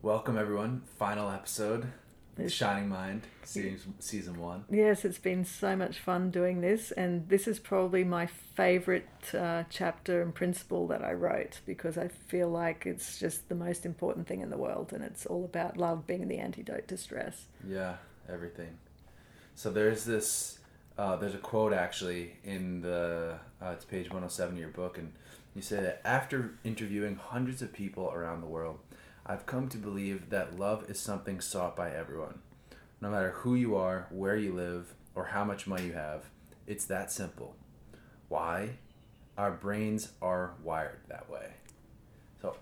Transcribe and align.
Welcome 0.00 0.38
everyone. 0.38 0.82
Final 0.98 1.30
episode. 1.30 1.88
It's 2.38 2.54
Shining 2.54 2.88
Mind, 2.88 3.22
season, 3.44 3.94
season 3.98 4.40
one. 4.40 4.64
Yes, 4.70 5.04
it's 5.04 5.18
been 5.18 5.44
so 5.44 5.76
much 5.76 5.98
fun 5.98 6.30
doing 6.30 6.62
this, 6.62 6.90
and 6.90 7.28
this 7.28 7.46
is 7.46 7.58
probably 7.58 8.02
my 8.02 8.24
favorite 8.24 9.08
uh, 9.34 9.64
chapter 9.68 10.22
and 10.22 10.34
principle 10.34 10.86
that 10.86 11.04
I 11.04 11.12
wrote 11.12 11.60
because 11.66 11.98
I 11.98 12.08
feel 12.08 12.48
like 12.48 12.86
it's 12.86 13.18
just 13.18 13.50
the 13.50 13.54
most 13.54 13.84
important 13.84 14.26
thing 14.26 14.40
in 14.40 14.48
the 14.48 14.56
world, 14.56 14.94
and 14.94 15.04
it's 15.04 15.26
all 15.26 15.44
about 15.44 15.76
love 15.76 16.06
being 16.06 16.28
the 16.28 16.38
antidote 16.38 16.88
to 16.88 16.96
stress. 16.96 17.44
Yeah, 17.66 17.96
everything. 18.26 18.78
So 19.54 19.70
there's 19.70 20.06
this, 20.06 20.59
uh, 21.00 21.16
there's 21.16 21.34
a 21.34 21.38
quote 21.38 21.72
actually 21.72 22.32
in 22.44 22.82
the, 22.82 23.38
uh, 23.62 23.70
it's 23.70 23.86
page 23.86 24.08
107 24.08 24.54
of 24.54 24.60
your 24.60 24.68
book, 24.68 24.98
and 24.98 25.10
you 25.54 25.62
say 25.62 25.80
that 25.80 26.02
after 26.04 26.58
interviewing 26.62 27.16
hundreds 27.16 27.62
of 27.62 27.72
people 27.72 28.10
around 28.12 28.42
the 28.42 28.46
world, 28.46 28.78
I've 29.24 29.46
come 29.46 29.70
to 29.70 29.78
believe 29.78 30.28
that 30.28 30.58
love 30.58 30.90
is 30.90 31.00
something 31.00 31.40
sought 31.40 31.74
by 31.74 31.90
everyone. 31.90 32.40
No 33.00 33.10
matter 33.10 33.30
who 33.30 33.54
you 33.54 33.76
are, 33.76 34.08
where 34.10 34.36
you 34.36 34.52
live, 34.52 34.92
or 35.14 35.24
how 35.24 35.42
much 35.42 35.66
money 35.66 35.86
you 35.86 35.94
have, 35.94 36.24
it's 36.66 36.84
that 36.84 37.10
simple. 37.10 37.54
Why? 38.28 38.72
Our 39.38 39.52
brains 39.52 40.12
are 40.20 40.52
wired 40.62 41.00
that 41.08 41.30
way. 41.30 41.46
So, 42.42 42.54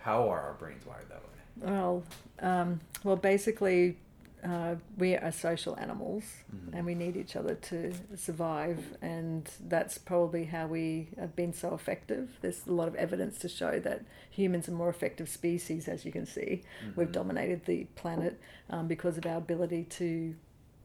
how 0.00 0.28
are 0.28 0.40
our 0.42 0.54
brains 0.54 0.84
wired 0.84 1.08
that 1.08 1.22
way? 1.22 1.72
Well, 1.72 2.02
um, 2.40 2.80
well, 3.02 3.16
basically, 3.16 3.96
uh, 4.44 4.74
we 4.98 5.14
are 5.16 5.30
social 5.30 5.76
animals 5.78 6.24
mm-hmm. 6.54 6.76
and 6.76 6.84
we 6.84 6.94
need 6.94 7.16
each 7.16 7.36
other 7.36 7.54
to 7.54 7.92
survive, 8.16 8.96
and 9.00 9.48
that's 9.68 9.98
probably 9.98 10.44
how 10.44 10.66
we 10.66 11.08
have 11.18 11.36
been 11.36 11.52
so 11.52 11.74
effective. 11.74 12.38
There's 12.40 12.66
a 12.66 12.72
lot 12.72 12.88
of 12.88 12.94
evidence 12.96 13.38
to 13.40 13.48
show 13.48 13.78
that 13.80 14.04
humans 14.30 14.68
are 14.68 14.72
more 14.72 14.88
effective 14.88 15.28
species, 15.28 15.86
as 15.86 16.04
you 16.04 16.10
can 16.10 16.26
see. 16.26 16.62
Mm-hmm. 16.84 17.00
We've 17.00 17.12
dominated 17.12 17.66
the 17.66 17.84
planet 17.94 18.40
um, 18.68 18.88
because 18.88 19.16
of 19.16 19.26
our 19.26 19.36
ability 19.36 19.84
to 19.84 20.34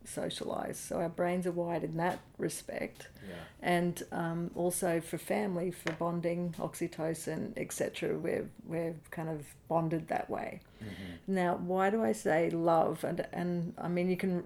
socialize. 0.08 0.78
So 0.78 0.98
our 0.98 1.10
brains 1.10 1.46
are 1.46 1.52
wired 1.52 1.84
in 1.84 1.98
that 1.98 2.20
respect. 2.38 3.10
Yeah. 3.28 3.36
And 3.62 4.04
um, 4.12 4.52
also 4.56 5.02
for 5.02 5.18
family, 5.18 5.72
for 5.72 5.92
bonding, 5.94 6.56
oxytocin, 6.60 7.54
etc. 7.58 8.18
We're 8.18 8.50
we're 8.66 8.96
kind 9.12 9.30
of 9.30 9.46
bonded 9.68 10.08
that 10.08 10.30
way. 10.30 10.62
Mm-hmm. 10.84 11.36
Now, 11.36 11.56
why 11.58 11.90
do 11.90 12.04
I 12.04 12.14
say 12.14 12.50
love? 12.50 13.04
And 13.04 13.26
and 13.34 13.74
I 13.78 13.88
mean 13.88 14.10
you 14.10 14.18
can 14.18 14.44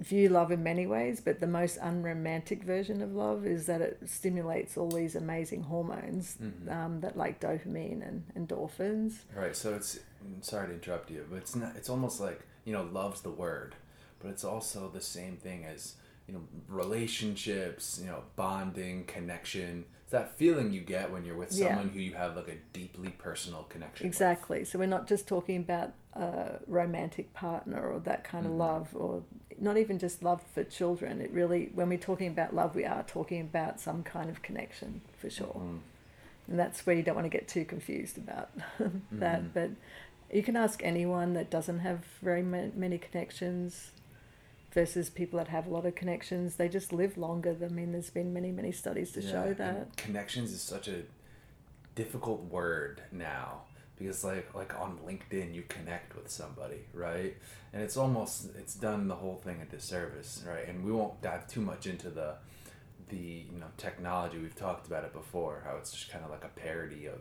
view 0.00 0.30
love 0.30 0.50
in 0.50 0.62
many 0.62 0.86
ways, 0.86 1.20
but 1.20 1.40
the 1.40 1.46
most 1.46 1.78
unromantic 1.82 2.62
version 2.62 3.02
of 3.02 3.14
love 3.14 3.46
is 3.46 3.66
that 3.66 3.82
it 3.82 3.98
stimulates 4.06 4.78
all 4.78 4.88
these 4.88 5.14
amazing 5.14 5.62
hormones 5.62 6.38
mm-hmm. 6.42 6.70
um, 6.70 7.00
that 7.00 7.18
like 7.18 7.38
dopamine 7.38 8.00
and 8.06 8.24
endorphins. 8.38 9.18
Right. 9.36 9.54
So 9.54 9.74
it's 9.74 9.98
sorry 10.40 10.68
to 10.68 10.74
interrupt 10.74 11.10
you, 11.10 11.26
but 11.28 11.36
it's 11.36 11.56
not. 11.56 11.76
It's 11.76 11.90
almost 11.90 12.20
like 12.20 12.40
you 12.64 12.72
know, 12.72 12.88
love's 12.92 13.22
the 13.22 13.30
word 13.30 13.74
but 14.20 14.28
it's 14.28 14.44
also 14.44 14.88
the 14.88 15.00
same 15.00 15.36
thing 15.36 15.64
as 15.64 15.94
you 16.30 16.34
know 16.34 16.42
relationships 16.68 17.98
you 18.02 18.08
know 18.08 18.22
bonding 18.36 19.04
connection 19.04 19.84
it's 20.02 20.12
that 20.12 20.36
feeling 20.36 20.72
you 20.72 20.80
get 20.80 21.10
when 21.10 21.24
you're 21.24 21.36
with 21.36 21.52
someone 21.52 21.88
who 21.88 22.00
you 22.00 22.12
have 22.14 22.36
like 22.36 22.48
a 22.48 22.56
deeply 22.72 23.10
personal 23.10 23.64
connection 23.64 24.06
exactly 24.06 24.60
with. 24.60 24.68
so 24.68 24.78
we're 24.78 24.86
not 24.86 25.08
just 25.08 25.26
talking 25.26 25.56
about 25.56 25.92
a 26.14 26.58
romantic 26.66 27.32
partner 27.34 27.80
or 27.80 27.98
that 28.00 28.22
kind 28.24 28.46
of 28.46 28.52
mm-hmm. 28.52 28.60
love 28.60 28.88
or 28.94 29.22
not 29.58 29.76
even 29.76 29.98
just 29.98 30.22
love 30.22 30.42
for 30.54 30.64
children 30.64 31.20
it 31.20 31.30
really 31.32 31.70
when 31.74 31.88
we're 31.88 31.98
talking 31.98 32.28
about 32.28 32.54
love 32.54 32.74
we 32.74 32.84
are 32.84 33.02
talking 33.04 33.40
about 33.40 33.80
some 33.80 34.02
kind 34.02 34.30
of 34.30 34.42
connection 34.42 35.00
for 35.18 35.30
sure 35.30 35.46
mm-hmm. 35.46 35.76
and 36.48 36.58
that's 36.58 36.86
where 36.86 36.94
you 36.94 37.02
don't 37.02 37.14
want 37.14 37.24
to 37.24 37.30
get 37.30 37.48
too 37.48 37.64
confused 37.64 38.18
about 38.18 38.50
that 39.10 39.40
mm-hmm. 39.40 39.48
but 39.52 39.70
you 40.32 40.42
can 40.42 40.56
ask 40.56 40.80
anyone 40.84 41.34
that 41.34 41.50
doesn't 41.50 41.80
have 41.80 42.04
very 42.22 42.42
many 42.42 42.98
connections 42.98 43.90
versus 44.72 45.10
people 45.10 45.38
that 45.38 45.48
have 45.48 45.66
a 45.66 45.70
lot 45.70 45.86
of 45.86 45.94
connections. 45.94 46.56
They 46.56 46.68
just 46.68 46.92
live 46.92 47.16
longer. 47.18 47.56
I 47.62 47.68
mean, 47.68 47.92
there's 47.92 48.10
been 48.10 48.32
many, 48.32 48.52
many 48.52 48.72
studies 48.72 49.12
to 49.12 49.22
yeah, 49.22 49.30
show 49.30 49.54
that. 49.54 49.96
Connections 49.96 50.52
is 50.52 50.62
such 50.62 50.88
a 50.88 51.02
difficult 51.94 52.44
word 52.44 53.02
now 53.12 53.62
because 53.98 54.24
like 54.24 54.54
like 54.54 54.74
on 54.80 54.98
LinkedIn 55.06 55.54
you 55.54 55.62
connect 55.68 56.16
with 56.16 56.30
somebody, 56.30 56.86
right? 56.94 57.36
And 57.72 57.82
it's 57.82 57.96
almost 57.96 58.48
it's 58.58 58.74
done 58.74 59.08
the 59.08 59.14
whole 59.14 59.36
thing 59.36 59.60
a 59.60 59.66
disservice, 59.66 60.42
right? 60.46 60.66
And 60.66 60.84
we 60.84 60.92
won't 60.92 61.20
dive 61.20 61.46
too 61.46 61.60
much 61.60 61.86
into 61.86 62.08
the 62.08 62.36
the 63.10 63.44
you 63.52 63.58
know 63.58 63.66
technology. 63.76 64.38
We've 64.38 64.56
talked 64.56 64.86
about 64.86 65.04
it 65.04 65.12
before, 65.12 65.62
how 65.64 65.76
it's 65.76 65.92
just 65.92 66.10
kind 66.10 66.24
of 66.24 66.30
like 66.30 66.44
a 66.44 66.48
parody 66.48 67.06
of 67.06 67.20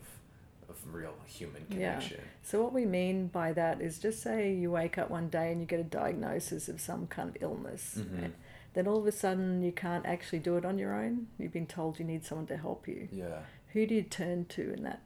of 0.70 0.94
real 0.94 1.16
human 1.26 1.66
connection. 1.70 2.18
Yeah. 2.20 2.26
So 2.44 2.64
what 2.64 2.74
we 2.74 2.86
mean 2.86 3.28
by 3.28 3.54
that 3.54 3.82
is 3.82 4.00
just 4.00 4.22
say 4.22 4.54
you 4.54 4.72
wake 4.72 4.98
up 4.98 5.10
one 5.10 5.30
day 5.30 5.52
and 5.52 5.60
you 5.60 5.68
get 5.68 5.80
a 5.80 5.84
diagnosis 5.84 6.70
of 6.70 6.80
some 6.80 7.08
kind 7.08 7.30
of 7.30 7.38
illness. 7.42 7.98
Mm-hmm. 8.00 8.28
Then 8.74 8.88
all 8.88 9.00
of 9.00 9.08
a 9.08 9.12
sudden 9.12 9.64
you 9.64 9.72
can't 9.72 10.06
actually 10.06 10.40
do 10.40 10.58
it 10.58 10.66
on 10.66 10.78
your 10.78 10.94
own. 10.94 11.28
You've 11.38 11.54
been 11.54 11.68
told 11.68 12.00
you 12.00 12.06
need 12.06 12.26
someone 12.26 12.48
to 12.48 12.58
help 12.58 12.88
you. 12.88 13.08
Yeah. 13.12 13.40
Who 13.74 13.86
do 13.86 13.96
you 13.96 14.04
turn 14.04 14.46
to 14.46 14.74
in 14.74 14.84
that? 14.84 15.02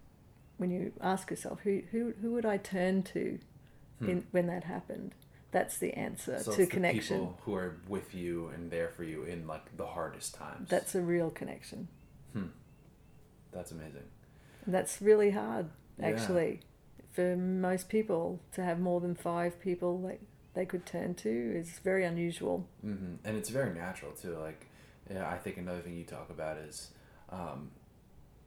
When 0.57 0.69
you 0.69 0.93
ask 1.01 1.29
yourself, 1.29 1.61
who 1.61 1.81
who 1.91 2.13
who 2.21 2.31
would 2.33 2.45
I 2.45 2.57
turn 2.57 3.03
to, 3.03 3.39
hmm. 3.99 4.09
in 4.09 4.27
when 4.31 4.47
that 4.47 4.65
happened? 4.65 5.15
That's 5.51 5.77
the 5.77 5.93
answer 5.93 6.39
so 6.39 6.51
to 6.53 6.65
connection. 6.65 7.19
people 7.19 7.39
who 7.43 7.55
are 7.55 7.77
with 7.87 8.15
you 8.15 8.49
and 8.55 8.71
there 8.71 8.89
for 8.89 9.03
you 9.03 9.23
in 9.23 9.45
like 9.47 9.75
the 9.77 9.85
hardest 9.85 10.35
times. 10.35 10.69
That's 10.69 10.95
a 10.95 11.01
real 11.01 11.29
connection. 11.29 11.87
Hmm. 12.33 12.47
That's 13.51 13.71
amazing. 13.71 14.03
That's 14.65 15.01
really 15.01 15.31
hard, 15.31 15.69
actually, 16.01 16.61
yeah. 16.97 17.05
for 17.11 17.35
most 17.35 17.89
people 17.89 18.39
to 18.53 18.63
have 18.63 18.79
more 18.79 19.01
than 19.01 19.15
five 19.15 19.59
people 19.59 19.99
like 19.99 20.21
they 20.53 20.65
could 20.65 20.85
turn 20.85 21.15
to 21.15 21.29
is 21.29 21.79
very 21.83 22.05
unusual. 22.05 22.67
Mm-hmm. 22.85 23.27
And 23.27 23.37
it's 23.37 23.49
very 23.49 23.73
natural 23.73 24.11
too. 24.11 24.37
Like, 24.37 24.67
yeah, 25.11 25.29
I 25.29 25.37
think 25.37 25.57
another 25.57 25.79
thing 25.79 25.97
you 25.97 26.05
talk 26.05 26.29
about 26.29 26.57
is, 26.57 26.89
um, 27.29 27.71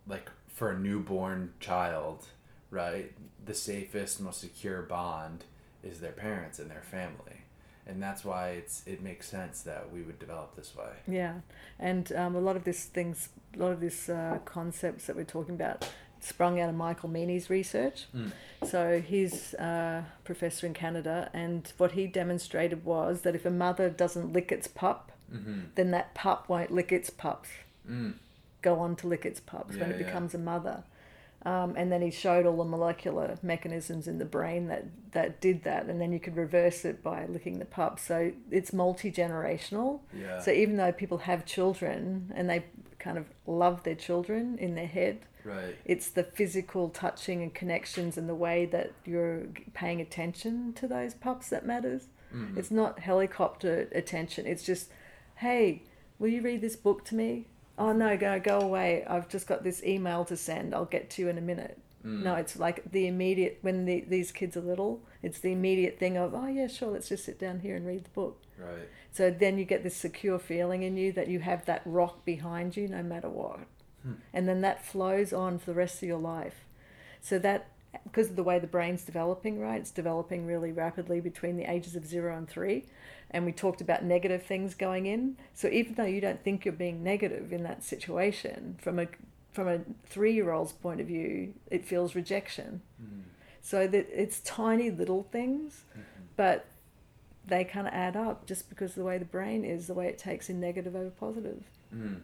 like 0.07 0.31
for 0.49 0.71
a 0.71 0.79
newborn 0.79 1.53
child, 1.61 2.27
right? 2.71 3.13
The 3.45 3.55
safest, 3.55 4.21
most 4.21 4.41
secure 4.41 4.83
bond 4.83 5.45
is 5.83 6.01
their 6.01 6.13
parents 6.13 6.59
and 6.59 6.71
their 6.71 6.83
family 6.83 7.47
and 7.87 8.03
that's 8.03 8.25
why 8.25 8.51
it's 8.51 8.83
it 8.87 9.01
makes 9.01 9.29
sense 9.29 9.63
that 9.63 9.91
we 9.93 10.03
would 10.03 10.19
develop 10.19 10.57
this 10.57 10.75
way. 10.77 10.91
Yeah, 11.07 11.35
and 11.79 12.11
um, 12.13 12.35
a 12.35 12.41
lot 12.41 12.57
of 12.57 12.65
these 12.65 12.87
things, 12.87 13.29
a 13.55 13.59
lot 13.59 13.73
of 13.73 13.81
these 13.81 14.09
uh, 14.09 14.39
concepts 14.45 15.07
that 15.07 15.17
we're 15.17 15.25
talking 15.25 15.55
about 15.55 15.89
sprung 16.21 16.61
out 16.61 16.69
of 16.69 16.75
Michael 16.75 17.09
Meaney's 17.09 17.51
research. 17.51 18.07
Mm. 18.15 18.33
So 18.65 19.01
he's 19.01 19.55
a 19.55 20.05
professor 20.25 20.67
in 20.67 20.75
Canada, 20.75 21.31
and 21.33 21.71
what 21.77 21.93
he 21.93 22.07
demonstrated 22.07 22.85
was 22.85 23.23
that 23.23 23.35
if 23.35 23.45
a 23.45 23.51
mother 23.51 23.91
doesn't 23.91 24.33
lick 24.33 24.51
its 24.51 24.67
pup, 24.67 25.13
mm-hmm. 25.33 25.61
then 25.75 25.91
that 25.91 26.15
pup 26.15 26.49
won't 26.49 26.71
lick 26.71 26.91
its 26.91 27.11
pups. 27.11 27.51
Mm. 27.89 28.15
Go 28.63 28.79
on 28.81 28.97
to 28.97 29.07
lick 29.07 29.25
its 29.25 29.41
pups 29.41 29.77
yeah, 29.77 29.83
when 29.83 29.91
it 29.93 29.99
becomes 29.99 30.33
yeah. 30.33 30.41
a 30.41 30.43
mother. 30.43 30.85
Um, 31.47 31.75
and 31.77 31.93
then 31.93 32.03
he 32.03 32.11
showed 32.11 32.45
all 32.45 32.57
the 32.57 32.65
molecular 32.65 33.37
mechanisms 33.41 34.09
in 34.09 34.19
the 34.19 34.25
brain 34.25 34.67
that, 34.67 34.87
that 35.13 35.41
did 35.41 35.63
that, 35.63 35.87
and 35.87 36.01
then 36.01 36.13
you 36.13 36.19
could 36.19 36.37
reverse 36.37 36.85
it 36.85 37.05
by 37.05 37.25
licking 37.27 37.61
the 37.61 37.65
pup. 37.65 38.01
So 38.01 38.33
it's 38.51 38.73
multi 38.73 39.13
generational. 39.13 40.01
Yeah. 40.13 40.41
So 40.41 40.51
even 40.51 40.77
though 40.77 40.91
people 40.91 41.19
have 41.19 41.47
children 41.47 42.33
and 42.35 42.51
they 42.51 42.65
kind 42.99 43.17
of 43.17 43.27
love 43.47 43.85
their 43.85 43.95
children 43.95 44.59
in 44.59 44.75
their 44.75 44.89
head, 44.89 45.21
Right. 45.45 45.77
It's 45.85 46.09
the 46.09 46.25
physical 46.25 46.89
touching 46.89 47.41
and 47.41 47.55
connections 47.55 48.19
and 48.19 48.29
the 48.29 48.35
way 48.35 48.67
that 48.67 48.91
you're 49.05 49.45
paying 49.75 50.01
attention 50.01 50.73
to 50.73 50.89
those 50.89 51.15
pups 51.15 51.51
that 51.51 51.65
matters. 51.65 52.09
Mm-hmm. 52.35 52.59
It's 52.59 52.73
not 52.73 52.99
helicopter 52.99 53.89
attention. 53.93 54.45
It's 54.45 54.65
just, 54.65 54.91
hey, 55.37 55.85
will 56.19 56.31
you 56.31 56.43
read 56.43 56.63
this 56.63 56.75
book 56.75 57.05
to 57.05 57.15
me? 57.15 57.47
Oh 57.79 57.93
no, 57.93 58.17
go 58.17 58.39
go 58.41 58.61
away. 58.61 59.05
I've 59.07 59.29
just 59.29 59.47
got 59.47 59.63
this 59.63 59.83
email 59.85 60.25
to 60.27 60.37
send. 60.37 60.75
I'll 60.75 60.85
get 60.85 61.11
to 61.11 61.23
you 61.23 61.29
in 61.29 61.39
a 61.39 61.43
minute. 61.43 61.79
Mm. 62.05 62.23
No, 62.23 62.35
it's 62.37 62.59
like 62.59 62.91
the 62.91 63.07
immediate 63.07 63.59
when 63.63 63.85
the, 63.85 64.05
these 64.09 64.33
kids 64.33 64.57
are 64.57 64.61
little. 64.63 65.03
It's 65.23 65.41
the 65.41 65.53
immediate 65.53 65.99
thing 65.99 66.17
of 66.17 66.35
oh 66.35 66.47
yeah, 66.47 66.69
sure, 66.69 66.91
let's 66.91 67.09
just 67.09 67.25
sit 67.25 67.39
down 67.39 67.61
here 67.61 67.77
and 67.77 67.87
read 67.87 68.05
the 68.05 68.11
book. 68.11 68.43
Right. 68.59 68.89
So 69.13 69.31
then 69.31 69.59
you 69.59 69.65
get 69.65 69.83
this 69.83 69.97
secure 69.97 70.39
feeling 70.39 70.83
in 70.83 70.97
you 70.97 71.13
that 71.13 71.29
you 71.29 71.41
have 71.41 71.65
that 71.67 71.83
rock 71.85 72.25
behind 72.25 72.77
you 72.77 72.89
no 72.89 73.03
matter 73.03 73.29
what. 73.29 73.61
Hmm. 74.03 74.13
And 74.33 74.49
then 74.49 74.61
that 74.61 74.85
flows 74.85 75.33
on 75.33 75.59
for 75.59 75.67
the 75.67 75.75
rest 75.75 76.03
of 76.03 76.09
your 76.09 76.19
life. 76.19 76.65
So 77.21 77.39
that, 77.41 77.71
because 78.05 78.31
of 78.31 78.37
the 78.37 78.43
way 78.43 78.59
the 78.59 78.67
brain's 78.67 79.05
developing, 79.05 79.59
right? 79.59 79.81
It's 79.81 79.91
developing 79.91 80.47
really 80.47 80.71
rapidly 80.71 81.21
between 81.21 81.57
the 81.57 81.65
ages 81.65 81.97
of 81.97 82.07
zero 82.07 82.37
and 82.37 82.49
three. 82.49 82.85
And 83.31 83.45
we 83.45 83.53
talked 83.53 83.81
about 83.81 84.05
negative 84.05 84.45
things 84.45 84.75
going 84.75 85.07
in. 85.07 85.37
So 85.53 85.69
even 85.69 85.95
though 85.95 86.05
you 86.05 86.21
don't 86.21 86.43
think 86.43 86.65
you're 86.65 86.73
being 86.73 87.03
negative 87.03 87.53
in 87.53 87.63
that 87.65 87.83
situation, 87.83 88.77
from 88.81 88.99
a 88.99 89.09
from 89.53 89.69
a 89.69 89.81
three 90.05 90.35
year 90.35 90.53
old's 90.53 90.73
point 90.73 91.01
of 91.01 91.07
view, 91.07 91.55
it 91.71 91.85
feels 91.85 92.15
rejection. 92.15 92.83
Mm. 93.03 93.23
So 93.63 93.87
that 93.87 94.07
it's 94.13 94.41
tiny 94.41 94.91
little 94.91 95.25
things, 95.25 95.85
mm-hmm. 95.91 96.03
but 96.37 96.67
they 97.47 97.65
kind 97.65 97.87
of 97.87 97.95
add 97.95 98.17
up 98.17 98.47
just 98.47 98.69
because 98.69 98.91
of 98.91 98.97
the 98.97 99.05
way 99.05 99.19
the 99.19 99.25
brain 99.25 99.65
is, 99.65 99.87
the 99.87 99.95
way 99.95 100.07
it 100.09 100.19
takes 100.19 100.51
in 100.51 100.61
negative 100.61 100.95
over 100.95 101.11
positive. 101.11 101.65
Mm. 101.95 102.21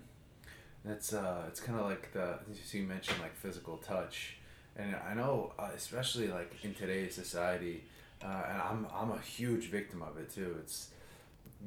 It's 0.84 1.12
uh, 1.12 1.44
it's 1.48 1.60
kind 1.60 1.78
of 1.78 1.86
like 1.86 2.12
the 2.12 2.38
you 2.72 2.84
mentioned 2.84 3.18
like 3.20 3.34
physical 3.36 3.76
touch, 3.76 4.36
and 4.76 4.96
I 5.08 5.14
know 5.14 5.52
uh, 5.58 5.70
especially 5.76 6.28
like 6.28 6.52
in 6.62 6.74
today's 6.74 7.14
society, 7.14 7.84
uh, 8.24 8.42
and 8.50 8.62
I'm 8.62 8.86
I'm 8.94 9.10
a 9.10 9.18
huge 9.20 9.70
victim 9.70 10.02
of 10.02 10.16
it 10.18 10.30
too. 10.30 10.56
It's 10.60 10.88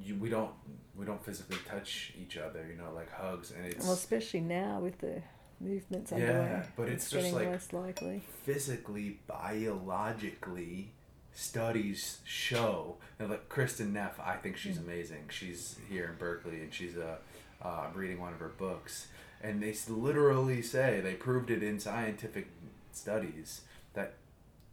you, 0.04 0.16
we 0.16 0.30
don't 0.30 0.52
we 0.96 1.06
don't 1.06 1.24
physically 1.24 1.58
touch 1.68 2.14
each 2.22 2.38
other, 2.38 2.66
you 2.70 2.78
know, 2.78 2.92
like 2.94 3.12
hugs, 3.12 3.52
and 3.52 3.66
it's 3.66 3.84
Well, 3.86 3.94
especially 3.94 4.42
now 4.42 4.80
with 4.80 4.98
the 5.00 5.22
movements 5.62 6.12
Yeah, 6.12 6.18
underway. 6.18 6.64
but 6.76 6.90
it's 6.90 7.10
just 7.10 7.16
getting 7.24 7.34
like- 7.36 7.48
less 7.50 7.72
likely. 7.74 8.22
physically, 8.44 9.20
biologically, 9.28 10.92
studies 11.34 12.20
show. 12.24 12.98
And 13.20 13.30
like 13.30 13.48
Kristin 13.50 13.92
Neff, 13.94 14.20
I 14.20 14.36
think 14.36 14.58
she's 14.58 14.78
amazing. 14.78 15.26
She's 15.30 15.78
here 15.90 16.06
in 16.12 16.16
Berkeley, 16.18 16.62
and 16.62 16.74
she's 16.74 16.98
a. 16.98 17.18
Uh, 17.64 17.88
I'm 17.90 17.94
reading 17.98 18.20
one 18.20 18.34
of 18.34 18.40
her 18.40 18.50
books, 18.58 19.08
and 19.42 19.64
they 19.64 19.74
literally 19.90 20.62
say 20.62 21.00
they 21.02 21.14
proved 21.14 21.50
it 21.50 21.64
in 21.64 21.80
scientific 21.80 22.48
studies 22.92 23.62
that 23.94 24.14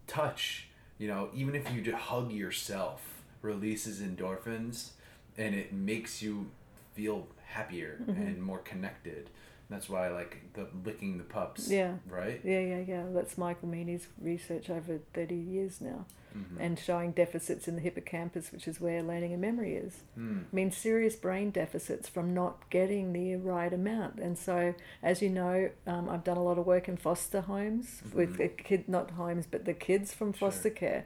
touch, 0.08 0.68
you 1.02 1.08
know, 1.08 1.28
even 1.34 1.56
if 1.56 1.68
you 1.74 1.80
just 1.80 1.98
hug 1.98 2.30
yourself, 2.30 3.02
releases 3.42 4.00
endorphins, 4.00 4.90
and 5.36 5.52
it 5.52 5.72
makes 5.72 6.22
you 6.22 6.52
feel 6.94 7.26
happier 7.44 7.98
mm-hmm. 8.00 8.22
and 8.22 8.40
more 8.40 8.60
connected. 8.60 9.28
That's 9.68 9.88
why 9.88 10.06
I 10.06 10.10
like 10.10 10.52
the 10.54 10.68
licking 10.84 11.18
the 11.18 11.24
pups. 11.24 11.68
Yeah. 11.68 11.94
Right. 12.08 12.40
Yeah, 12.44 12.60
yeah, 12.60 12.84
yeah. 12.86 13.02
That's 13.12 13.36
Michael 13.36 13.68
Meaney's 13.68 14.06
research 14.20 14.70
over 14.70 15.00
30 15.12 15.34
years 15.34 15.80
now. 15.80 16.06
Mhm. 16.34 16.56
And 16.60 16.78
showing 16.78 17.12
deficits 17.12 17.68
in 17.68 17.74
the 17.76 17.80
hippocampus, 17.82 18.52
which 18.52 18.66
is 18.66 18.80
where 18.80 19.02
learning 19.02 19.32
and 19.32 19.40
memory 19.40 19.74
is. 19.76 20.02
Mm. 20.18 20.44
I 20.52 20.54
mean, 20.56 20.70
serious 20.70 21.14
brain 21.16 21.50
deficits 21.50 22.08
from 22.08 22.32
not 22.34 22.68
getting 22.70 23.12
the 23.12 23.36
right 23.36 23.72
amount. 23.72 24.18
And 24.18 24.38
so, 24.38 24.74
as 25.02 25.20
you 25.22 25.28
know, 25.30 25.70
um, 25.86 26.08
I've 26.08 26.24
done 26.24 26.36
a 26.36 26.42
lot 26.42 26.58
of 26.58 26.66
work 26.66 26.88
in 26.88 26.96
foster 26.96 27.42
homes 27.42 28.02
with 28.14 28.34
Mhm. 28.34 28.36
the 28.38 28.48
kid, 28.48 28.88
not 28.88 29.12
homes, 29.12 29.46
but 29.46 29.64
the 29.64 29.74
kids 29.74 30.12
from 30.14 30.32
Sure. 30.32 30.50
foster 30.50 30.70
care. 30.70 31.04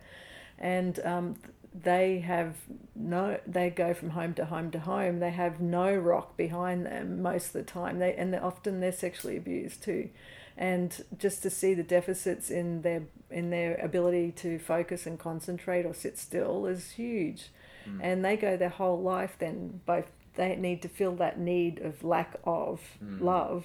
And 0.59 0.99
um, 1.01 1.37
they 1.75 2.21
have 2.21 2.57
no, 2.95 3.39
they 3.47 3.69
go 3.69 3.93
from 3.93 4.11
home 4.11 4.33
to 4.35 4.47
home 4.47 4.71
to 4.71 4.79
home. 4.79 5.19
They 5.19 5.31
have 5.31 5.61
no 5.61 5.95
rock 5.95 6.37
behind 6.37 6.87
them 6.87 7.21
most 7.21 7.49
of 7.49 7.53
the 7.53 7.63
time. 7.65 7.99
They 7.99 8.15
and 8.15 8.35
often 8.35 8.81
they're 8.81 8.93
sexually 8.93 9.37
abused 9.37 9.83
too. 9.83 10.09
And 10.57 11.05
just 11.19 11.43
to 11.43 11.51
see 11.51 11.75
the 11.75 11.83
deficits 11.83 12.51
in 12.51 12.83
their 12.83 13.03
in 13.31 13.51
their 13.51 13.75
ability 13.77 14.33
to 14.33 14.59
focus 14.59 15.07
and 15.07 15.19
concentrate 15.19 15.85
or 15.85 15.93
sit 15.95 16.17
still 16.19 16.67
is 16.67 16.93
huge 16.93 17.51
Mm. 17.87 18.01
and 18.03 18.25
they 18.25 18.37
go 18.37 18.57
their 18.57 18.69
whole 18.69 19.01
life 19.01 19.37
then 19.39 19.81
both 19.87 20.07
they 20.35 20.57
need 20.57 20.83
to 20.83 20.89
fill 20.89 21.15
that 21.17 21.39
need 21.39 21.79
of 21.81 22.03
lack 22.05 22.35
of 22.45 22.81
Mm. 23.05 23.21
love 23.21 23.65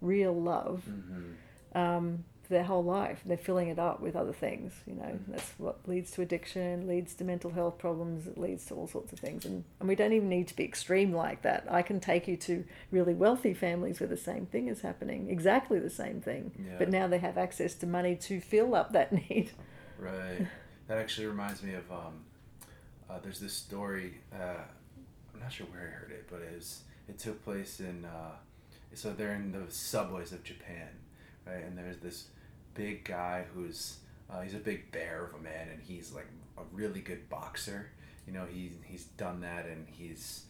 real 0.00 0.34
love 0.34 0.82
Mhm. 0.88 1.34
um, 1.78 2.24
their 2.48 2.64
whole 2.64 2.84
life 2.84 3.20
they're 3.26 3.36
filling 3.36 3.68
it 3.68 3.78
up 3.78 4.00
with 4.00 4.14
other 4.16 4.32
things 4.32 4.72
you 4.86 4.94
know 4.94 5.02
Mhm. 5.04 5.26
that's 5.28 5.52
what 5.58 5.76
leads 5.88 6.10
to 6.12 6.22
addiction 6.22 6.86
leads 6.86 7.14
to 7.14 7.24
mental 7.24 7.50
health 7.50 7.78
problems 7.78 8.26
it 8.26 8.38
leads 8.38 8.64
to 8.66 8.74
all 8.74 8.86
sorts 8.86 9.12
of 9.12 9.18
things 9.18 9.44
and, 9.44 9.64
and 9.80 9.88
we 9.88 9.94
don't 9.94 10.12
even 10.12 10.28
need 10.28 10.48
to 10.48 10.56
be 10.56 10.64
extreme 10.64 11.12
like 11.12 11.42
that 11.42 11.66
i 11.70 11.82
can 11.82 12.00
take 12.00 12.28
you 12.28 12.36
to 12.36 12.64
really 12.90 13.14
wealthy 13.14 13.54
families 13.54 14.00
where 14.00 14.08
the 14.08 14.16
same 14.16 14.46
thing 14.46 14.68
is 14.68 14.80
happening 14.82 15.28
exactly 15.30 15.78
the 15.78 15.90
same 15.90 16.20
thing 16.20 16.52
Yeah. 16.58 16.76
but 16.78 16.88
now 16.90 17.06
they 17.06 17.18
have 17.18 17.36
access 17.38 17.74
to 17.76 17.86
money 17.86 18.16
to 18.16 18.40
fill 18.40 18.74
up 18.74 18.92
that 18.92 19.12
need 19.30 19.50
Right. 19.98 20.46
That 20.88 20.98
actually 20.98 21.26
reminds 21.26 21.62
me 21.62 21.72
of 21.74 21.90
um, 21.90 22.24
uh, 23.08 23.18
there's 23.22 23.40
this 23.40 23.54
story. 23.54 24.18
Uh, 24.32 24.58
I'm 25.34 25.40
not 25.40 25.50
sure 25.50 25.66
where 25.72 25.80
I 25.80 25.90
heard 25.90 26.12
it, 26.12 26.26
but 26.30 26.42
it 26.42 26.54
was 26.54 26.82
it 27.08 27.18
took 27.18 27.42
place 27.44 27.80
in 27.80 28.04
uh, 28.04 28.32
so 28.94 29.12
they're 29.12 29.32
in 29.34 29.52
the 29.52 29.64
subways 29.72 30.32
of 30.32 30.44
Japan, 30.44 30.88
right? 31.46 31.64
And 31.64 31.76
there's 31.78 31.96
this 31.98 32.28
big 32.76 33.04
guy 33.04 33.44
who's 33.54 33.98
uh, 34.30 34.40
he's 34.40 34.54
a 34.54 34.58
big 34.58 34.90
bear 34.92 35.24
of 35.24 35.40
a 35.40 35.42
man, 35.42 35.68
and 35.70 35.80
he's 35.80 36.12
like 36.12 36.26
a 36.58 36.62
really 36.72 37.00
good 37.00 37.28
boxer. 37.28 37.90
You 38.26 38.32
know, 38.32 38.46
he's 38.50 38.72
he's 38.84 39.04
done 39.04 39.40
that, 39.40 39.66
and 39.66 39.86
he's 39.88 40.44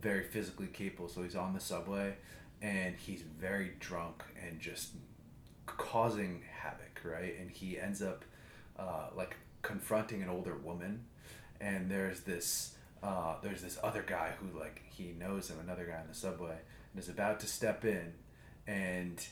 very 0.00 0.24
physically 0.24 0.66
capable. 0.66 1.08
So 1.08 1.22
he's 1.22 1.36
on 1.36 1.54
the 1.54 1.60
subway, 1.60 2.14
and 2.62 2.96
he's 2.96 3.22
very 3.22 3.72
drunk 3.80 4.22
and 4.42 4.60
just 4.60 4.90
causing 5.66 6.42
havoc, 6.60 7.00
right? 7.04 7.34
And 7.38 7.50
he 7.50 7.78
ends 7.78 8.02
up 8.02 8.24
uh, 8.78 9.08
like 9.16 9.36
confronting 9.62 10.22
an 10.22 10.28
older 10.28 10.56
woman, 10.56 11.04
and 11.60 11.90
there's 11.90 12.20
this 12.20 12.76
uh, 13.02 13.34
there's 13.42 13.62
this 13.62 13.78
other 13.82 14.02
guy 14.06 14.32
who 14.40 14.58
like 14.58 14.82
he 14.90 15.14
knows 15.18 15.50
him, 15.50 15.58
another 15.60 15.84
guy 15.84 15.98
on 16.00 16.08
the 16.08 16.14
subway, 16.14 16.56
and 16.92 17.02
is 17.02 17.08
about 17.08 17.40
to 17.40 17.46
step 17.46 17.84
in 17.84 18.12
and 18.66 19.24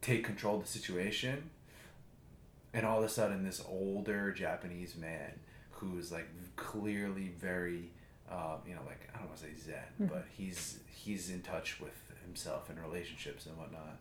take 0.00 0.24
control 0.24 0.56
of 0.56 0.62
the 0.62 0.68
situation, 0.68 1.50
and 2.76 2.84
all 2.84 2.98
of 2.98 3.04
a 3.04 3.08
sudden 3.08 3.42
this 3.42 3.62
older 3.68 4.30
Japanese 4.30 4.94
man 4.96 5.32
who's 5.70 6.12
like 6.12 6.28
clearly 6.54 7.32
very 7.40 7.90
uh, 8.30 8.56
you 8.66 8.74
know 8.74 8.82
like 8.86 9.08
I 9.14 9.18
don't 9.18 9.28
want 9.28 9.40
to 9.40 9.44
say 9.44 9.52
zen, 9.58 10.08
but 10.08 10.26
he's 10.36 10.78
he's 10.94 11.30
in 11.30 11.40
touch 11.40 11.80
with 11.80 11.98
himself 12.24 12.68
and 12.70 12.78
relationships 12.78 13.46
and 13.46 13.56
whatnot, 13.56 13.98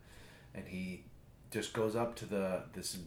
and 0.54 0.68
he 0.68 1.06
just 1.51 1.74
goes 1.74 1.95
up 1.95 2.16
to 2.18 2.25
the 2.25 2.63
this 2.74 2.98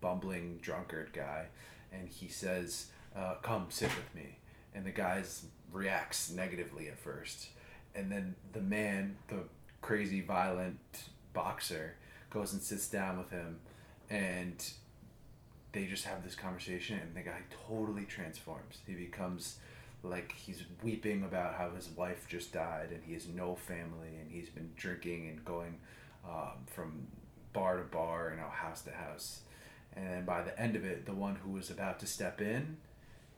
bumbling 0.00 0.58
drunkard 0.62 1.10
guy 1.12 1.46
and 1.92 2.08
he 2.08 2.28
says 2.28 2.86
uh, 3.16 3.34
come 3.42 3.66
sit 3.68 3.90
with 3.90 4.14
me. 4.14 4.38
And 4.74 4.84
the 4.84 4.90
guy's 4.90 5.46
reacts 5.72 6.30
negatively 6.30 6.88
at 6.88 6.98
first. 6.98 7.48
And 7.94 8.10
then 8.10 8.34
the 8.52 8.60
man 8.60 9.16
the 9.28 9.44
crazy 9.82 10.20
violent 10.20 10.78
boxer 11.32 11.94
goes 12.30 12.52
and 12.52 12.62
sits 12.62 12.88
down 12.88 13.18
with 13.18 13.30
him. 13.30 13.60
And 14.10 14.64
they 15.74 15.86
just 15.86 16.04
have 16.04 16.24
this 16.24 16.34
conversation 16.34 16.98
and 16.98 17.14
the 17.14 17.20
guy 17.20 17.40
totally 17.68 18.04
transforms. 18.04 18.78
He 18.86 18.94
becomes 18.94 19.58
like 20.02 20.32
he's 20.32 20.62
weeping 20.82 21.24
about 21.24 21.54
how 21.54 21.70
his 21.70 21.88
wife 21.90 22.26
just 22.28 22.52
died 22.52 22.88
and 22.90 23.02
he 23.04 23.14
has 23.14 23.26
no 23.28 23.54
family 23.54 24.16
and 24.20 24.30
he's 24.30 24.48
been 24.48 24.70
drinking 24.76 25.28
and 25.28 25.44
going 25.44 25.78
um, 26.26 26.64
from 26.66 27.06
bar 27.52 27.76
to 27.76 27.84
bar 27.84 28.32
you 28.34 28.40
know 28.40 28.48
house 28.48 28.82
to 28.82 28.92
house. 28.92 29.40
And 29.96 30.08
then 30.08 30.24
by 30.24 30.42
the 30.42 30.58
end 30.58 30.76
of 30.76 30.84
it 30.84 31.06
the 31.06 31.14
one 31.14 31.36
who 31.36 31.50
was 31.50 31.70
about 31.70 32.00
to 32.00 32.06
step 32.06 32.40
in 32.40 32.78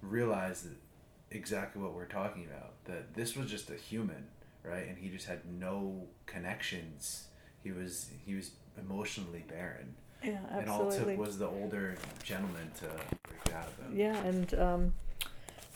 realized 0.02 0.66
exactly 1.30 1.82
what 1.82 1.94
we're 1.94 2.04
talking 2.04 2.44
about 2.44 2.84
that 2.84 3.14
this 3.14 3.34
was 3.34 3.50
just 3.50 3.70
a 3.70 3.74
human 3.74 4.28
right? 4.66 4.88
And 4.88 4.98
he 4.98 5.08
just 5.08 5.26
had 5.26 5.40
no 5.46 6.06
connections. 6.26 7.28
He 7.62 7.72
was 7.72 8.10
he 8.24 8.34
was 8.34 8.50
emotionally 8.78 9.44
barren 9.48 9.94
yeah 10.24 10.38
and 10.52 10.68
all 10.68 10.82
it 10.82 10.86
absolutely 10.86 11.16
took 11.16 11.26
was 11.26 11.38
the 11.38 11.46
older 11.46 11.96
gentleman 12.22 12.70
to 12.78 12.86
break 13.28 13.54
out 13.56 13.66
of 13.68 13.76
him 13.86 13.96
Yeah, 13.96 14.16
and 14.24 14.54
um, 14.54 14.92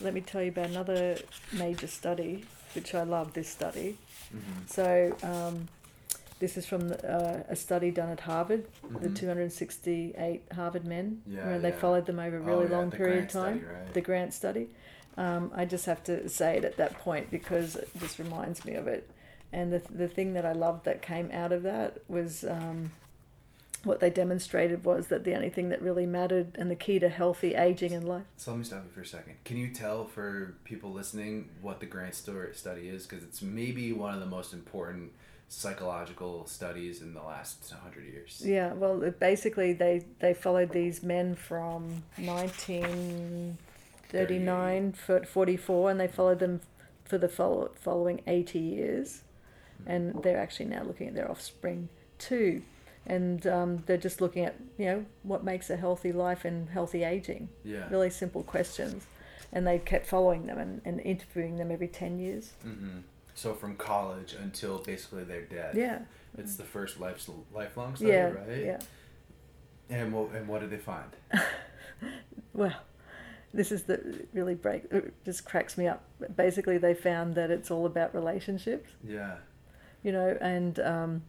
let 0.00 0.14
me 0.14 0.20
tell 0.20 0.42
you 0.42 0.48
about 0.50 0.66
another 0.70 1.18
major 1.52 1.86
study, 1.86 2.44
which 2.74 2.94
I 2.94 3.02
love 3.02 3.34
this 3.34 3.48
study. 3.48 3.98
Mhm. 4.34 4.68
So, 4.68 5.16
um, 5.22 5.68
this 6.38 6.56
is 6.56 6.64
from 6.64 6.88
the, 6.88 7.06
uh, 7.06 7.42
a 7.50 7.54
study 7.56 7.90
done 7.90 8.08
at 8.08 8.20
Harvard, 8.20 8.66
the 9.00 9.08
Mhm. 9.10 9.14
268 9.14 10.42
Harvard 10.52 10.86
men. 10.86 11.22
Yeah, 11.26 11.46
where 11.46 11.58
they 11.58 11.72
followed 11.72 12.06
them 12.06 12.18
over 12.18 12.38
a 12.38 12.40
Oh, 12.42 12.44
really 12.44 12.66
yeah, 12.70 12.76
long 12.78 12.90
the 12.90 12.96
period 12.96 13.24
of 13.24 13.30
time. 13.30 13.58
study, 13.58 13.72
right? 13.74 13.92
The 13.94 14.00
Grant 14.00 14.32
study. 14.32 14.70
Um, 15.18 15.52
I 15.54 15.64
just 15.66 15.84
have 15.86 16.02
to 16.04 16.28
say 16.30 16.56
it 16.56 16.64
at 16.64 16.76
that 16.78 16.94
point 17.00 17.30
because 17.30 17.76
it 17.76 17.90
just 17.98 18.18
reminds 18.18 18.64
me 18.64 18.74
of 18.74 18.86
it. 18.88 19.10
And 19.52 19.72
the, 19.72 19.80
the 19.90 20.08
thing 20.08 20.32
that 20.34 20.46
I 20.46 20.52
loved 20.52 20.84
that 20.84 21.02
came 21.02 21.30
out 21.32 21.52
of 21.52 21.62
that 21.64 21.98
was 22.08 22.44
um, 22.44 22.92
what 23.84 24.00
they 24.00 24.10
demonstrated 24.10 24.84
was 24.84 25.06
that 25.06 25.24
the 25.24 25.34
only 25.34 25.48
thing 25.48 25.70
that 25.70 25.80
really 25.80 26.04
mattered 26.06 26.54
and 26.58 26.70
the 26.70 26.74
key 26.76 26.98
to 26.98 27.08
healthy 27.08 27.54
aging 27.54 27.92
and 27.94 28.06
life. 28.06 28.24
So 28.36 28.50
let 28.50 28.58
me 28.58 28.64
stop 28.64 28.84
you 28.84 28.90
for 28.92 29.00
a 29.00 29.06
second. 29.06 29.36
Can 29.44 29.56
you 29.56 29.68
tell 29.68 30.04
for 30.06 30.54
people 30.64 30.92
listening 30.92 31.48
what 31.62 31.80
the 31.80 31.86
Grant 31.86 32.14
study 32.14 32.88
is? 32.88 33.06
Because 33.06 33.24
it's 33.24 33.40
maybe 33.40 33.90
one 33.92 34.12
of 34.12 34.20
the 34.20 34.26
most 34.26 34.52
important 34.52 35.12
psychological 35.48 36.46
studies 36.46 37.00
in 37.02 37.14
the 37.14 37.22
last 37.22 37.72
hundred 37.82 38.04
years. 38.04 38.42
Yeah, 38.44 38.72
well, 38.74 39.02
it- 39.02 39.18
basically, 39.18 39.72
they, 39.72 40.04
they 40.20 40.34
followed 40.34 40.70
these 40.72 41.02
men 41.02 41.34
from 41.34 42.02
1939, 42.18 44.92
fo- 44.92 45.24
44, 45.24 45.90
and 45.90 45.98
they 46.00 46.06
followed 46.06 46.38
them 46.38 46.60
for 47.04 47.18
the 47.18 47.28
follow, 47.28 47.70
following 47.80 48.20
80 48.26 48.58
years. 48.58 49.22
Hmm. 49.84 49.90
And 49.90 50.22
they're 50.22 50.38
actually 50.38 50.66
now 50.66 50.82
looking 50.84 51.08
at 51.08 51.14
their 51.14 51.30
offspring 51.30 51.88
too. 52.18 52.62
And 53.06 53.46
um, 53.46 53.82
they're 53.86 53.96
just 53.96 54.20
looking 54.20 54.44
at, 54.44 54.56
you 54.78 54.84
know, 54.86 55.04
what 55.22 55.42
makes 55.42 55.70
a 55.70 55.76
healthy 55.76 56.12
life 56.12 56.44
and 56.44 56.68
healthy 56.68 57.02
aging. 57.02 57.48
Yeah. 57.64 57.88
Really 57.90 58.10
simple 58.10 58.42
questions. 58.42 59.06
And 59.52 59.66
they 59.66 59.78
kept 59.78 60.06
following 60.06 60.46
them 60.46 60.58
and, 60.58 60.80
and 60.84 61.00
interviewing 61.00 61.56
them 61.56 61.70
every 61.72 61.88
10 61.88 62.18
years. 62.18 62.52
Mm-hmm. 62.64 62.98
So 63.34 63.54
from 63.54 63.74
college 63.76 64.34
until 64.40 64.78
basically 64.78 65.24
they're 65.24 65.42
dead. 65.42 65.76
Yeah. 65.76 66.00
It's 66.38 66.56
the 66.56 66.62
first 66.64 67.00
life 67.00 67.28
lifelong 67.52 67.96
study, 67.96 68.12
Yeah. 68.12 68.30
right? 68.30 68.64
Yeah. 68.64 68.78
And 69.88 70.12
what 70.12 70.30
and 70.32 70.46
what 70.46 70.60
did 70.60 70.70
they 70.70 70.76
find? 70.78 71.10
Well, 72.52 72.74
this 73.52 73.72
is 73.72 73.84
the 73.84 74.26
really 74.32 74.54
break. 74.54 74.84
It 74.90 75.14
just 75.24 75.44
cracks 75.44 75.76
me 75.78 75.86
up. 75.86 76.02
Basically, 76.36 76.78
they 76.78 76.94
found 76.94 77.34
that 77.34 77.50
it's 77.50 77.70
all 77.70 77.86
about 77.86 78.14
relationships. 78.14 78.90
Yeah. 79.06 79.36
you 80.02 80.12
know, 80.12 80.36
and 80.40 80.78
um, 80.80 81.22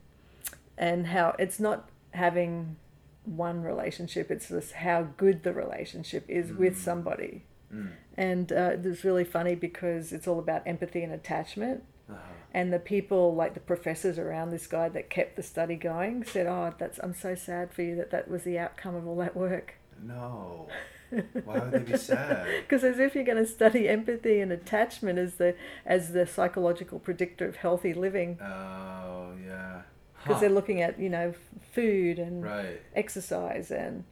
and 0.82 1.08
how 1.08 1.36
it's 1.40 1.60
not 1.60 1.88
having 2.14 2.76
one 3.24 3.62
relationship; 3.62 4.30
it's 4.32 4.50
just 4.50 4.74
how 4.74 5.04
good 5.16 5.44
the 5.44 5.54
relationship 5.54 6.26
is 6.28 6.52
with 6.52 6.74
Mm. 6.74 6.84
somebody. 6.84 7.44
Mm. 7.74 7.92
And 8.18 8.52
uh, 8.52 8.72
it's 8.84 9.06
really 9.06 9.24
funny 9.24 9.56
because 9.56 10.12
it's 10.12 10.28
all 10.28 10.40
about 10.40 10.64
empathy 10.66 11.04
and 11.04 11.14
attachment. 11.14 11.84
Uh-huh. 12.10 12.20
And 12.54 12.74
the 12.74 12.80
people, 12.80 13.34
like 13.34 13.54
the 13.54 13.62
professors 13.62 14.20
around 14.20 14.50
this 14.50 14.68
guy 14.68 14.90
that 14.90 15.10
kept 15.10 15.38
the 15.38 15.44
study 15.44 15.78
going, 15.78 16.26
said, 16.26 16.48
"Oh, 16.48 16.74
that's 16.78 17.00
I'm 17.02 17.14
so 17.14 17.36
sad 17.36 17.72
for 17.72 17.84
you 17.84 17.96
that 17.96 18.12
that 18.12 18.28
was 18.30 18.44
the 18.44 18.60
outcome 18.60 18.96
of 18.96 19.08
all 19.08 19.16
that 19.18 19.36
work." 19.38 19.76
No. 20.04 20.68
Why 21.46 21.60
would 21.60 21.72
they 21.72 21.92
be 21.92 21.98
sad? 21.98 22.48
Because 22.64 22.84
as 22.84 22.98
if 23.00 23.16
you're 23.16 23.24
going 23.26 23.38
to 23.38 23.46
study 23.46 23.88
empathy 23.88 24.40
and 24.42 24.52
attachment 24.52 25.20
as 25.20 25.36
the 25.36 25.56
as 25.86 26.12
the 26.14 26.26
psychological 26.26 27.00
predictor 27.00 27.48
of 27.48 27.58
healthy 27.58 27.94
living, 27.94 28.38
Oh 28.42 29.34
yeah. 29.46 29.82
Because 30.24 30.38
Huh. 30.38 30.42
they're 30.42 30.50
looking 30.50 30.82
at 30.82 31.00
you 31.00 31.10
know 31.10 31.34
food 31.74 32.20
and 32.20 32.44
Right. 32.46 32.80
exercise 32.96 33.72
and 33.72 34.04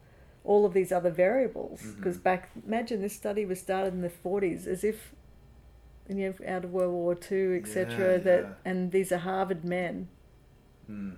all 0.43 0.65
of 0.65 0.73
these 0.73 0.91
other 0.91 1.11
variables. 1.11 1.93
Because 1.95 2.17
back, 2.17 2.49
imagine 2.65 3.01
this 3.01 3.15
study 3.15 3.45
was 3.45 3.59
started 3.59 3.93
in 3.93 4.01
the 4.01 4.09
40s, 4.09 4.67
as 4.67 4.83
if 4.83 5.13
you 6.07 6.15
know 6.15 6.33
out 6.47 6.63
of 6.65 6.71
World 6.73 6.93
War 6.93 7.15
II, 7.15 7.57
etc. 7.57 8.13
Yeah, 8.13 8.17
that 8.23 8.41
yeah. 8.41 8.53
and 8.65 8.91
these 8.91 9.11
are 9.11 9.17
Harvard 9.19 9.63
men. 9.63 10.07
Hmm. 10.87 11.11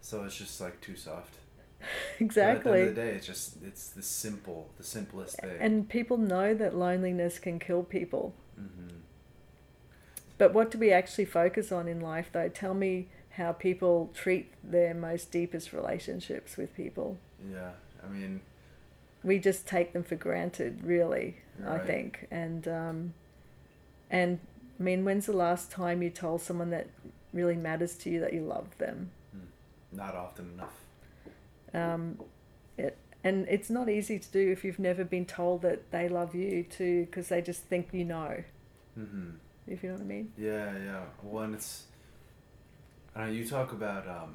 So 0.00 0.24
it's 0.24 0.36
just 0.36 0.60
like 0.60 0.80
too 0.80 0.96
soft. 0.96 1.34
But 2.20 2.36
at 2.38 2.64
the 2.64 2.70
end 2.70 2.88
of 2.88 2.94
the 2.94 3.00
day, 3.00 3.08
it's 3.16 3.26
just 3.26 3.56
it's 3.64 3.88
the 3.88 4.02
simple, 4.02 4.70
the 4.76 4.84
simplest 4.84 5.38
thing. 5.40 5.50
And 5.60 5.88
people 5.88 6.16
know 6.16 6.54
that 6.54 6.76
loneliness 6.76 7.38
can 7.38 7.58
kill 7.58 7.82
people. 7.82 8.34
hmm 8.56 9.00
But 10.38 10.52
what 10.54 10.70
do 10.70 10.78
we 10.78 10.92
actually 10.92 11.24
focus 11.24 11.70
on 11.72 11.88
in 11.88 12.00
life, 12.00 12.30
though? 12.32 12.48
Tell 12.48 12.74
me 12.74 13.08
how 13.36 13.52
people 13.52 14.10
treat 14.14 14.52
their 14.62 14.94
most 14.94 15.30
deepest 15.30 15.72
relationships 15.72 16.56
with 16.56 16.74
people. 16.76 17.18
Yeah. 17.50 17.70
I 18.04 18.08
mean, 18.12 18.40
We 19.22 19.38
just 19.38 19.66
take 19.66 19.92
them 19.92 20.02
for 20.02 20.16
granted, 20.16 20.82
really. 20.84 21.36
I 21.66 21.78
think, 21.78 22.26
and 22.30 22.66
um, 22.66 23.14
and 24.10 24.40
I 24.80 24.82
mean, 24.82 25.04
when's 25.04 25.26
the 25.26 25.32
last 25.32 25.70
time 25.70 26.02
you 26.02 26.10
told 26.10 26.40
someone 26.40 26.70
that 26.70 26.88
really 27.32 27.56
matters 27.56 27.94
to 27.98 28.10
you 28.10 28.20
that 28.20 28.32
you 28.32 28.42
love 28.42 28.76
them? 28.78 29.10
not 29.92 30.14
often 30.14 30.50
enough. 30.54 30.74
Um, 31.74 32.18
it 32.78 32.96
and 33.22 33.46
it's 33.48 33.70
not 33.70 33.88
easy 33.88 34.18
to 34.18 34.28
do 34.30 34.50
if 34.50 34.64
you've 34.64 34.78
never 34.78 35.04
been 35.04 35.26
told 35.26 35.62
that 35.62 35.90
they 35.90 36.08
love 36.08 36.34
you 36.34 36.64
too, 36.64 37.04
because 37.06 37.28
they 37.28 37.40
just 37.42 37.62
think 37.64 37.88
you 37.92 38.04
know. 38.04 38.42
hmm 38.94 39.30
If 39.68 39.82
you 39.82 39.90
know 39.90 39.96
what 39.96 40.02
I 40.02 40.06
mean. 40.06 40.32
Yeah, 40.36 40.72
yeah. 40.78 41.00
Well, 41.22 41.44
and 41.44 41.54
it's. 41.54 41.84
I 43.14 43.24
know. 43.26 43.30
You 43.32 43.46
talk 43.46 43.72
about 43.72 44.06
um, 44.08 44.34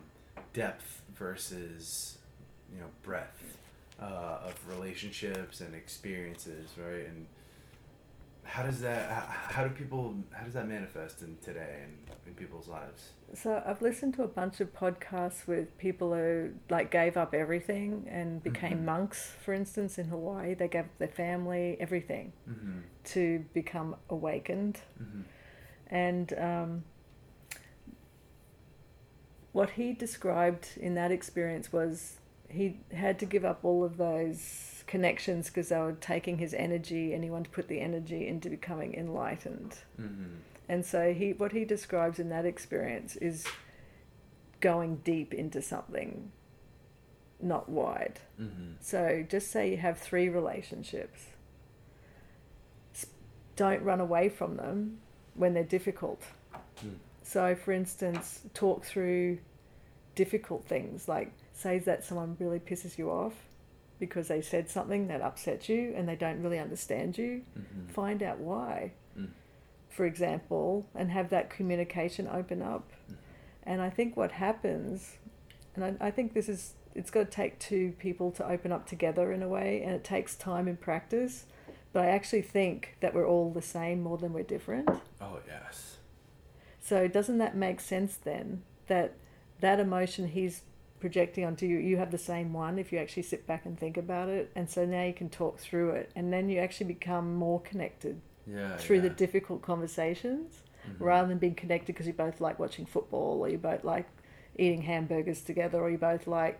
depth 0.53 1.01
versus, 1.15 2.17
you 2.73 2.79
know, 2.79 2.87
breadth 3.03 3.57
uh, 4.01 4.39
of 4.45 4.53
relationships 4.69 5.61
and 5.61 5.73
experiences, 5.75 6.69
right? 6.77 7.07
And 7.07 7.25
how 8.43 8.63
does 8.63 8.79
that? 8.81 9.09
How, 9.11 9.21
how 9.55 9.63
do 9.67 9.69
people? 9.73 10.15
How 10.31 10.45
does 10.45 10.53
that 10.53 10.67
manifest 10.67 11.21
in 11.21 11.37
today 11.43 11.79
and 11.83 11.93
in 12.27 12.33
people's 12.33 12.67
lives? 12.67 13.09
So 13.33 13.61
I've 13.65 13.81
listened 13.81 14.13
to 14.15 14.23
a 14.23 14.27
bunch 14.27 14.61
of 14.61 14.73
podcasts 14.73 15.47
with 15.47 15.77
people 15.77 16.13
who 16.13 16.51
like 16.69 16.89
gave 16.91 17.17
up 17.17 17.33
everything 17.33 18.07
and 18.09 18.41
became 18.41 18.79
Mhm. 18.79 18.85
monks, 18.85 19.33
for 19.43 19.53
instance, 19.53 19.97
in 19.97 20.07
Hawaii. 20.07 20.53
They 20.53 20.69
gave 20.69 20.85
up 20.85 20.97
their 20.97 21.09
family, 21.09 21.75
everything, 21.81 22.31
Mm-hmm. 22.49 22.79
to 23.05 23.39
become 23.53 23.95
awakened. 24.09 24.79
Mm-hmm. 25.01 25.21
And 25.89 26.33
um, 26.39 26.83
what 29.57 29.71
he 29.71 29.91
described 29.91 30.67
in 30.79 30.93
that 30.93 31.11
experience 31.11 31.73
was 31.73 32.17
he 32.47 32.77
had 32.93 33.17
to 33.17 33.25
give 33.25 33.43
up 33.43 33.61
all 33.63 33.83
of 33.83 33.97
those 33.97 34.83
connections 34.85 35.47
because 35.47 35.69
they 35.69 35.77
were 35.79 35.97
taking 35.99 36.37
his 36.37 36.53
energy, 36.53 37.11
and 37.11 37.23
he 37.23 37.31
wanted 37.31 37.45
to 37.45 37.49
put 37.49 37.67
the 37.67 37.81
energy 37.81 38.27
into 38.27 38.51
becoming 38.51 38.93
enlightened. 38.93 39.79
Mm-hmm. 39.99 40.35
And 40.69 40.85
so 40.85 41.11
he 41.11 41.33
what 41.33 41.53
he 41.53 41.65
describes 41.65 42.19
in 42.19 42.29
that 42.29 42.45
experience 42.45 43.15
is 43.15 43.47
going 44.59 44.97
deep 44.97 45.33
into 45.33 45.59
something, 45.63 46.31
not 47.41 47.67
wide. 47.67 48.19
Mm-hmm. 48.39 48.73
So 48.79 49.25
just 49.27 49.49
say 49.49 49.71
you 49.71 49.77
have 49.77 49.97
three 49.97 50.29
relationships. 50.29 51.29
Don't 53.55 53.81
run 53.81 54.01
away 54.01 54.29
from 54.29 54.57
them 54.57 54.99
when 55.33 55.55
they're 55.55 55.63
difficult. 55.63 56.21
Mm. 56.85 56.97
So, 57.23 57.55
for 57.55 57.73
instance, 57.73 58.41
talk 58.53 58.85
through 58.85 59.39
difficult 60.17 60.65
things 60.67 61.07
like 61.07 61.31
say 61.53 61.79
that 61.79 62.03
someone 62.03 62.35
really 62.39 62.59
pisses 62.59 62.97
you 62.97 63.09
off 63.09 63.33
because 63.99 64.27
they 64.27 64.41
said 64.41 64.69
something 64.69 65.07
that 65.07 65.21
upset 65.21 65.69
you 65.69 65.93
and 65.95 66.07
they 66.09 66.15
don't 66.15 66.41
really 66.43 66.59
understand 66.59 67.17
you. 67.17 67.41
Mm-hmm. 67.57 67.87
Find 67.93 68.21
out 68.23 68.39
why 68.39 68.91
Mm. 69.17 69.29
for 69.89 70.05
example, 70.05 70.85
and 70.93 71.09
have 71.09 71.29
that 71.29 71.49
communication 71.49 72.27
open 72.27 72.61
up. 72.61 72.85
Mhm. 73.09 73.15
And 73.63 73.81
I 73.81 73.89
think 73.89 74.15
what 74.15 74.31
happens, 74.33 75.17
and 75.75 75.83
I, 75.83 76.07
I 76.07 76.11
think 76.11 76.33
this 76.33 76.47
is, 76.47 76.73
it's 76.93 77.09
got 77.09 77.21
to 77.25 77.31
take 77.41 77.57
two 77.57 77.93
people 77.97 78.29
to 78.33 78.47
open 78.47 78.71
up 78.71 78.85
together 78.85 79.31
in 79.31 79.41
a 79.41 79.47
way, 79.47 79.81
and 79.83 79.91
it 79.95 80.03
takes 80.03 80.35
time 80.35 80.67
and 80.67 80.79
practice. 80.79 81.45
But 81.93 82.05
I 82.05 82.09
actually 82.09 82.43
think 82.43 82.97
that 83.01 83.13
we're 83.15 83.27
all 83.27 83.49
the 83.51 83.61
same 83.77 84.01
more 84.03 84.17
than 84.19 84.33
we're 84.33 84.43
different. 84.55 84.87
Oh 85.19 85.39
yes. 85.47 85.97
So 86.79 87.07
doesn't 87.07 87.39
that 87.39 87.55
make 87.55 87.79
sense 87.79 88.15
then? 88.17 88.61
That 88.87 89.13
that 89.59 89.79
emotion 89.79 90.27
he's 90.27 90.61
projecting 90.99 91.45
onto 91.45 91.65
you, 91.65 91.77
you 91.77 91.97
have 91.97 92.11
the 92.11 92.17
same 92.17 92.53
one 92.53 92.79
if 92.79 92.91
you 92.91 92.97
actually 92.99 93.23
sit 93.23 93.45
back 93.45 93.65
and 93.65 93.79
think 93.79 93.97
about 93.97 94.29
it. 94.29 94.51
And 94.55 94.69
so 94.69 94.85
now 94.85 95.03
you 95.03 95.13
can 95.13 95.29
talk 95.29 95.59
through 95.59 95.91
it, 95.91 96.11
and 96.15 96.33
then 96.33 96.49
you 96.49 96.59
actually 96.59 96.87
become 96.87 97.35
more 97.35 97.61
connected 97.61 98.19
Yeah. 98.47 98.77
through 98.77 99.01
the 99.01 99.09
difficult 99.09 99.61
conversations 99.61 100.63
Mhm. 100.87 100.95
rather 100.99 101.27
than 101.27 101.37
being 101.37 101.55
connected 101.55 101.87
because 101.87 102.07
you 102.07 102.13
both 102.13 102.39
like 102.41 102.57
watching 102.59 102.85
football 102.85 103.39
or 103.41 103.49
you 103.49 103.57
both 103.57 103.83
like 103.83 104.07
eating 104.57 104.81
hamburgers 104.83 105.41
together 105.43 105.79
or 105.81 105.89
you 105.89 105.97
both 105.97 106.25
like 106.27 106.59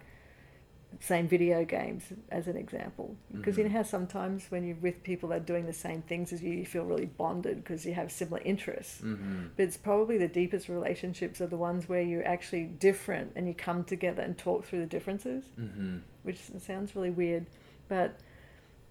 same 1.00 1.28
video 1.28 1.64
games 1.64 2.06
as 2.30 2.48
an 2.48 2.58
example 2.58 3.16
because 3.32 3.58
you 3.58 3.64
Mhm. 3.64 3.68
know 3.68 3.74
how 3.78 3.84
sometimes 3.84 4.50
when 4.50 4.64
you're 4.66 4.78
with 4.78 5.04
people 5.04 5.30
that 5.30 5.36
are 5.42 5.46
doing 5.46 5.66
the 5.68 5.74
same 5.74 6.02
things 6.02 6.34
as 6.34 6.42
you 6.42 6.52
you 6.52 6.66
feel 6.66 6.86
really 6.86 7.06
bonded 7.06 7.58
because 7.58 7.86
you 7.86 7.94
have 7.94 8.12
similar 8.12 8.42
interests 8.44 9.02
Mhm. 9.02 9.50
but 9.56 9.64
it's 9.64 9.78
probably 9.78 10.18
the 10.18 10.28
deepest 10.28 10.70
relationships 10.70 11.40
are 11.40 11.48
the 11.48 11.58
ones 11.58 11.88
where 11.88 12.02
you're 12.02 12.26
actually 12.26 12.64
different 12.66 13.32
and 13.36 13.48
you 13.48 13.54
come 13.54 13.84
together 13.84 14.24
and 14.24 14.38
talk 14.38 14.64
through 14.66 14.80
the 14.80 14.86
differences 14.88 15.44
Mhm. 15.60 16.02
which 16.24 16.40
sounds 16.60 16.96
really 16.96 17.12
weird, 17.12 17.46
but 17.88 18.20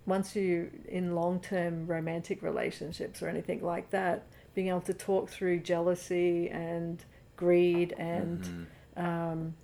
once 0.07 0.37
you 0.37 0.71
in 0.89 1.15
long-term 1.17 1.87
romantic 1.89 2.41
relationships 2.43 3.21
or 3.23 3.29
anything 3.29 3.61
like 3.63 3.91
that, 3.91 4.23
being 4.55 4.69
able 4.69 4.81
to 4.83 4.95
talk 4.95 5.29
through 5.29 5.59
jealousy 5.59 6.49
and 6.51 7.05
greed 7.37 7.93
and 7.99 8.41
Mhm. 8.43 8.67
um, 9.03 9.55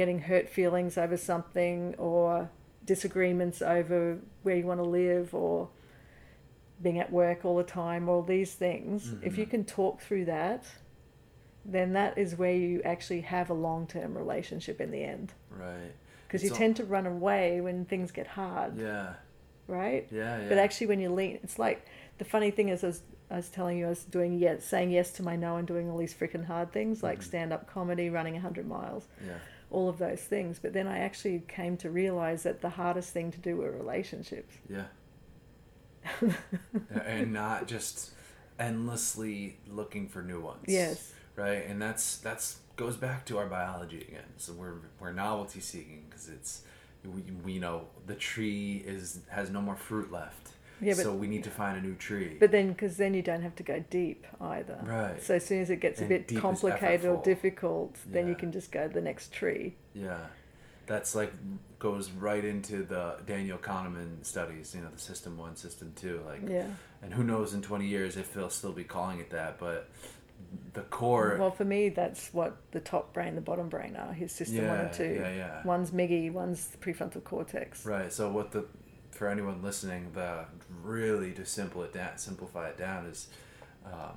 getting 0.00 0.18
hurt 0.20 0.48
feelings 0.48 0.96
over 0.96 1.14
something 1.14 1.94
or 1.98 2.48
disagreements 2.86 3.60
over 3.60 4.18
where 4.44 4.56
you 4.56 4.64
want 4.66 4.80
to 4.80 4.88
live 4.88 5.34
or 5.34 5.68
being 6.82 6.98
at 6.98 7.12
work 7.12 7.44
all 7.44 7.58
the 7.58 7.62
time, 7.62 8.08
all 8.08 8.22
these 8.22 8.54
things, 8.54 9.14
if 9.22 9.36
you 9.36 9.44
Mhm. 9.44 9.50
can 9.50 9.64
talk 9.66 10.00
through 10.00 10.24
that, 10.24 10.64
then 11.66 11.92
that 11.92 12.16
is 12.16 12.34
where 12.38 12.54
you 12.54 12.80
actually 12.82 13.20
have 13.20 13.50
a 13.50 13.52
long-term 13.52 14.16
relationship 14.16 14.80
in 14.80 14.90
the 14.90 15.04
end 15.04 15.34
Right. 15.50 15.92
because 16.26 16.42
you 16.42 16.46
It's 16.48 16.54
al- 16.54 16.58
tend 16.58 16.76
to 16.76 16.84
run 16.84 17.06
away 17.06 17.60
when 17.60 17.84
things 17.84 18.10
get 18.10 18.26
hard, 18.28 18.78
Yeah. 18.78 19.12
right? 19.68 20.08
Yeah. 20.10 20.40
Yeah. 20.40 20.48
But 20.48 20.56
actually, 20.56 20.86
when 20.86 21.00
you 21.00 21.10
lean, 21.10 21.38
it's 21.42 21.58
like 21.58 21.84
the 22.16 22.24
funny 22.24 22.50
thing 22.50 22.70
is, 22.70 22.82
I 22.82 22.86
was, 22.86 23.02
I 23.30 23.36
was 23.36 23.50
telling 23.50 23.76
you, 23.76 23.84
I 23.86 23.90
was 23.90 24.04
doing 24.04 24.38
yes, 24.38 24.64
saying 24.64 24.90
yes 24.90 25.12
to 25.18 25.22
my 25.22 25.36
no, 25.36 25.56
and 25.58 25.68
doing 25.68 25.90
all 25.90 25.98
these 25.98 26.14
freaking 26.14 26.46
hard 26.46 26.72
things 26.72 27.02
like 27.02 27.18
Mhm. 27.18 27.24
stand-up 27.24 27.66
comedy, 27.66 28.08
running 28.08 28.36
hundred 28.36 28.66
miles, 28.66 29.06
Yeah. 29.24 29.34
All 29.70 29.88
of 29.88 29.98
those 29.98 30.20
things. 30.20 30.58
But 30.60 30.72
then 30.72 30.86
I 30.86 30.98
actually 30.98 31.42
came 31.48 31.76
to 31.78 31.90
realize 31.90 32.42
that 32.42 32.60
the 32.60 32.70
hardest 32.70 33.12
thing 33.12 33.30
to 33.32 33.38
do 33.38 33.56
were 33.56 33.70
relationships. 33.70 34.54
Yeah. 34.68 34.84
and 37.04 37.32
not 37.32 37.68
just 37.68 38.10
endlessly 38.58 39.58
looking 39.68 40.08
for 40.08 40.22
new 40.22 40.40
ones. 40.40 40.64
yes, 40.66 41.12
Right, 41.36 41.66
and 41.66 41.80
that's 41.80 42.18
that's 42.18 42.58
goes 42.76 42.96
back 42.96 43.24
to 43.26 43.38
our 43.38 43.46
biology 43.46 44.00
again. 44.00 44.24
So 44.36 44.52
we're 44.52 44.74
we're 44.98 45.12
novelty 45.12 45.60
seeking 45.60 46.04
because 46.08 46.28
it's 46.28 46.62
we, 47.04 47.22
we 47.44 47.58
know 47.58 47.86
the 48.06 48.14
tree 48.14 48.82
is 48.86 49.20
has 49.28 49.50
no 49.50 49.60
more 49.60 49.76
fruit 49.76 50.10
left. 50.12 50.50
Yeah, 50.80 50.94
but 50.94 51.02
so 51.02 51.14
we 51.14 51.26
need 51.26 51.44
to 51.44 51.50
find 51.50 51.76
a 51.76 51.80
new 51.80 51.94
tree. 51.94 52.36
but 52.38 52.50
then 52.50 52.68
because 52.72 52.96
then 52.96 53.14
you 53.14 53.22
don't 53.22 53.42
have 53.42 53.54
to 53.56 53.62
go 53.62 53.82
deep 53.90 54.26
either. 54.40 54.78
Right. 54.82 55.22
So 55.22 55.34
as 55.34 55.44
soon 55.44 55.60
as 55.62 55.70
it 55.70 55.80
gets 55.80 56.00
a 56.00 56.04
bit 56.04 56.34
complicated 56.36 57.06
or 57.06 57.22
difficult, 57.22 57.96
then 58.06 58.28
you 58.28 58.34
can 58.34 58.52
just 58.52 58.72
go 58.72 58.86
to 58.88 58.92
the 58.92 59.00
next 59.00 59.32
tree. 59.32 59.76
Yeah, 59.94 60.18
that's 60.86 61.14
like 61.14 61.32
goes 61.78 62.10
right 62.10 62.44
into 62.44 62.82
the 62.82 63.16
Daniel 63.26 63.58
Kahneman 63.58 64.24
studies. 64.24 64.74
You 64.74 64.82
know, 64.82 64.90
the 64.92 65.00
system 65.00 65.36
one, 65.38 65.56
system 65.56 65.92
two. 65.96 66.20
Like, 66.26 66.42
Yeah. 66.48 66.66
and 67.02 67.14
who 67.14 67.24
knows 67.24 67.54
in 67.54 67.62
twenty 67.62 67.86
years 67.86 68.16
if 68.16 68.34
they'll 68.34 68.50
still 68.50 68.72
be 68.72 68.84
calling 68.84 69.18
it 69.20 69.30
that. 69.30 69.58
But 69.58 69.88
the 70.72 70.82
core. 70.82 71.36
Well, 71.38 71.50
for 71.50 71.64
me, 71.64 71.88
that's 71.90 72.32
what 72.32 72.56
the 72.72 72.80
top 72.80 73.12
brain, 73.12 73.34
the 73.34 73.40
bottom 73.40 73.68
brain 73.68 73.96
are. 73.96 74.12
His 74.12 74.32
system 74.32 74.66
one 74.68 74.80
and 74.80 74.92
two. 74.92 75.18
Yeah, 75.20 75.34
yeah. 75.34 75.62
One's 75.64 75.90
MIGI, 75.90 76.32
one's 76.32 76.66
the 76.68 76.78
prefrontal 76.78 77.22
cortex. 77.24 77.84
Right. 77.84 78.12
So 78.12 78.30
what 78.30 78.52
the 78.52 78.64
for 79.20 79.28
anyone 79.28 79.60
listening, 79.62 80.10
the 80.14 80.46
really 80.82 81.32
to 81.32 81.44
simple 81.44 81.82
it 81.82 81.92
down, 81.92 82.16
simplify 82.16 82.70
it 82.70 82.78
down 82.78 83.04
is, 83.04 83.28
um, 83.84 84.16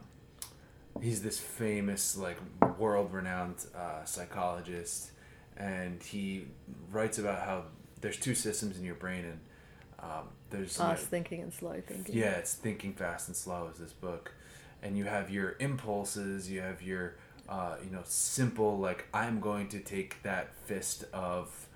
he's 1.01 1.21
this 1.21 1.37
famous 1.37 2.15
like 2.15 2.37
world 2.79 3.11
renowned 3.11 3.65
uh, 3.75 4.05
psychologist, 4.05 5.11
and 5.57 6.01
he 6.01 6.45
writes 6.89 7.19
about 7.19 7.41
how 7.41 7.63
there's 7.99 8.15
two 8.15 8.33
systems 8.33 8.77
in 8.77 8.85
your 8.85 8.95
brain 8.95 9.25
and 9.25 9.39
um, 9.99 10.29
there's 10.49 10.77
you 10.77 10.85
know, 10.85 10.91
Fast 10.91 11.07
thinking 11.07 11.41
and 11.41 11.53
slow 11.53 11.81
thinking. 11.85 12.15
yeah, 12.15 12.37
it's 12.37 12.53
thinking 12.53 12.93
fast 12.93 13.27
and 13.27 13.35
slow 13.35 13.69
is 13.73 13.79
this 13.79 13.91
book, 13.91 14.33
and 14.81 14.97
you 14.97 15.03
have 15.03 15.29
your 15.29 15.57
impulses, 15.59 16.49
you 16.49 16.61
have 16.61 16.81
your 16.81 17.15
uh, 17.49 17.75
you 17.83 17.91
know 17.91 18.03
simple 18.05 18.77
like 18.79 19.09
I'm 19.13 19.41
going 19.41 19.67
to 19.67 19.81
take 19.81 20.23
that 20.23 20.55
fist 20.65 21.03
of 21.11 21.67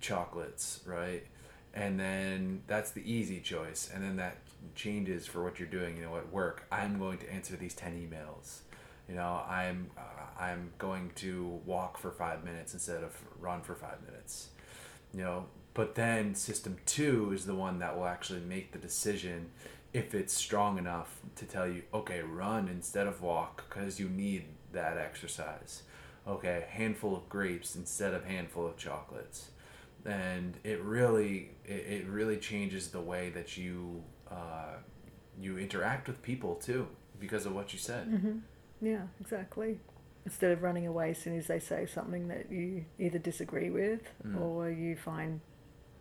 chocolates, 0.00 0.80
right? 0.86 1.26
And 1.72 2.00
then 2.00 2.62
that's 2.66 2.90
the 2.90 3.02
easy 3.10 3.40
choice, 3.40 3.90
and 3.94 4.02
then 4.02 4.16
that 4.16 4.38
changes 4.74 5.26
for 5.26 5.42
what 5.44 5.60
you're 5.60 5.68
doing. 5.68 5.96
You 5.96 6.02
know, 6.02 6.16
at 6.16 6.32
work, 6.32 6.66
I'm 6.72 6.98
going 6.98 7.18
to 7.18 7.32
answer 7.32 7.54
these 7.56 7.74
ten 7.74 7.92
emails. 7.94 8.60
You 9.08 9.14
know, 9.14 9.42
I'm 9.48 9.90
uh, 9.96 10.42
I'm 10.42 10.72
going 10.78 11.12
to 11.16 11.60
walk 11.64 11.96
for 11.96 12.10
five 12.10 12.44
minutes 12.44 12.74
instead 12.74 13.04
of 13.04 13.16
run 13.40 13.62
for 13.62 13.74
five 13.74 14.02
minutes. 14.04 14.48
You 15.14 15.20
know, 15.20 15.46
but 15.74 15.94
then 15.94 16.34
system 16.34 16.76
two 16.86 17.32
is 17.32 17.46
the 17.46 17.54
one 17.54 17.78
that 17.78 17.96
will 17.96 18.06
actually 18.06 18.40
make 18.40 18.72
the 18.72 18.78
decision 18.78 19.50
if 19.92 20.14
it's 20.14 20.32
strong 20.32 20.78
enough 20.78 21.18
to 21.36 21.44
tell 21.44 21.68
you, 21.68 21.82
okay, 21.92 22.22
run 22.22 22.68
instead 22.68 23.06
of 23.06 23.22
walk 23.22 23.68
because 23.68 23.98
you 23.98 24.08
need 24.08 24.44
that 24.72 24.96
exercise. 24.96 25.82
Okay, 26.26 26.66
handful 26.68 27.16
of 27.16 27.28
grapes 27.28 27.74
instead 27.74 28.14
of 28.14 28.24
handful 28.24 28.66
of 28.66 28.76
chocolates, 28.76 29.50
and 30.06 30.56
it 30.64 30.80
really 30.82 31.50
it, 31.64 32.02
it 32.02 32.06
really 32.06 32.36
changes 32.38 32.88
the 32.88 33.00
way 33.00 33.30
that 33.30 33.56
you 33.56 34.02
uh, 34.30 34.76
you 35.40 35.58
interact 35.58 36.06
with 36.08 36.22
people 36.22 36.54
too 36.56 36.86
because 37.18 37.46
of 37.46 37.54
what 37.54 37.72
you 37.72 37.78
said. 37.78 38.06
hmm 38.06 38.38
Yeah, 38.80 39.02
exactly. 39.20 39.78
Instead 40.24 40.52
of 40.52 40.62
running 40.62 40.86
away 40.86 41.10
as 41.12 41.18
soon 41.18 41.36
as 41.38 41.46
they 41.46 41.58
say 41.58 41.86
something 41.86 42.28
that 42.28 42.50
you 42.52 42.84
either 42.98 43.18
disagree 43.18 43.70
with 43.70 44.00
Mm. 44.26 44.40
or 44.40 44.70
you 44.70 44.96
find 44.96 45.40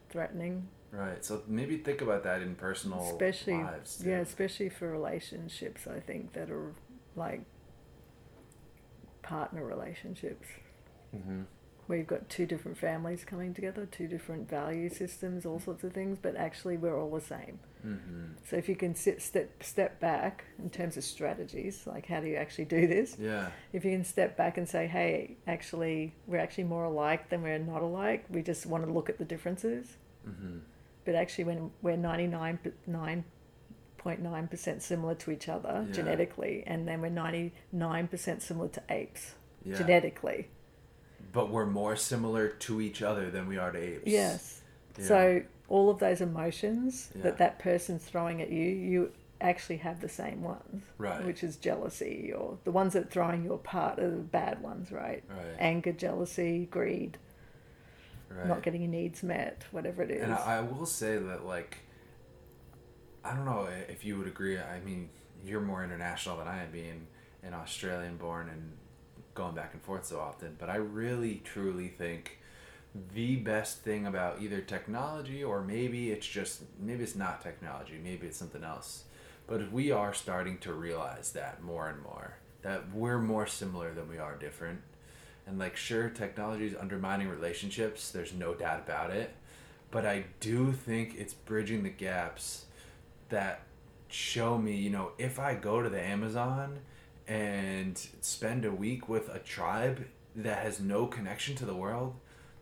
threatening, 0.10 0.68
Right. 0.92 1.24
So 1.24 1.44
maybe 1.48 1.78
think 1.78 2.02
about 2.02 2.24
that 2.24 2.42
in 2.42 2.56
personal 2.56 3.02
especially 3.02 3.54
lives. 3.64 3.98
Too. 3.98 4.10
yeah, 4.10 4.20
especially 4.20 4.70
for 4.70 4.90
relationships. 4.92 5.86
I 5.88 6.00
think 6.00 6.34
that 6.34 6.50
are 6.50 6.74
like 7.16 7.42
partner 9.22 9.64
relationships 9.66 10.48
Mm-hmm. 11.16 11.42
Where 11.90 11.98
you've 11.98 12.08
got 12.08 12.30
two 12.30 12.46
different 12.46 12.78
families 12.78 13.26
coming 13.26 13.52
together, 13.52 13.84
two 13.88 14.08
different 14.08 14.48
value 14.48 14.90
systems, 14.90 15.44
all 15.44 15.60
sorts 15.60 15.84
of 15.84 15.92
things, 15.92 16.20
but 16.22 16.36
actually 16.36 16.78
we're 16.78 16.96
all 16.96 17.10
the 17.10 17.20
same. 17.20 17.58
Mm-hmm. 17.84 18.26
So 18.48 18.58
if 18.58 18.70
you 18.70 18.76
can 18.76 18.94
sit, 18.94 19.24
step 19.24 19.64
step 19.64 20.00
back 20.00 20.44
in 20.60 20.70
terms 20.70 20.98
of 20.98 21.04
strategies, 21.04 21.88
like 21.88 22.06
how 22.06 22.20
do 22.20 22.28
you 22.28 22.36
actually 22.36 22.66
do 22.66 22.86
this? 22.86 23.16
Yeah. 23.20 23.50
If 23.74 23.84
you 23.86 23.90
can 23.90 24.04
step 24.04 24.38
back 24.38 24.60
and 24.60 24.70
say, 24.70 24.86
hey, 24.86 25.38
actually, 25.48 26.14
we're 26.28 26.38
actually 26.38 26.66
more 26.66 26.84
alike 26.84 27.28
than 27.32 27.42
we're 27.42 27.58
not 27.58 27.82
alike. 27.82 28.26
We 28.30 28.44
just 28.44 28.68
want 28.68 28.86
to 28.86 28.92
look 28.94 29.10
at 29.10 29.18
the 29.18 29.26
differences. 29.26 29.88
Mm-hmm. 30.30 30.60
But 31.06 31.16
actually, 31.16 31.46
when 31.46 31.72
we're 31.82 31.98
99.9% 31.98 34.82
similar 34.84 35.16
to 35.16 35.32
each 35.32 35.50
other 35.50 35.86
Yeah. 35.88 35.92
genetically, 35.96 36.64
and 36.68 36.88
then 36.88 37.02
we're 37.02 37.10
99% 37.10 38.42
similar 38.44 38.68
to 38.68 38.84
apes 38.92 39.34
Yeah. 39.66 39.76
genetically. 39.76 40.50
But 41.32 41.50
we're 41.52 41.66
more 41.66 41.96
similar 41.96 42.50
to 42.50 42.82
each 42.82 43.02
other 43.02 43.30
than 43.30 43.48
we 43.48 43.58
are 43.58 43.72
to 43.72 43.78
apes. 43.80 44.04
Yes. 44.08 44.62
Yeah. 44.98 45.06
So 45.06 45.42
all 45.68 45.90
of 45.90 46.00
those 46.00 46.22
emotions 46.22 47.12
Yeah. 47.16 47.24
that 47.24 47.38
that 47.38 47.60
person's 47.60 48.04
throwing 48.04 48.42
at 48.42 48.50
you, 48.50 48.64
you 48.66 49.12
actually 49.42 49.78
have 49.78 50.02
the 50.02 50.10
same 50.10 50.42
ones. 50.42 50.84
Right. 50.98 51.24
Which 51.24 51.44
is 51.44 51.56
jealousy, 51.56 52.34
or 52.34 52.58
the 52.64 52.72
ones 52.72 52.94
that 52.94 53.04
are 53.04 53.10
throwing 53.10 53.44
you 53.44 53.54
apart 53.54 54.00
are 54.00 54.10
the 54.10 54.18
bad 54.18 54.62
ones, 54.62 54.92
right? 54.92 55.24
Right. 55.30 55.56
Anger, 55.60 55.94
jealousy, 55.94 56.68
greed, 56.70 57.18
right. 58.30 58.48
not 58.48 58.64
getting 58.64 58.82
your 58.82 58.92
needs 58.92 59.24
met, 59.24 59.64
whatever 59.72 60.04
it 60.04 60.12
is. 60.12 60.24
And 60.24 60.34
I, 60.34 60.58
I 60.58 60.62
will 60.62 60.86
say 60.86 61.18
that, 61.18 61.46
like, 61.46 61.78
I 63.24 63.34
don't 63.34 63.46
know 63.46 63.70
if 63.88 64.04
you 64.04 64.18
would 64.18 64.28
agree. 64.28 64.58
I 64.58 64.80
mean, 64.82 65.10
you're 65.46 65.62
more 65.62 65.84
international 65.84 66.38
than 66.38 66.48
I 66.48 66.64
am, 66.64 66.72
being 66.72 67.08
an 67.44 67.54
Australian 67.54 68.18
born 68.18 68.50
and 68.50 68.74
going 69.40 69.56
back 69.56 69.74
and 69.74 69.82
forth 69.82 70.06
so 70.06 70.20
often. 70.20 70.58
But 70.60 70.70
I 70.70 70.76
really, 70.76 71.42
truly 71.46 71.88
think 71.88 72.40
the 73.14 73.38
best 73.38 73.80
thing 73.80 74.06
about 74.06 74.42
either 74.42 74.60
technology 74.60 75.42
or 75.42 75.62
maybe 75.62 76.12
it's 76.12 76.28
just, 76.28 76.64
maybe 76.78 77.04
it's 77.04 77.16
not 77.16 77.42
technology, 77.42 77.98
maybe 78.04 78.28
it's 78.28 78.38
something 78.38 78.66
else. 78.66 79.06
But 79.48 79.72
we 79.72 79.92
are 79.92 80.14
starting 80.14 80.58
to 80.60 80.74
realize 80.74 81.32
that 81.32 81.64
more 81.64 81.88
and 81.88 82.04
more, 82.04 82.36
that 82.64 82.94
we're 82.94 83.20
more 83.20 83.48
similar 83.48 83.94
than 83.94 84.10
we 84.10 84.18
are 84.18 84.36
different. 84.36 84.82
And 85.48 85.58
like, 85.58 85.78
sure, 85.78 86.10
technology 86.10 86.68
is 86.68 86.76
undermining 86.76 87.30
relationships. 87.30 88.12
There's 88.12 88.34
no 88.34 88.54
doubt 88.54 88.82
about 88.82 89.12
it. 89.12 89.34
But 89.90 90.06
I 90.06 90.26
do 90.42 90.74
think 90.74 91.16
it's 91.18 91.34
bridging 91.34 91.84
the 91.84 91.90
gaps 91.90 92.66
that 93.30 93.62
show 94.10 94.58
me, 94.58 94.76
you 94.76 94.90
know, 94.90 95.14
if 95.18 95.40
I 95.40 95.56
go 95.56 95.82
to 95.82 95.90
the 95.90 96.02
Amazon 96.02 96.80
and 97.30 97.98
spend 98.22 98.66
a 98.66 98.72
week 98.72 99.08
with 99.08 99.30
a 99.30 99.40
tribe 99.40 100.06
that 100.36 100.64
has 100.64 100.80
no 100.80 101.06
connection 101.06 101.56
to 101.56 101.66
the 101.66 101.76
world, 101.76 102.16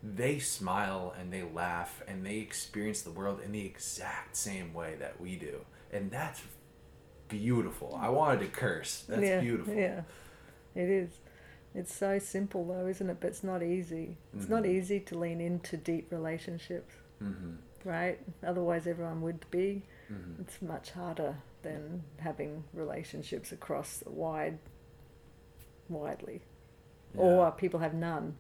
they 0.03 0.39
smile 0.39 1.15
and 1.19 1.32
they 1.32 1.41
laugh 1.43 2.03
and 2.08 2.25
they 2.25 2.38
experience 2.38 3.01
the 3.01 3.12
world 3.12 3.39
in 3.43 3.51
the 3.53 3.65
exact 3.65 4.36
same 4.36 4.73
way 4.73 4.95
that 4.99 5.19
we 5.21 5.38
do. 5.38 5.62
And 5.91 6.12
that's 6.12 6.41
beautiful. 7.30 7.97
I 7.99 8.10
wanted 8.10 8.41
to 8.41 8.47
curse. 8.47 9.06
That's 9.08 9.21
yeah, 9.21 9.39
beautiful. 9.39 9.73
Yeah, 9.73 10.01
it 10.75 10.89
is. 10.89 11.10
It's 11.73 11.95
so 11.95 12.19
simple 12.19 12.65
though, 12.65 12.88
isn't 12.88 13.10
it? 13.10 13.17
But 13.21 13.27
it's 13.27 13.43
not 13.43 13.63
easy. 13.63 14.17
It's 14.36 14.49
not 14.49 14.63
Mhm. 14.63 14.69
easy 14.77 14.99
to 15.01 15.17
lean 15.17 15.39
into 15.39 15.77
deep 15.77 16.12
relationships, 16.12 16.93
Mm-hmm. 17.23 17.89
right? 17.89 18.19
Otherwise, 18.45 18.86
everyone 18.88 19.21
would 19.21 19.49
be. 19.49 19.84
Mm-hmm. 20.12 20.41
It's 20.41 20.62
much 20.62 20.91
harder 20.91 21.36
than 21.67 22.03
having 22.19 22.63
relationships 22.73 23.51
across 23.51 24.03
wide, 24.06 24.58
widely, 25.89 26.41
or 27.15 27.51
people 27.51 27.80
have 27.80 27.93
none 27.93 28.38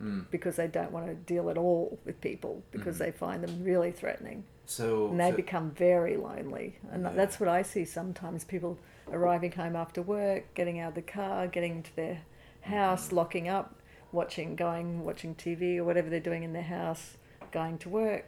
Mm. 0.00 0.30
because 0.30 0.54
they 0.54 0.68
don't 0.68 0.92
want 0.92 1.06
to 1.08 1.14
deal 1.16 1.50
at 1.50 1.58
all 1.58 1.98
with 2.04 2.20
people 2.20 2.62
because 2.70 2.94
Mhm. 2.96 2.98
they 3.00 3.10
find 3.10 3.42
them 3.42 3.64
really 3.64 3.90
threatening 3.90 4.44
So, 4.64 5.08
and 5.08 5.18
they 5.18 5.30
so- 5.30 5.36
become 5.36 5.72
very 5.72 6.16
lonely 6.16 6.78
and 6.92 7.02
Yeah. 7.02 7.10
that's 7.14 7.40
what 7.40 7.48
i 7.48 7.62
see 7.62 7.84
sometimes 7.84 8.44
people 8.44 8.78
arriving 9.10 9.50
home 9.50 9.74
after 9.74 10.00
work 10.00 10.54
getting 10.54 10.78
out 10.78 10.90
of 10.90 10.94
the 10.94 11.02
car 11.02 11.48
getting 11.48 11.82
to 11.82 11.96
their 11.96 12.20
house 12.60 13.08
Mhm. 13.08 13.12
locking 13.14 13.48
up 13.48 13.74
watching 14.12 14.54
going 14.54 15.04
watching 15.04 15.34
tv 15.34 15.78
or 15.78 15.84
whatever 15.84 16.08
they're 16.08 16.20
doing 16.20 16.44
in 16.44 16.52
their 16.52 16.62
house 16.62 17.16
going 17.50 17.76
to 17.78 17.88
work 17.88 18.26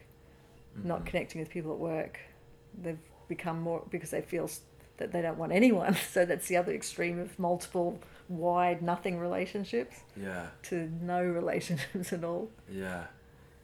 not 0.74 1.02
Mhm. 1.02 1.06
connecting 1.06 1.40
with 1.40 1.50
people 1.50 1.72
at 1.72 1.78
work 1.78 2.18
they've 2.76 3.09
become 3.36 3.58
more 3.62 3.82
because 3.90 4.10
they 4.10 4.20
feel 4.20 4.48
that 4.98 5.12
they 5.12 5.22
don't 5.22 5.38
want 5.38 5.52
anyone 5.52 5.94
so 6.14 6.26
that's 6.26 6.46
the 6.48 6.56
other 6.58 6.72
extreme 6.72 7.18
of 7.18 7.38
multiple 7.38 7.98
wide 8.28 8.82
nothing 8.82 9.18
relationships 9.18 9.96
yeah. 10.16 10.46
to 10.62 10.90
no 11.00 11.22
relationships 11.22 12.12
at 12.18 12.22
all 12.24 12.50
Yeah. 12.70 13.04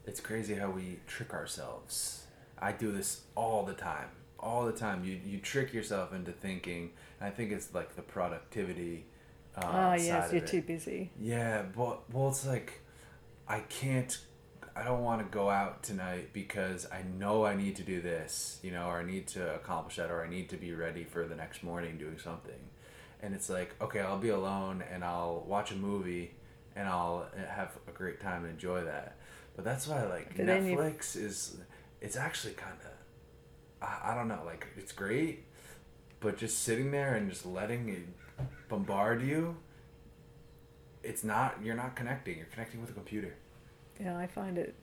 It's 0.09 0.21
crazy 0.21 0.55
how 0.55 0.71
we 0.71 1.01
trick 1.09 1.35
ourselves. 1.35 2.27
I 2.61 2.71
do 2.71 2.93
this 2.93 3.23
all 3.35 3.65
the 3.65 3.75
time. 3.75 4.09
All 4.39 4.65
the 4.65 4.73
time. 4.87 5.05
You 5.05 5.19
you 5.31 5.39
trick 5.41 5.73
yourself 5.75 6.13
into 6.15 6.31
thinking 6.31 6.93
I 7.21 7.31
think 7.31 7.51
it's 7.51 7.75
like 7.75 7.97
the 7.97 8.03
productivity 8.03 9.07
uh 9.57 9.63
ah 9.65 9.97
side 9.97 10.07
yes 10.11 10.33
you're 10.33 10.43
it. 10.45 10.47
too 10.55 10.63
busy 10.63 11.11
Yeah, 11.21 11.63
but 11.77 12.09
well 12.13 12.29
it's 12.29 12.47
like 12.47 12.71
I 13.49 13.61
can't 13.81 14.17
I 14.77 14.83
don't 14.85 15.03
want 15.03 15.21
to 15.23 15.27
go 15.37 15.49
out 15.49 15.83
tonight 15.83 16.31
because 16.35 16.87
I 16.93 17.03
know 17.19 17.47
I 17.47 17.55
need 17.57 17.77
to 17.77 17.83
do 17.83 18.03
this, 18.03 18.59
you 18.63 18.71
know, 18.71 18.89
or 18.89 18.99
I 18.99 19.05
need 19.05 19.27
to 19.29 19.55
accomplish 19.55 19.97
that 19.97 20.11
or 20.11 20.23
I 20.23 20.29
need 20.29 20.51
to 20.51 20.57
be 20.57 20.75
ready 20.75 21.03
for 21.05 21.27
the 21.27 21.35
next 21.35 21.63
morning 21.63 21.97
doing 21.97 22.19
something. 22.19 22.59
And 23.23 23.35
it's 23.35 23.49
like, 23.49 23.75
okay, 23.81 24.01
I'll 24.01 24.19
be 24.19 24.29
alone 24.29 24.85
and 24.93 25.03
I'll 25.03 25.45
watch 25.49 25.71
a 25.71 25.77
movie 25.77 26.35
and 26.75 26.87
I'll 26.87 27.27
uh, 27.35 27.47
have 27.51 27.71
a 27.89 27.91
great 27.91 28.21
time 28.21 28.45
and 28.45 28.53
enjoy 28.53 28.85
that. 28.85 29.17
But 29.55 29.65
that's 29.65 29.87
why 29.89 30.05
like 30.05 30.37
But 30.37 30.45
then 30.45 30.67
you- 30.67 30.77
Netflix 30.77 31.17
is 31.17 31.57
it's 32.03 32.17
actually 32.17 32.53
kind 32.53 32.77
of 32.85 33.89
I, 33.89 34.13
I 34.13 34.15
don't 34.15 34.29
know, 34.29 34.43
like 34.45 34.67
it's 34.77 34.93
great, 34.93 35.45
but 36.21 36.37
just 36.37 36.65
sitting 36.65 36.91
there 36.91 37.15
and 37.15 37.31
just 37.31 37.47
letting 37.47 37.89
it 37.89 38.07
bombard 38.69 39.23
you 39.23 39.57
it's 41.03 41.23
not 41.25 41.57
you're 41.63 41.77
not 41.77 41.95
connecting 41.97 42.37
you're 42.37 42.47
connecting 42.47 42.81
with 42.81 42.91
a 42.91 42.93
computer 42.93 43.35
Yeah, 44.01 44.17
I 44.17 44.27
find 44.27 44.59
it. 44.59 44.75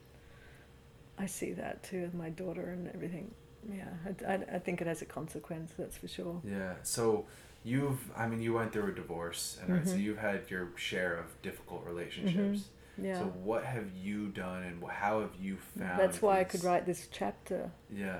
I 1.17 1.26
see 1.28 1.54
that 1.54 1.84
too 1.84 2.02
with 2.02 2.13
my 2.13 2.30
daughter 2.30 2.69
and 2.71 2.89
everything. 2.93 3.34
Yeah, 3.71 3.89
I, 4.06 4.34
I, 4.34 4.39
I 4.56 4.60
think 4.60 4.82
it 4.82 4.88
has 4.88 5.02
a 5.02 5.06
consequence. 5.06 5.71
That's 5.78 5.97
for 5.97 6.08
sure. 6.08 6.41
yeah 6.43 6.73
so 6.84 7.26
you've 7.63 7.99
I 8.15 8.28
mean 8.28 8.41
you 8.41 8.54
went 8.54 8.73
through 8.73 8.91
a 8.91 8.95
divorce 8.95 9.58
and 9.62 9.73
right, 9.73 9.88
so 9.88 9.93
mm-hmm. 9.93 10.02
you've 10.02 10.17
had 10.17 10.49
your 10.49 10.69
share 10.76 11.15
of 11.17 11.41
difficult 11.41 11.86
relationships. 11.86 12.60
Mm-hmm. 12.60 13.06
Yeah. 13.06 13.19
So 13.19 13.26
what 13.26 13.63
have 13.63 13.88
you 13.95 14.28
done 14.28 14.63
and 14.63 14.84
how 14.88 15.21
have 15.21 15.36
you 15.39 15.58
found 15.78 15.99
That's 15.99 16.21
why 16.21 16.39
I 16.39 16.43
could 16.43 16.63
write 16.63 16.86
this 16.86 17.08
chapter. 17.12 17.71
Yeah. 17.89 18.19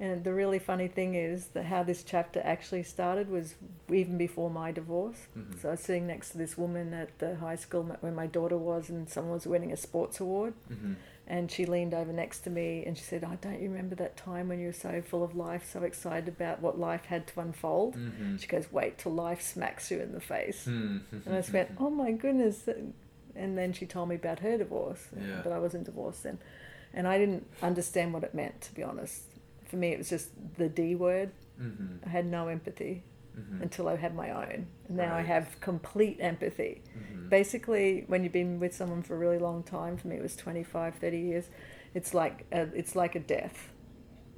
And 0.00 0.24
the 0.24 0.34
really 0.34 0.58
funny 0.58 0.88
thing 0.88 1.14
is 1.14 1.46
that 1.48 1.66
how 1.66 1.82
this 1.84 2.02
chapter 2.02 2.40
actually 2.44 2.82
started 2.82 3.28
was 3.30 3.54
even 3.90 4.18
before 4.18 4.50
my 4.50 4.72
divorce. 4.72 5.26
Mhm. 5.38 5.60
So 5.60 5.68
I 5.68 5.72
was 5.72 5.80
sitting 5.80 6.06
next 6.08 6.30
to 6.30 6.38
this 6.38 6.58
woman 6.58 6.92
at 6.92 7.16
the 7.20 7.36
high 7.36 7.54
school 7.56 7.84
where 8.00 8.10
my 8.12 8.26
daughter 8.26 8.58
was, 8.58 8.90
and 8.90 9.08
someone 9.08 9.34
was 9.34 9.46
winning 9.46 9.70
a 9.72 9.76
sports 9.76 10.18
award. 10.18 10.54
Mhm. 10.70 10.96
And 11.28 11.50
she 11.52 11.66
leaned 11.66 11.94
over 11.94 12.12
next 12.12 12.40
to 12.40 12.50
me 12.50 12.84
and 12.84 12.98
she 12.98 13.04
said, 13.04 13.22
"I 13.22 13.36
don't 13.36 13.60
you 13.62 13.68
remember 13.68 13.94
that 13.94 14.16
time 14.16 14.48
when 14.48 14.58
you 14.58 14.66
were 14.66 14.72
so 14.72 15.00
full 15.02 15.22
of 15.22 15.36
life, 15.36 15.64
so 15.70 15.84
excited 15.84 16.26
about 16.28 16.60
what 16.60 16.78
life 16.80 17.04
had 17.04 17.28
to 17.28 17.40
unfold." 17.40 17.94
Mhm. 17.96 18.40
She 18.40 18.48
goes, 18.48 18.72
"Wait 18.72 18.98
till 18.98 19.12
life 19.12 19.40
smacks 19.40 19.88
you 19.92 20.00
in 20.00 20.12
the 20.12 20.20
face." 20.20 20.66
Mhm. 20.66 21.02
And 21.24 21.34
I 21.34 21.38
just 21.38 21.52
went, 21.52 21.70
"Oh 21.78 21.90
my 21.90 22.10
goodness!" 22.10 22.68
And 23.36 23.56
then 23.56 23.72
she 23.72 23.86
told 23.86 24.08
me 24.08 24.16
about 24.16 24.40
her 24.40 24.58
divorce, 24.58 25.08
Yeah. 25.16 25.40
but 25.44 25.52
I 25.52 25.58
wasn't 25.60 25.84
divorced 25.84 26.24
then, 26.24 26.38
and 26.92 27.06
I 27.06 27.18
didn't 27.18 27.46
understand 27.62 28.12
what 28.12 28.24
it 28.24 28.34
meant. 28.34 28.60
To 28.62 28.74
be 28.74 28.82
honest, 28.82 29.22
for 29.72 29.78
me, 29.78 29.88
it 29.92 29.96
was 29.98 30.10
just 30.10 30.28
the 30.58 30.68
D 30.68 30.94
word. 30.94 31.30
Mhm. 31.58 32.06
I 32.06 32.10
had 32.10 32.26
no 32.26 32.48
empathy 32.48 33.02
Mhm. 33.34 33.62
until 33.62 33.88
I 33.88 33.96
had 33.96 34.14
my 34.14 34.28
own. 34.30 34.66
And 34.86 34.96
now 34.98 35.14
I 35.14 35.22
have 35.22 35.58
complete 35.60 36.18
empathy. 36.20 36.82
Mhm. 36.94 37.30
Basically, 37.30 38.04
when 38.06 38.22
you've 38.22 38.34
been 38.34 38.60
with 38.60 38.74
someone 38.74 39.00
for 39.02 39.14
a 39.14 39.18
really 39.18 39.38
long 39.38 39.62
time, 39.62 39.96
for 39.96 40.08
me 40.08 40.16
it 40.16 40.22
was 40.22 40.36
25, 40.36 40.96
30 40.96 41.18
years, 41.20 41.48
it's 41.94 42.12
like 42.12 42.44
a, 42.52 42.68
it's 42.74 42.94
like 42.94 43.14
a 43.14 43.20
death. 43.20 43.72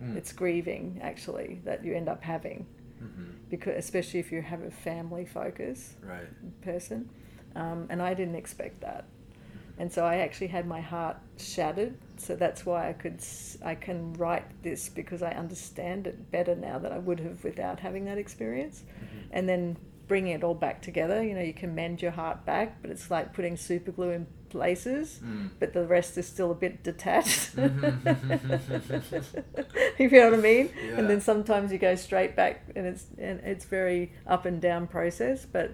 Mm. 0.01 0.15
It's 0.17 0.33
grieving 0.33 1.01
actually 1.03 1.61
that 1.65 1.85
you 1.85 1.95
end 1.97 2.09
up 2.09 2.23
having 2.23 2.67
Mhm. 3.03 3.33
because 3.51 3.75
especially 3.77 4.21
if 4.21 4.31
you 4.31 4.41
have 4.43 4.63
a 4.63 4.71
family 4.71 5.25
focus 5.25 5.97
Right. 6.01 6.29
person. 6.63 7.11
Um, 7.57 7.87
and 7.91 8.01
I 8.01 8.15
didn't 8.15 8.37
expect 8.37 8.81
that. 8.83 9.05
And 9.79 9.93
so 9.93 10.05
I 10.05 10.17
actually 10.19 10.47
had 10.49 10.67
my 10.67 10.81
heart 10.81 11.17
shattered. 11.37 11.95
So 12.17 12.37
that's 12.37 12.65
why 12.65 12.89
I 12.89 12.93
could 12.93 13.21
I 13.65 13.75
can 13.75 14.13
write 14.15 14.45
this 14.63 14.89
because 14.89 15.23
I 15.23 15.33
understand 15.33 16.07
it 16.07 16.31
better 16.31 16.55
now 16.55 16.79
than 16.79 16.93
I 16.93 16.99
would 16.99 17.19
have 17.21 17.43
without 17.43 17.81
having 17.81 18.05
that 18.05 18.19
experience. 18.19 18.85
Mhm. 18.85 19.23
And 19.33 19.49
then 19.49 19.77
bringing 20.07 20.35
it 20.35 20.45
all 20.45 20.55
back 20.55 20.83
together. 20.83 21.23
You 21.25 21.35
know, 21.35 21.41
you 21.41 21.55
can 21.55 21.75
mend 21.75 22.03
your 22.03 22.11
heart 22.13 22.45
back, 22.45 22.83
but 22.83 22.91
it's 22.91 23.11
like 23.11 23.33
putting 23.33 23.57
super 23.57 23.91
glue 23.91 24.11
in 24.11 24.27
places, 24.51 25.19
Mm. 25.25 25.49
but 25.59 25.73
the 25.73 25.87
rest 25.87 26.17
is 26.19 26.27
still 26.27 26.51
a 26.53 26.55
bit 26.55 26.85
detached. 26.85 27.55
You 29.99 30.11
know 30.11 30.31
what 30.31 30.39
I 30.39 30.43
mean? 30.43 30.71
Yeah. 30.77 30.99
And 30.99 31.09
then 31.11 31.21
sometimes 31.21 31.73
you 31.73 31.79
go 31.79 31.95
straight 31.95 32.37
back, 32.37 32.63
and 32.77 32.87
it's 32.87 33.07
and 33.19 33.41
it's 33.41 33.65
very 33.65 34.13
up 34.27 34.45
and 34.45 34.61
down 34.61 34.87
process. 34.87 35.47
But 35.47 35.73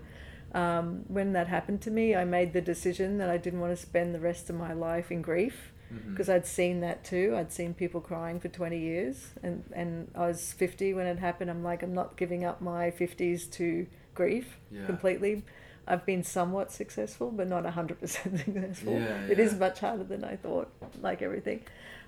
um, 0.53 1.05
when 1.09 1.33
that 1.35 1.47
happened 1.49 1.81
to 1.83 1.91
me, 1.91 2.15
I 2.15 2.25
made 2.25 2.53
the 2.53 2.61
decision 2.61 3.19
that 3.19 3.31
I 3.31 3.37
didn't 3.37 3.61
want 3.61 3.73
to 3.77 3.81
spend 3.81 4.15
the 4.15 4.21
rest 4.21 4.51
of 4.51 4.57
my 4.57 4.73
life 4.73 5.11
in 5.11 5.23
grief 5.23 5.73
because 6.11 6.29
I'd 6.29 6.47
seen 6.47 6.81
that 6.81 7.03
too. 7.05 7.35
I'd 7.37 7.51
seen 7.53 7.75
people 7.75 8.01
crying 8.01 8.39
for 8.39 8.49
20 8.49 8.79
years, 8.79 9.31
and, 9.43 9.65
and 9.73 10.09
I 10.15 10.29
was 10.29 10.53
50 10.53 10.95
when 10.95 11.07
it 11.07 11.19
happened. 11.19 11.51
I'm 11.51 11.65
like, 11.65 11.83
I'm 11.83 11.95
not 11.95 12.17
giving 12.17 12.45
up 12.45 12.61
my 12.61 12.91
50s 12.93 13.51
to 13.53 13.87
grief 14.15 14.57
Yeah. 14.71 14.87
completely. 14.87 15.43
I've 15.89 16.07
been 16.07 16.23
somewhat 16.23 16.71
successful, 16.71 17.33
but 17.33 17.49
not 17.49 17.65
100% 17.65 17.99
successful. 17.99 19.01
Yeah, 19.01 19.27
It 19.29 19.41
is 19.41 19.55
much 19.55 19.81
harder 19.81 20.05
than 20.05 20.23
I 20.23 20.37
thought, 20.37 20.71
like 21.01 21.23
everything. 21.23 21.63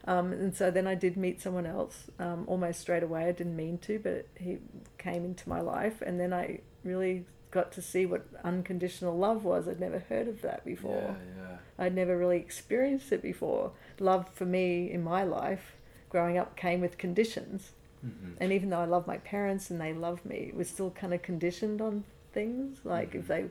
Um, 0.04 0.32
and 0.32 0.54
so 0.54 0.70
then 0.70 0.86
I 0.86 0.94
did 0.94 1.16
meet 1.16 1.40
someone 1.40 1.66
else 1.66 2.08
um, 2.20 2.44
almost 2.46 2.80
straight 2.80 3.02
away. 3.02 3.24
I 3.24 3.32
didn't 3.32 3.56
mean 3.56 3.78
to, 3.78 3.98
but 3.98 4.26
he 4.36 4.58
came 4.98 5.24
into 5.24 5.48
my 5.48 5.60
life, 5.60 6.02
and 6.02 6.20
then 6.20 6.32
I 6.32 6.60
really 6.84 7.24
got 7.52 7.70
to 7.72 7.80
see 7.82 8.04
what 8.06 8.26
unconditional 8.42 9.16
love 9.16 9.44
was. 9.44 9.68
I'd 9.68 9.78
never 9.78 10.00
heard 10.00 10.26
of 10.26 10.42
that 10.42 10.64
before. 10.64 11.16
Yeah, 11.36 11.42
yeah. 11.50 11.56
I'd 11.84 11.94
never 11.94 12.16
really 12.18 12.38
experienced 12.38 13.12
it 13.12 13.22
before. 13.22 13.70
Love 14.00 14.28
for 14.34 14.44
me 14.46 14.90
in 14.90 15.04
my 15.04 15.22
life, 15.22 15.76
growing 16.08 16.36
up, 16.38 16.56
came 16.56 16.80
with 16.80 16.98
conditions. 16.98 17.72
Mhm. 18.04 18.34
And 18.40 18.52
even 18.52 18.70
though 18.70 18.80
I 18.80 18.86
love 18.86 19.06
my 19.06 19.18
parents 19.18 19.70
and 19.70 19.80
they 19.80 19.92
love 19.92 20.24
me, 20.26 20.36
it 20.48 20.54
was 20.56 20.68
still 20.68 20.90
kind 20.90 21.14
of 21.14 21.22
conditioned 21.22 21.80
on 21.80 22.02
things. 22.32 22.80
Like 22.84 23.14
if 23.14 23.24
Mhm. 23.24 23.28
they, 23.28 23.44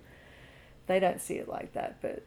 they 0.88 1.00
don't 1.00 1.22
see 1.22 1.38
it 1.38 1.48
like 1.48 1.72
that, 1.74 2.02
but 2.02 2.24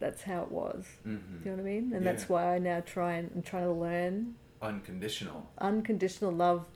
that's 0.00 0.22
how 0.22 0.42
it 0.42 0.50
was. 0.50 0.84
Mhm. 1.06 1.42
Do 1.42 1.50
you 1.50 1.56
know 1.56 1.62
what 1.62 1.68
I 1.68 1.72
mean? 1.74 1.92
And 1.92 2.04
that's 2.06 2.28
why 2.28 2.54
I 2.54 2.58
now 2.58 2.80
try 2.80 3.14
and 3.14 3.30
I'm 3.34 3.42
trying 3.42 3.64
to 3.64 3.72
learn 3.72 4.34
Unconditional. 4.62 5.46
unconditional 5.58 6.32
love 6.32 6.66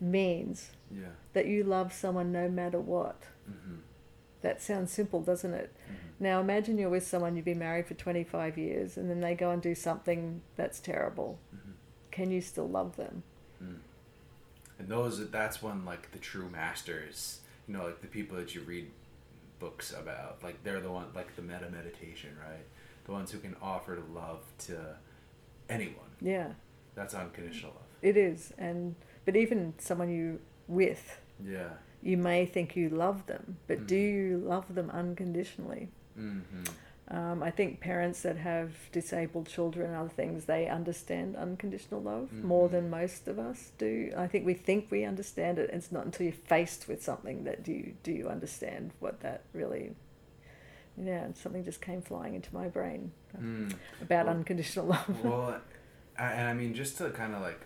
means 0.00 0.70
Yeah. 0.94 1.08
that 1.32 1.46
you 1.46 1.64
love 1.64 1.92
someone 1.92 2.30
no 2.32 2.48
matter 2.48 2.78
what. 2.80 3.22
Mhm. 3.50 3.80
That 4.42 4.62
sounds 4.62 4.92
simple, 4.92 5.20
doesn't 5.22 5.52
it? 5.54 5.74
Mhm. 5.90 5.94
Now 6.20 6.40
imagine 6.40 6.78
you're 6.78 6.90
with 6.90 7.06
someone 7.06 7.34
you've 7.36 7.44
been 7.44 7.58
married 7.58 7.86
for 7.86 7.94
25 7.94 8.56
years 8.56 8.96
and 8.96 9.10
then 9.10 9.20
they 9.20 9.34
go 9.34 9.50
and 9.50 9.60
do 9.60 9.74
something 9.74 10.42
that's 10.56 10.78
terrible. 10.80 11.38
Mhm. 11.54 11.72
Can 12.10 12.30
you 12.30 12.40
still 12.40 12.68
love 12.68 12.96
them? 12.96 13.22
Mm. 13.62 13.78
And 14.78 14.88
those 14.88 15.30
that's 15.30 15.62
when 15.62 15.84
like 15.84 16.12
the 16.12 16.18
true 16.18 16.48
masters, 16.50 17.40
you 17.66 17.74
know, 17.74 17.84
like 17.86 18.00
the 18.00 18.06
people 18.06 18.36
that 18.36 18.54
you 18.54 18.60
read 18.62 18.90
books 19.58 19.92
about, 19.92 20.42
like 20.42 20.62
they're 20.62 20.80
the 20.80 20.92
one 20.92 21.06
like 21.14 21.34
the 21.36 21.42
metta 21.42 21.70
meditation, 21.70 22.36
right? 22.40 22.64
The 23.06 23.12
ones 23.12 23.30
who 23.32 23.38
can 23.38 23.56
offer 23.60 23.98
love 24.12 24.42
to 24.66 24.96
anyone. 25.68 26.10
Yeah, 26.20 26.52
That's 26.94 27.14
unconditional 27.14 27.72
love. 27.72 27.82
it 28.02 28.16
is. 28.16 28.52
And 28.58 28.94
but 29.24 29.36
even 29.36 29.74
someone 29.78 30.10
you 30.10 30.40
with, 30.68 31.20
Yeah. 31.44 31.70
you 32.02 32.16
may 32.16 32.46
think 32.46 32.76
you 32.76 32.88
love 32.88 33.26
them, 33.26 33.58
but 33.66 33.86
do 33.86 33.96
Mm. 33.96 34.14
you 34.30 34.38
love 34.38 34.74
them 34.74 34.90
unconditionally? 34.90 35.88
Mm-hmm. 36.18 36.62
Um, 37.08 37.42
I 37.42 37.50
think 37.50 37.80
parents 37.80 38.22
that 38.22 38.38
have 38.38 38.90
disabled 38.90 39.46
children 39.46 39.88
and 39.88 39.96
other 39.96 40.08
things, 40.08 40.46
they 40.46 40.68
understand 40.68 41.36
unconditional 41.36 42.00
love 42.00 42.32
more 42.32 42.66
Mhm. 42.68 42.72
than 42.72 42.90
most 42.90 43.28
of 43.28 43.38
us 43.38 43.72
do. 43.76 44.10
I 44.16 44.26
think 44.26 44.46
we 44.46 44.54
think 44.54 44.90
we 44.90 45.04
understand 45.04 45.58
it. 45.58 45.68
It's 45.70 45.92
not 45.92 46.06
until 46.06 46.24
you're 46.24 46.32
faced 46.32 46.88
with 46.88 47.02
something 47.02 47.44
that 47.44 47.62
do 47.62 47.72
you, 47.72 47.94
do 48.02 48.10
you 48.10 48.28
understand 48.28 48.92
what 49.00 49.20
that 49.20 49.42
really. 49.52 49.94
Yeah, 50.96 51.24
and 51.24 51.36
something 51.36 51.62
just 51.64 51.82
came 51.82 52.00
flying 52.00 52.34
into 52.34 52.54
my 52.54 52.68
brain 52.68 53.12
Mm. 53.36 53.74
about 54.00 54.26
Well- 54.26 54.36
unconditional 54.36 54.86
love. 54.94 55.24
well, 55.24 55.60
I, 56.16 56.32
and 56.32 56.48
I 56.48 56.54
mean, 56.54 56.72
just 56.72 56.96
to 56.98 57.10
kind 57.10 57.34
of 57.34 57.42
like 57.42 57.60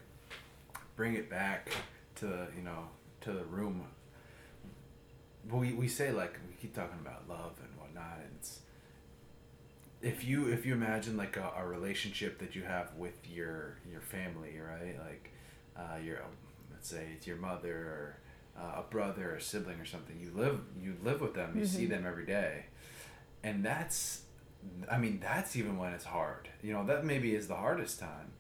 bring 0.97 1.15
it 1.15 1.31
back 1.31 1.71
to 2.21 2.47
you 2.57 2.63
know 2.63 2.89
to 3.23 3.33
the 3.33 3.45
room. 3.45 3.85
We 5.51 5.73
we 5.73 5.89
say 5.89 6.11
like 6.13 6.39
we 6.49 6.55
keep 6.61 6.75
talking 6.75 6.99
about 7.01 7.29
love 7.29 7.53
and 7.63 7.79
whatnot, 7.79 8.19
and 8.19 8.31
it's 8.39 8.61
if 10.03 10.25
you 10.25 10.49
if 10.49 10.67
you 10.67 10.75
imagine 10.75 11.17
like 11.17 11.37
a, 11.37 11.53
a 11.59 11.67
relationship 11.67 12.39
that 12.39 12.55
you 12.55 12.63
have 12.63 12.95
with 12.97 13.29
your 13.31 13.77
your 13.91 14.01
family, 14.01 14.59
right? 14.59 14.97
Like 14.99 15.31
uh, 15.77 15.97
your 16.05 16.19
let's 16.73 16.89
say 16.89 17.07
it's 17.17 17.27
your 17.27 17.37
mother 17.37 17.75
or 17.75 18.17
uh, 18.61 18.81
a 18.81 18.85
brother 18.91 19.33
or 19.33 19.37
a 19.37 19.41
sibling 19.41 19.81
or 19.81 19.87
something. 19.87 20.19
You 20.21 20.31
live 20.35 20.61
you 20.83 20.97
live 21.03 21.21
with 21.21 21.35
them. 21.35 21.57
You 21.59 21.65
see 21.67 21.87
Mhm. 21.87 21.91
them 21.91 22.07
every 22.07 22.27
day, 22.27 22.67
and 23.43 23.65
that's 23.65 24.23
I 24.91 24.99
mean 24.99 25.19
that's 25.21 25.57
even 25.57 25.79
when 25.79 25.93
it's 25.95 26.05
hard. 26.05 26.49
You 26.63 26.75
know 26.75 26.85
that 26.87 27.05
maybe 27.07 27.35
is 27.35 27.49
the 27.49 27.57
hardest 27.57 27.99
time. 28.01 28.33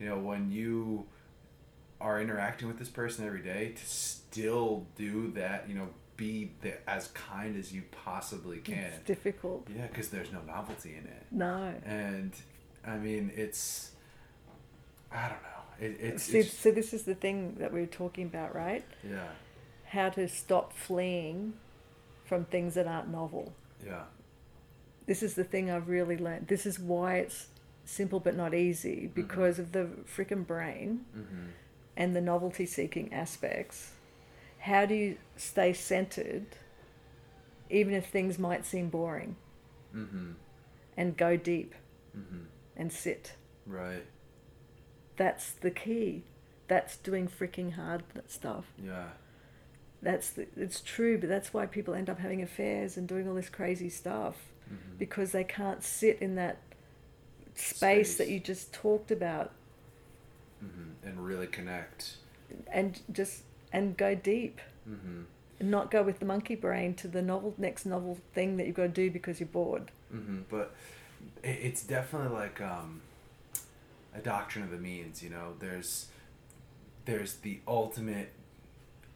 You 0.00 0.08
know 0.08 0.18
when 0.18 0.50
you 0.50 1.06
are 2.00 2.20
interacting 2.20 2.68
with 2.68 2.78
this 2.78 2.88
person 2.88 3.26
every 3.26 3.42
day 3.42 3.72
to 3.76 3.86
still 3.86 4.86
do 4.96 5.30
that. 5.32 5.68
You 5.68 5.74
know 5.76 5.88
be 6.16 6.52
the, 6.62 6.72
as 6.88 7.08
kind 7.08 7.56
as 7.58 7.72
you 7.72 7.82
possibly 8.04 8.58
can. 8.58 8.78
It's 8.78 8.98
difficult. 9.00 9.68
Yeah, 9.74 9.86
because 9.86 10.08
there's 10.08 10.32
no 10.32 10.40
novelty 10.46 10.96
in 10.96 11.04
it, 11.06 11.26
No. 11.30 11.74
and 11.84 12.32
I 12.86 12.96
mean 12.96 13.32
it's 13.36 13.90
I 15.12 15.28
don't 15.28 15.42
know. 15.42 15.48
It, 15.78 15.98
it's, 16.00 16.22
See, 16.22 16.38
it's 16.38 16.52
so 16.56 16.70
this 16.70 16.94
is 16.94 17.02
the 17.02 17.14
thing 17.14 17.56
that 17.58 17.72
we 17.72 17.80
were 17.80 17.86
talking 17.86 18.24
about, 18.26 18.54
right? 18.54 18.84
yeah 19.08 19.28
How 19.84 20.08
to 20.10 20.26
stop 20.28 20.72
fleeing 20.72 21.52
from 22.24 22.46
things 22.46 22.74
that 22.74 22.86
aren't 22.86 23.08
novel. 23.08 23.52
yeah 23.84 24.04
this 25.06 25.22
is 25.22 25.34
the 25.34 25.44
thing 25.44 25.70
I've 25.70 25.88
really 25.88 26.16
learned. 26.16 26.48
This 26.48 26.66
is 26.66 26.80
why 26.80 27.18
it's 27.18 27.46
simple 27.84 28.18
but 28.18 28.34
not 28.36 28.52
easy 28.54 29.08
because 29.14 29.60
of 29.60 29.70
the 29.70 29.88
freaking 30.12 30.44
brain 30.44 31.04
mm-hmm. 31.16 31.46
And 31.96 32.14
the 32.14 32.20
novelty 32.20 32.66
seeking 32.66 33.12
aspects. 33.12 33.92
How 34.60 34.84
do 34.86 34.94
you 34.94 35.16
stay 35.36 35.72
centered 35.72 36.46
even 37.70 37.94
if 37.94 38.06
things 38.06 38.38
might 38.38 38.64
seem 38.64 38.88
boring 38.88 39.36
Mm-hmm. 39.94 40.32
and 40.96 41.16
go 41.16 41.36
deep 41.36 41.74
Mm-hmm. 42.16 42.44
and 42.76 42.92
sit? 42.92 43.34
Right. 43.66 44.04
That's 45.16 45.52
the 45.52 45.70
key. 45.70 46.22
That's 46.68 46.96
doing 46.96 47.28
freaking 47.28 47.74
hard 47.74 48.02
stuff. 48.26 48.64
Yeah. 48.82 49.08
That's 50.02 50.30
the, 50.30 50.46
it's 50.56 50.80
true, 50.80 51.18
but 51.18 51.28
that's 51.28 51.54
why 51.54 51.66
people 51.66 51.94
end 51.94 52.10
up 52.10 52.18
having 52.18 52.42
affairs 52.42 52.96
and 52.96 53.08
doing 53.08 53.28
all 53.28 53.34
this 53.34 53.48
crazy 53.48 53.88
stuff 53.88 54.36
Mm-hmm. 54.66 54.96
because 54.98 55.30
they 55.30 55.44
can't 55.44 55.84
sit 55.84 56.18
in 56.20 56.34
that 56.34 56.58
space, 57.54 58.16
that 58.16 58.28
you 58.28 58.40
just 58.40 58.72
talked 58.72 59.12
about 59.12 59.52
Mm-hmm. 60.64 61.08
And 61.08 61.24
really 61.24 61.46
connect. 61.46 62.16
and 62.72 63.00
just 63.12 63.42
and 63.72 63.96
go 63.96 64.14
deep 64.14 64.60
Mm-hmm. 64.88 65.22
not 65.70 65.90
go 65.90 66.02
with 66.04 66.20
the 66.20 66.24
monkey 66.24 66.54
brain 66.54 66.94
to 66.94 67.08
the 67.08 67.20
novel 67.20 67.54
next 67.58 67.86
novel 67.86 68.18
thing 68.34 68.56
that 68.56 68.66
you've 68.68 68.76
got 68.76 68.82
to 68.84 68.88
do 68.88 69.10
because 69.10 69.40
you're 69.40 69.48
bored. 69.48 69.90
Mm-hmm. 70.14 70.42
But 70.48 70.74
it's 71.42 71.82
definitely 71.82 72.36
like 72.36 72.60
um, 72.60 73.00
a 74.14 74.20
doctrine 74.20 74.64
of 74.64 74.70
the 74.70 74.78
means. 74.78 75.22
You 75.24 75.30
know, 75.30 75.54
there's 75.58 76.06
there's 77.04 77.34
the 77.36 77.60
ultimate. 77.66 78.32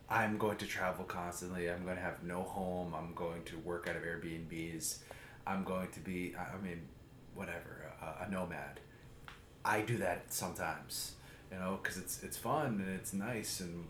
I'm 0.09 0.39
going 0.39 0.57
to 0.59 0.67
travel 0.67 1.05
constantly. 1.05 1.71
I'm 1.71 1.85
going 1.85 1.95
to 1.97 2.03
have 2.03 2.25
no 2.25 2.43
home. 2.43 2.95
I'm 2.97 3.15
going 3.15 3.45
to 3.45 3.59
work 3.61 3.87
out 3.89 3.95
of 3.95 4.03
Airbnbs. 4.03 4.99
I'm 5.47 5.63
going 5.63 5.89
to 5.93 6.01
be. 6.01 6.35
I 6.37 6.57
I 6.57 6.61
mean, 6.61 6.81
whatever, 7.35 7.93
a, 8.03 8.25
a 8.27 8.31
nomad. 8.31 8.81
I 9.65 9.83
do 9.83 9.99
that 9.99 10.33
sometimes, 10.33 11.13
you 11.53 11.59
know, 11.59 11.79
because 11.83 11.99
it's 11.99 12.23
it's 12.23 12.37
fun 12.37 12.83
and 12.85 12.89
it's 12.89 13.13
nice 13.13 13.61
and 13.61 13.87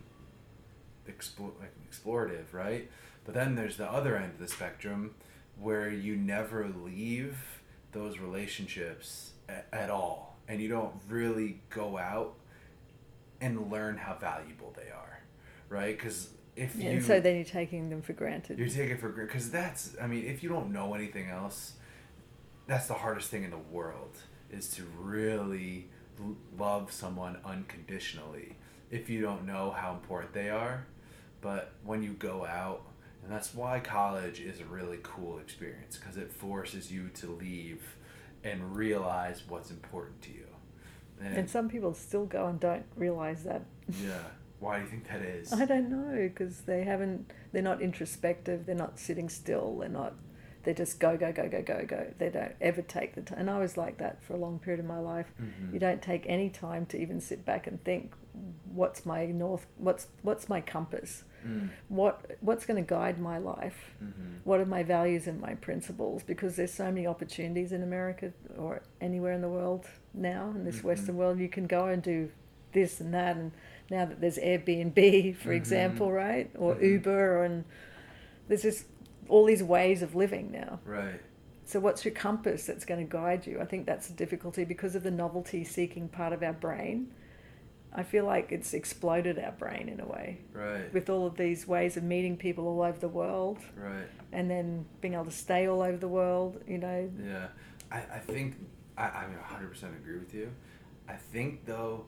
explore 1.06 1.52
like 1.60 1.72
explorative, 1.90 2.52
right? 2.52 2.90
But 3.24 3.34
then 3.34 3.54
there's 3.54 3.76
the 3.76 3.90
other 3.90 4.16
end 4.16 4.32
of 4.32 4.38
the 4.38 4.48
spectrum 4.48 5.14
where 5.58 5.90
you 5.90 6.16
never 6.16 6.68
leave 6.68 7.36
those 7.92 8.18
relationships 8.18 9.32
a- 9.48 9.74
at 9.74 9.90
all 9.90 10.38
and 10.48 10.60
you 10.60 10.68
don't 10.68 10.94
really 11.08 11.60
go 11.70 11.98
out 11.98 12.34
and 13.40 13.70
learn 13.70 13.96
how 13.96 14.14
valuable 14.14 14.72
they 14.76 14.90
are, 14.90 15.20
right? 15.68 15.96
Because 15.96 16.30
if 16.56 16.76
Yeah, 16.76 16.90
you 16.90 16.96
and 16.96 17.04
so 17.04 17.20
then 17.20 17.36
you're 17.36 17.44
taking 17.44 17.88
them 17.90 18.02
for 18.02 18.12
granted. 18.12 18.58
you're 18.58 18.68
taking 18.68 18.96
for 18.98 19.08
granted 19.10 19.32
because 19.32 19.50
that's 19.50 19.96
I 20.00 20.06
mean 20.06 20.24
if 20.24 20.42
you 20.42 20.48
don't 20.48 20.72
know 20.72 20.94
anything 20.94 21.28
else, 21.28 21.74
that's 22.66 22.86
the 22.86 22.94
hardest 22.94 23.30
thing 23.30 23.44
in 23.44 23.50
the 23.50 23.58
world 23.58 24.16
is 24.50 24.68
to 24.74 24.84
really 24.98 25.88
love 26.58 26.92
someone 26.92 27.38
unconditionally 27.44 28.56
if 28.90 29.08
you 29.08 29.20
don't 29.22 29.46
know 29.46 29.70
how 29.70 29.92
important 29.92 30.32
they 30.32 30.50
are. 30.50 30.86
But 31.40 31.72
when 31.84 32.02
you 32.02 32.12
go 32.12 32.44
out, 32.44 32.82
and 33.22 33.32
that's 33.32 33.54
why 33.54 33.80
college 33.80 34.40
is 34.40 34.60
a 34.60 34.64
really 34.64 34.98
cool 35.02 35.38
experience 35.38 35.96
because 35.96 36.16
it 36.16 36.32
forces 36.32 36.90
you 36.92 37.08
to 37.14 37.28
leave 37.28 37.96
and 38.44 38.74
realize 38.74 39.42
what's 39.48 39.70
important 39.70 40.20
to 40.22 40.30
you. 40.30 40.46
and 41.22 41.48
some 41.48 41.68
people 41.68 41.92
still 41.94 42.24
go 42.24 42.46
and 42.46 42.58
don't 42.58 42.84
realize 42.96 43.44
that. 43.44 43.62
yeah, 44.02 44.18
why 44.58 44.78
do 44.78 44.84
you 44.84 44.90
think 44.90 45.08
that 45.08 45.22
is? 45.22 45.52
I 45.52 45.64
don't 45.64 45.90
know 45.90 46.16
because 46.28 46.62
they 46.62 46.84
haven't. 46.84 47.30
They're 47.52 47.62
not 47.62 47.80
introspective. 47.80 48.66
They're 48.66 48.74
not 48.74 48.98
sitting 48.98 49.28
still. 49.28 49.78
They're 49.78 49.88
not. 49.88 50.14
They 50.62 50.74
just 50.74 51.00
go 51.00 51.16
go 51.16 51.32
go 51.32 51.48
go 51.48 51.62
go 51.62 51.84
go. 51.86 52.06
They 52.18 52.28
don't 52.28 52.52
ever 52.60 52.82
take 52.82 53.14
the 53.14 53.22
time. 53.22 53.38
And 53.38 53.50
I 53.50 53.58
was 53.58 53.76
like 53.76 53.96
that 53.98 54.22
for 54.22 54.34
a 54.34 54.36
long 54.36 54.58
period 54.58 54.80
of 54.80 54.86
my 54.86 54.98
life. 54.98 55.32
Mhm. 55.40 55.72
You 55.72 55.78
don't 55.78 56.02
take 56.02 56.24
any 56.28 56.50
time 56.50 56.84
to 56.86 57.00
even 57.00 57.20
sit 57.20 57.44
back 57.46 57.66
and 57.66 57.82
think, 57.82 58.12
what's 58.72 59.06
my 59.06 59.26
north? 59.26 59.66
What's 59.78 60.08
what's 60.22 60.48
my 60.48 60.60
compass? 60.60 61.24
Mm. 61.46 61.70
What 61.88 62.36
what's 62.40 62.66
going 62.66 62.76
to 62.84 62.86
guide 62.86 63.18
my 63.18 63.38
life? 63.38 63.94
Mhm. 64.04 64.40
What 64.44 64.60
are 64.60 64.66
my 64.66 64.82
values 64.82 65.26
and 65.26 65.40
my 65.40 65.54
principles? 65.54 66.22
Because 66.22 66.56
there's 66.56 66.74
so 66.74 66.84
many 66.92 67.06
opportunities 67.06 67.72
in 67.72 67.82
America 67.82 68.32
or 68.58 68.82
anywhere 69.00 69.32
in 69.32 69.40
the 69.40 69.48
world 69.48 69.86
now 70.12 70.50
in 70.54 70.64
this 70.64 70.80
Mhm. 70.80 70.84
Western 70.84 71.16
world. 71.16 71.38
You 71.38 71.48
can 71.48 71.66
go 71.66 71.86
and 71.86 72.02
do 72.02 72.30
this 72.72 73.00
and 73.00 73.14
that, 73.14 73.36
and 73.36 73.52
now 73.90 74.04
that 74.04 74.20
there's 74.20 74.36
Airbnb, 74.38 75.34
for 75.42 75.50
Mhm. 75.50 75.56
example, 75.56 76.12
right, 76.12 76.50
or 76.58 76.74
Mhm. 76.74 76.82
Uber, 76.82 77.42
and 77.44 77.64
there's 78.46 78.62
just 78.62 78.84
all 79.30 79.44
these 79.46 79.62
ways 79.62 80.02
of 80.02 80.14
living 80.14 80.50
now. 80.50 80.80
Right. 80.84 81.20
So, 81.64 81.78
what's 81.80 82.04
your 82.04 82.14
compass 82.14 82.66
that's 82.66 82.84
going 82.84 83.06
to 83.06 83.10
guide 83.10 83.46
you? 83.46 83.60
I 83.60 83.64
think 83.64 83.86
that's 83.86 84.08
the 84.08 84.14
difficulty 84.14 84.64
because 84.64 84.94
of 84.96 85.02
the 85.04 85.10
novelty 85.10 85.64
seeking 85.64 86.08
part 86.08 86.32
of 86.32 86.42
our 86.42 86.52
brain. 86.52 87.12
I 87.92 88.02
feel 88.04 88.24
like 88.24 88.52
it's 88.52 88.72
exploded 88.72 89.36
our 89.38 89.50
brain 89.52 89.88
in 89.88 89.98
a 90.00 90.06
way 90.06 90.38
Right. 90.52 90.92
with 90.94 91.10
all 91.10 91.26
of 91.26 91.36
these 91.36 91.66
ways 91.66 91.96
of 91.96 92.04
meeting 92.04 92.36
people 92.36 92.68
all 92.68 92.82
over 92.82 92.98
the 93.00 93.08
world 93.08 93.58
Right. 93.76 94.06
and 94.30 94.48
then 94.48 94.86
being 95.00 95.14
able 95.14 95.24
to 95.24 95.32
stay 95.32 95.66
all 95.66 95.82
over 95.82 95.96
the 95.96 96.06
world, 96.08 96.62
you 96.68 96.78
know. 96.78 97.10
Yeah, 97.24 97.48
I, 97.90 97.98
I 97.98 98.18
think 98.20 98.54
I, 98.96 99.08
I 99.08 99.26
mean 99.26 99.38
hundred 99.42 99.70
percent 99.70 99.94
agree 99.96 100.18
with 100.18 100.32
you. 100.34 100.52
I 101.08 101.14
think 101.14 101.66
though, 101.66 102.04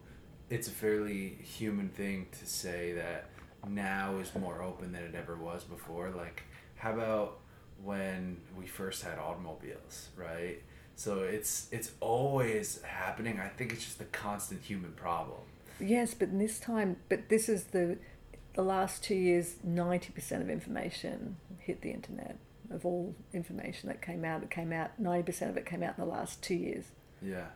it's 0.50 0.68
a 0.68 0.70
fairly 0.72 1.30
human 1.42 1.88
thing 1.88 2.26
to 2.38 2.46
say 2.46 2.92
that 2.92 3.30
now 3.68 4.18
is 4.18 4.32
more 4.36 4.62
open 4.62 4.92
than 4.92 5.02
it 5.02 5.14
ever 5.16 5.36
was 5.36 5.64
before. 5.64 6.10
Like, 6.10 6.44
how 6.82 6.92
about 6.92 7.38
when 7.80 8.38
we 8.58 8.66
first 8.66 9.04
had 9.04 9.16
automobiles, 9.18 10.08
right? 10.16 10.60
So 10.96 11.20
it's 11.20 11.68
it's 11.70 11.92
always 12.00 12.82
happening. 12.82 13.38
I 13.38 13.48
think 13.48 13.72
it's 13.72 13.84
just 13.84 14.00
a 14.00 14.04
constant 14.06 14.62
human 14.62 14.92
problem. 14.92 15.38
Yes, 15.78 16.12
but 16.12 16.28
in 16.30 16.38
this 16.38 16.58
time, 16.58 16.96
but 17.08 17.28
this 17.28 17.48
is 17.48 17.64
the 17.66 17.98
the 18.54 18.62
last 18.62 19.04
two 19.04 19.14
years. 19.14 19.54
Ninety 19.62 20.10
percent 20.12 20.42
of 20.42 20.50
information 20.50 21.36
hit 21.60 21.82
the 21.82 21.90
internet. 21.92 22.36
Of 22.68 22.84
all 22.84 23.14
information 23.32 23.88
that 23.88 24.02
came 24.02 24.24
out, 24.24 24.42
it 24.42 24.50
came 24.50 24.72
out. 24.72 24.98
Ninety 24.98 25.24
percent 25.26 25.52
of 25.52 25.56
it 25.56 25.64
came 25.66 25.84
out 25.84 25.94
in 25.96 26.04
the 26.04 26.10
last 26.10 26.42
two 26.42 26.56
years. 26.56 26.86
Yeah, 27.20 27.46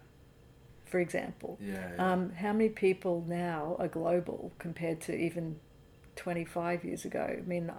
For 0.84 1.00
example, 1.00 1.58
yeah, 1.60 1.90
yeah. 1.96 2.12
um, 2.12 2.30
how 2.32 2.52
many 2.52 2.68
people 2.68 3.24
now 3.26 3.74
are 3.80 3.88
global 3.88 4.52
compared 4.60 5.00
to 5.02 5.12
even 5.16 5.58
twenty 6.14 6.44
five 6.44 6.84
years 6.84 7.04
ago? 7.04 7.38
I 7.38 7.42
mean, 7.42 7.72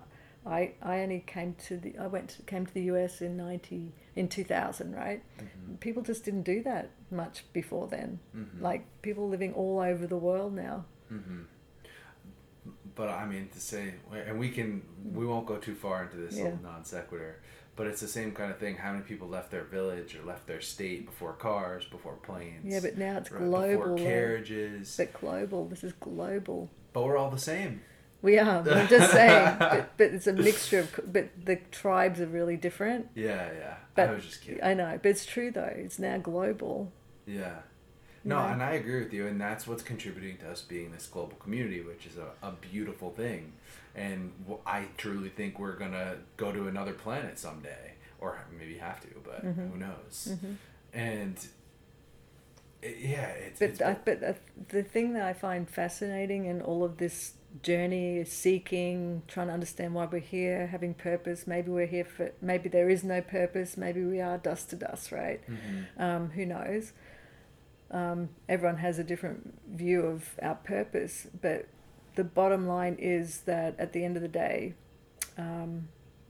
I 0.47 0.73
I 0.81 1.01
only 1.01 1.23
came 1.27 1.55
to 1.67 1.77
the 1.77 1.97
I 1.97 2.07
went 2.07 2.29
to, 2.29 2.41
came 2.43 2.65
to 2.65 2.73
the 2.73 2.83
US 2.93 3.21
in 3.21 3.36
ninety 3.38 3.91
in 4.15 4.27
two 4.29 4.43
thousand, 4.43 4.95
right? 4.95 5.21
Mhm. 5.39 5.79
People 5.79 6.01
just 6.03 6.23
didn't 6.25 6.43
do 6.43 6.63
that 6.63 6.89
much 7.12 7.43
before 7.53 7.88
then. 7.88 8.19
Mhm. 8.36 8.62
Like 8.62 8.86
people 9.01 9.27
living 9.29 9.53
all 9.53 9.79
over 9.79 10.07
the 10.07 10.17
world 10.17 10.53
now. 10.55 10.86
hmm 11.10 11.43
But 12.95 13.10
I 13.10 13.25
mean 13.27 13.49
to 13.53 13.60
say, 13.60 13.93
and 14.12 14.39
we 14.39 14.49
can, 14.49 14.81
we 15.13 15.25
won't 15.25 15.45
go 15.45 15.57
too 15.57 15.75
far 15.75 16.03
into 16.03 16.17
this 16.17 16.36
Yeah. 16.38 16.55
non 16.63 16.83
sequitur, 16.83 17.41
but 17.75 17.86
it's 17.86 18.01
the 18.01 18.07
same 18.07 18.31
kind 18.31 18.49
of 18.51 18.57
thing. 18.57 18.75
How 18.77 18.91
many 18.91 19.03
people 19.03 19.27
left 19.27 19.51
their 19.51 19.63
village 19.65 20.15
or 20.15 20.23
left 20.25 20.47
their 20.47 20.62
state 20.62 21.05
before 21.05 21.33
cars, 21.33 21.86
before 21.86 22.15
planes? 22.15 22.65
Yeah, 22.65 22.79
but 22.81 22.97
now 22.97 23.17
it's 23.19 23.31
right, 23.31 23.43
global. 23.43 23.67
Before 23.83 23.97
though. 23.97 24.03
carriages. 24.03 24.97
But 24.97 25.13
global. 25.21 25.65
This 25.67 25.83
is 25.83 25.93
global. 25.93 26.69
But 26.93 27.03
we're 27.05 27.17
all 27.17 27.29
the 27.29 27.38
same. 27.53 27.81
We 28.21 28.39
are. 28.39 28.67
I'm 28.67 28.88
just 28.88 29.12
saying. 29.19 29.58
But, 29.60 29.97
but 29.97 30.08
it's 30.08 30.27
a 30.27 30.34
mixture 30.34 30.80
of. 30.80 30.99
But 31.12 31.30
the 31.45 31.58
tribes 31.71 32.19
are 32.19 32.25
really 32.27 32.58
different. 32.58 33.08
Yeah, 33.15 33.49
yeah. 33.58 33.75
But 33.95 34.10
I 34.10 34.13
was 34.13 34.25
just 34.25 34.41
kidding. 34.41 34.63
I 34.63 34.73
know, 34.73 34.99
but 35.01 35.10
it's 35.10 35.25
true 35.25 35.51
though. 35.51 35.71
It's 35.75 35.99
now 35.99 36.17
global. 36.17 36.91
Yeah. 37.25 37.58
No, 38.23 38.38
Yeah. 38.39 38.53
and 38.53 38.63
I 38.63 38.71
agree 38.71 38.99
with 39.03 39.13
you, 39.13 39.27
and 39.27 39.39
that's 39.39 39.67
what's 39.67 39.84
contributing 39.84 40.38
to 40.39 40.49
us 40.49 40.62
being 40.62 40.91
this 40.91 41.06
global 41.08 41.38
community, 41.38 41.82
which 41.82 42.06
is 42.08 42.17
a, 42.17 42.32
a 42.45 42.51
beautiful 42.53 43.12
thing. 43.12 43.53
And 43.95 44.32
I 44.65 44.86
truly 44.97 45.30
think 45.30 45.60
we're 45.60 45.75
gonna 45.77 46.17
go 46.36 46.51
to 46.51 46.67
another 46.67 46.93
planet 46.93 47.39
someday, 47.39 47.93
or 48.19 48.39
maybe 48.60 48.77
have 48.80 48.99
to, 49.01 49.08
but 49.23 49.45
Mhm. 49.45 49.71
who 49.71 49.77
knows? 49.77 50.36
hmm 50.41 50.53
And 50.93 51.38
yeah, 52.84 53.27
it's, 53.30 53.60
But 53.60 53.69
it's 53.69 53.82
I, 53.82 53.97
but 54.06 54.23
uh, 54.23 54.34
the 54.69 54.84
thing 54.84 55.13
that 55.13 55.23
I 55.23 55.34
find 55.34 55.67
fascinating 55.69 56.45
in 56.45 56.62
all 56.62 56.84
of 56.84 56.97
this 56.97 57.34
journey, 57.63 58.24
seeking, 58.26 59.24
trying 59.28 59.48
to 59.48 59.54
understand 59.54 59.93
why 59.93 60.06
we're 60.06 60.20
here, 60.20 60.67
having 60.67 60.93
purpose. 60.93 61.46
Maybe 61.48 61.70
we're 61.72 61.86
here 61.88 62.06
for. 62.06 62.32
Maybe 62.41 62.70
there 62.70 62.89
is 62.89 63.04
no 63.04 63.22
purpose. 63.22 63.78
Maybe 63.78 64.04
we 64.04 64.22
are 64.22 64.38
dust 64.38 64.70
to 64.72 64.76
dust. 64.76 65.12
Right. 65.12 65.41
Mhm. 65.48 65.86
um, 66.02 66.30
who 66.32 66.46
knows? 66.46 66.93
Um, 67.89 68.30
everyone 68.50 68.78
has 68.78 69.00
a 69.00 69.04
different 69.04 69.60
view 69.70 70.02
of 70.02 70.38
our 70.41 70.56
purpose, 70.56 71.28
but 71.41 71.67
the 72.15 72.24
bottom 72.24 72.67
line 72.67 72.98
is 73.00 73.41
that 73.41 73.80
at 73.80 73.93
the 73.93 74.04
end 74.04 74.17
of 74.17 74.22
the 74.22 74.28
day, 74.28 74.74
um, 75.38 75.88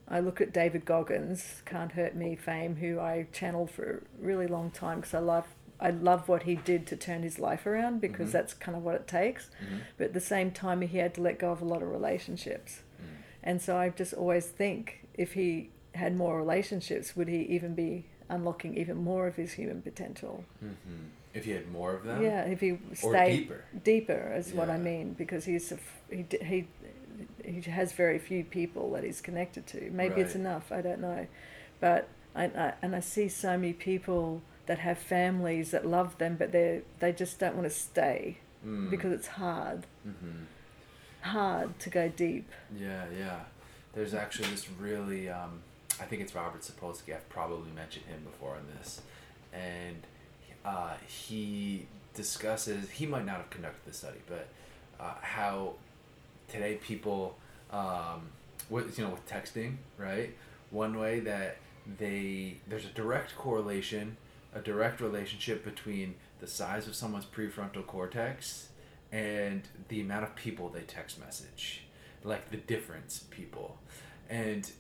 I 0.08 0.20
look 0.20 0.40
at 0.40 0.54
David 0.54 0.86
Goggins, 0.86 1.64
Can't 1.66 1.92
Hurt 1.94 2.16
Me 2.16 2.36
fame, 2.36 2.76
who 2.78 3.00
I 3.00 3.28
channeled 3.34 3.72
for 3.72 4.04
a 4.20 4.24
really 4.24 4.48
long 4.48 4.70
time 4.72 5.00
because 5.00 5.14
I 5.14 5.20
love 5.20 5.48
I 5.80 5.92
love 5.92 6.28
what 6.28 6.44
he 6.44 6.56
did 6.56 6.88
to 6.88 6.96
turn 6.96 7.22
his 7.24 7.38
life 7.40 7.66
around 7.68 8.02
because 8.02 8.30
Mhm. 8.30 8.32
that's 8.34 8.54
kind 8.54 8.76
of 8.78 8.84
what 8.84 8.96
it 8.96 9.08
takes. 9.08 9.50
Mhm. 9.62 9.80
But 9.98 10.06
at 10.08 10.14
the 10.14 10.20
same 10.20 10.52
time, 10.52 10.82
he 10.82 10.98
had 10.98 11.14
to 11.16 11.22
let 11.22 11.38
go 11.38 11.52
of 11.52 11.62
a 11.62 11.66
lot 11.66 11.82
of 11.84 11.90
relationships. 11.90 12.82
Mm. 13.00 13.06
And 13.44 13.62
so 13.62 13.78
I 13.78 13.90
just 13.90 14.14
always 14.14 14.48
think 14.48 15.06
if 15.14 15.34
he 15.34 15.70
had 15.94 16.16
more 16.16 16.38
relationships, 16.38 17.16
would 17.16 17.28
he 17.28 17.42
even 17.44 17.76
be 17.76 18.06
unlocking 18.30 18.76
even 18.78 18.98
more 18.98 19.28
of 19.28 19.36
his 19.36 19.54
human 19.54 19.82
potential? 19.82 20.46
Mhm. 20.64 21.10
If 21.34 21.46
he 21.46 21.52
had 21.52 21.70
more 21.72 21.94
of 21.94 22.04
them, 22.04 22.24
Yeah, 22.24 22.44
if 22.46 22.62
he 22.62 22.80
stayed 22.94 23.42
deeper. 23.42 23.64
deeper 23.84 24.34
is 24.36 24.54
what 24.54 24.70
I 24.72 24.78
mean 24.80 25.14
because 25.14 25.46
he's 25.46 25.72
a 25.72 25.78
he 26.10 26.26
he 26.42 26.68
he 27.46 27.62
has 27.70 27.94
very 27.94 28.18
few 28.20 28.44
people 28.44 28.92
that 28.94 29.04
he's 29.04 29.22
connected 29.22 29.68
to. 29.68 29.90
Maybe 29.92 30.22
it's 30.22 30.36
enough. 30.36 30.72
I 30.72 30.82
don't 30.82 31.00
know, 31.02 31.28
but 31.80 32.08
I, 32.36 32.46
I 32.46 32.74
and 32.82 32.96
I 32.96 33.00
see 33.02 33.28
so 33.28 33.56
many 33.58 33.74
people 33.74 34.42
that 34.68 34.80
have 34.80 34.98
families 34.98 35.72
that 35.72 35.86
love 35.86 36.18
them, 36.18 36.36
but 36.38 36.52
they 36.52 36.82
they 37.00 37.12
just 37.12 37.40
don't 37.40 37.56
want 37.56 37.68
to 37.68 37.74
stay 37.76 38.38
Mm. 38.66 38.90
because 38.90 39.12
it's 39.14 39.28
hard 39.28 39.86
Mhm. 40.08 40.46
hard 41.22 41.80
to 41.80 41.90
go 41.90 42.10
deep. 42.10 42.50
Yeah, 42.76 43.06
yeah. 43.18 43.40
There's 43.94 44.14
actually 44.14 44.50
this 44.50 44.70
really, 44.80 45.30
um, 45.30 45.62
I 46.00 46.06
think 46.06 46.22
it's 46.22 46.34
Robert 46.36 46.62
Sapolsky. 46.62 47.16
I've 47.16 47.28
probably 47.30 47.72
mentioned 47.72 48.06
him 48.06 48.24
before 48.24 48.56
on 48.56 48.66
this, 48.78 49.02
and 49.54 50.04
uh, 50.66 50.96
he 51.08 51.88
discusses. 52.14 52.90
He 52.90 53.06
might 53.06 53.26
not 53.26 53.38
have 53.38 53.50
conducted 53.50 53.86
the 53.92 53.94
study, 53.98 54.20
but 54.28 54.48
uh, 55.00 55.14
how 55.22 55.74
today 56.48 56.76
people 56.76 57.38
um, 57.72 58.30
with 58.70 58.98
you 58.98 59.04
know 59.06 59.12
with 59.12 59.28
texting, 59.28 59.78
right? 59.98 60.36
One 60.72 60.98
way 60.98 61.20
that 61.22 61.58
they 62.00 62.58
there's 62.68 62.86
a 62.86 62.90
direct 62.90 63.36
correlation, 63.36 64.18
a 64.58 64.62
direct 64.62 65.00
relationship 65.00 65.64
between 65.64 66.16
the 66.40 66.48
size 66.48 66.88
of 66.88 66.96
someone's 66.96 67.26
prefrontal 67.26 67.86
cortex 67.86 68.70
and 69.12 69.64
the 69.88 70.02
amount 70.02 70.24
of 70.24 70.36
people 70.36 70.70
they 70.70 70.82
text 70.82 71.20
message, 71.20 71.84
like 72.24 72.50
the 72.50 72.58
difference 72.58 73.24
people, 73.30 73.78
and 74.30 74.72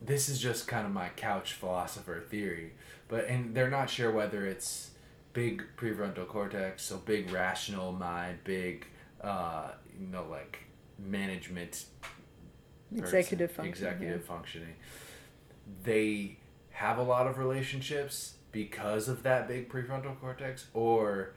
this 0.00 0.28
is 0.28 0.38
just 0.38 0.68
kind 0.68 0.86
of 0.86 0.92
my 0.92 1.08
couch 1.16 1.54
philosopher 1.54 2.22
theory, 2.30 2.72
but 3.08 3.24
and 3.24 3.54
they're 3.54 3.70
not 3.70 3.90
sure 3.90 4.12
whether 4.12 4.46
it's 4.46 4.90
big 5.32 5.64
prefrontal 5.76 6.26
cortex, 6.26 6.84
so 6.84 6.98
big 6.98 7.32
rational 7.32 7.92
mind, 7.92 8.38
big 8.44 8.86
uh, 9.22 9.70
you 9.98 10.06
know 10.06 10.24
like 10.30 10.60
management 10.98 11.86
executive 12.94 13.50
person, 13.50 13.64
function, 13.64 13.86
executive 13.86 14.20
yeah. 14.20 14.26
functioning. 14.34 14.74
They 15.82 16.36
have 16.70 16.98
a 16.98 17.02
lot 17.02 17.26
of 17.26 17.38
relationships 17.38 18.34
because 18.58 19.06
of 19.06 19.22
that 19.22 19.46
big 19.46 19.68
prefrontal 19.68 20.18
cortex, 20.20 20.66
or 20.74 21.30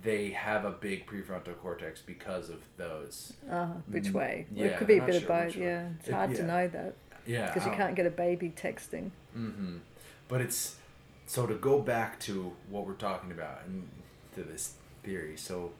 they 0.00 0.30
have 0.30 0.64
a 0.64 0.70
big 0.70 1.06
prefrontal 1.06 1.56
cortex 1.58 2.00
because 2.00 2.50
of 2.50 2.60
those. 2.76 3.32
Uh, 3.50 3.66
which 3.88 4.10
way? 4.10 4.46
Well, 4.52 4.64
yeah, 4.64 4.72
it 4.72 4.78
could 4.78 4.86
be 4.86 4.98
a 4.98 5.02
bit 5.02 5.14
not 5.14 5.22
of 5.22 5.28
both. 5.28 5.56
Yeah, 5.56 5.88
it's 5.98 6.08
It- 6.08 6.14
hard 6.14 6.36
to 6.36 6.42
know 6.44 6.68
that 6.68 6.94
Yeah, 7.26 7.46
because 7.52 7.66
you 7.66 7.72
can't 7.72 7.96
get 7.96 8.06
a 8.06 8.10
baby 8.10 8.52
texting. 8.56 9.10
Mm-hmm. 9.36 9.78
But 10.28 10.40
it's 10.40 10.76
so 11.26 11.46
to 11.46 11.54
go 11.54 11.80
back 11.80 12.20
to 12.20 12.52
what 12.70 12.86
we're 12.86 12.92
talking 12.92 13.32
about 13.32 13.64
and 13.66 13.88
to 14.36 14.44
this 14.44 14.74
theory. 15.02 15.36
So 15.36 15.72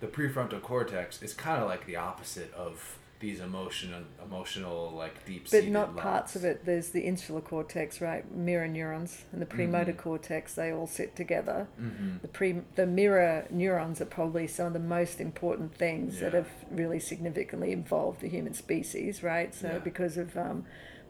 the 0.00 0.06
prefrontal 0.06 0.60
cortex 0.60 1.22
is 1.22 1.32
kind 1.32 1.62
of 1.62 1.66
like 1.68 1.86
the 1.86 1.96
opposite 1.96 2.52
of 2.52 2.98
these 3.20 3.40
emotional, 3.40 4.02
emotional 4.24 4.92
like 4.94 5.24
deep. 5.24 5.50
But 5.50 5.66
not 5.68 5.96
parts 5.96 6.36
of 6.36 6.44
it. 6.44 6.64
There's 6.66 6.90
the 6.90 7.02
insular 7.02 7.40
cortex, 7.40 8.00
right? 8.00 8.30
Mirror 8.30 8.68
neurons 8.68 9.24
and 9.32 9.40
the 9.40 9.46
premotor 9.46 9.92
Mhm. 9.92 9.96
cortex. 9.98 10.54
They 10.54 10.70
all 10.72 10.86
sit 10.86 11.16
together. 11.16 11.66
Mm-hmm. 11.80 12.18
The 12.22 12.28
pre 12.28 12.62
the 12.74 12.86
mirror 12.86 13.46
neurons 13.50 14.00
are 14.00 14.06
probably 14.06 14.46
some 14.46 14.66
of 14.68 14.72
the 14.72 14.78
most 14.78 15.20
important 15.20 15.74
things 15.74 16.20
that 16.20 16.34
have 16.34 16.48
really 16.70 17.00
significantly 17.00 17.72
involved 17.72 18.20
the 18.20 18.28
human 18.28 18.54
species, 18.54 19.22
right? 19.22 19.54
So 19.54 19.68
Yeah. 19.68 19.78
because 19.78 20.16
of 20.16 20.36
um, 20.36 20.66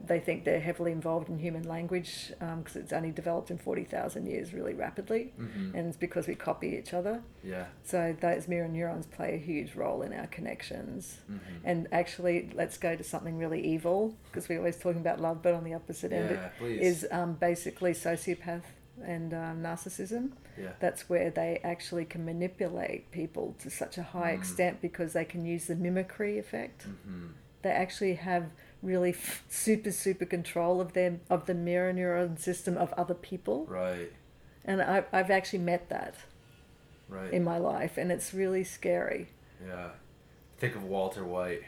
they 0.07 0.21
think 0.21 0.45
they're 0.45 0.61
heavily 0.61 0.92
involved 0.92 1.29
in 1.29 1.38
human 1.38 1.64
language 1.69 2.33
because 2.38 2.77
it's 2.77 2.92
only 2.92 3.11
developed 3.11 3.51
in 3.51 3.59
forty 3.59 3.85
thousand 3.85 4.27
years 4.27 4.53
really 4.53 4.75
rapidly, 4.75 5.33
Mm-hmm. 5.40 5.77
and 5.77 5.88
it's 5.88 5.97
because 5.97 6.27
we 6.27 6.35
copy 6.35 6.69
each 6.81 6.92
other. 6.95 7.23
Yeah. 7.45 7.66
So 7.85 8.16
those 8.21 8.49
mirror 8.49 8.69
neurons 8.69 9.07
play 9.07 9.35
a 9.35 9.38
huge 9.38 9.75
role 9.75 10.03
in 10.03 10.12
our 10.12 10.27
connections. 10.29 11.19
Mm-hmm. 11.31 11.57
And 11.64 11.88
actually, 11.92 12.51
let's 12.55 12.79
go 12.79 12.97
to 12.97 13.05
something 13.05 13.38
really 13.38 13.61
evil 13.66 14.16
because 14.27 14.49
we're 14.49 14.59
always 14.59 14.77
talking 14.77 15.01
about 15.01 15.21
love, 15.21 15.42
but 15.42 15.55
on 15.55 15.64
the 15.64 15.75
opposite 15.75 16.12
end, 16.12 16.31
Yeah, 16.31 16.47
it 16.47 16.53
please. 16.59 16.81
is 16.81 17.07
um, 17.11 17.35
basically 17.35 17.92
sociopath 17.92 18.62
and 19.05 19.35
um, 19.35 19.62
narcissism. 19.62 20.31
Yeah. 20.59 20.71
That's 20.81 21.09
where 21.11 21.29
they 21.31 21.61
actually 21.62 22.07
can 22.07 22.25
manipulate 22.25 23.11
people 23.11 23.55
to 23.61 23.69
such 23.71 23.99
a 23.99 24.03
high 24.03 24.33
Mm. 24.33 24.38
extent 24.38 24.81
because 24.81 25.12
they 25.12 25.25
can 25.27 25.45
use 25.45 25.66
the 25.66 25.75
mimicry 25.77 26.38
effect. 26.38 26.87
Mm-hmm. 26.88 27.27
They 27.62 27.71
actually 27.71 28.14
have 28.14 28.45
really 28.87 29.11
f- 29.11 29.44
super 29.49 29.90
super 29.90 30.25
control 30.25 30.81
of 30.81 30.92
them 30.92 31.20
of 31.29 31.46
the 31.46 31.55
mirror 31.55 31.92
neuron 31.92 32.38
system 32.38 32.77
of 32.79 32.92
other 32.94 33.14
people, 33.14 33.66
Right. 33.66 34.12
and 34.64 34.81
I, 34.81 35.05
I've 35.12 35.31
actually 35.31 35.59
met 35.61 35.88
that 35.90 36.14
Right. 37.09 37.33
in 37.33 37.44
my 37.44 37.59
life, 37.59 37.99
and 37.99 38.11
it's 38.11 38.33
really 38.33 38.64
scary. 38.64 39.29
Yeah. 39.64 39.90
Think 40.59 40.75
of 40.77 40.85
Walter 40.85 41.25
White. 41.25 41.62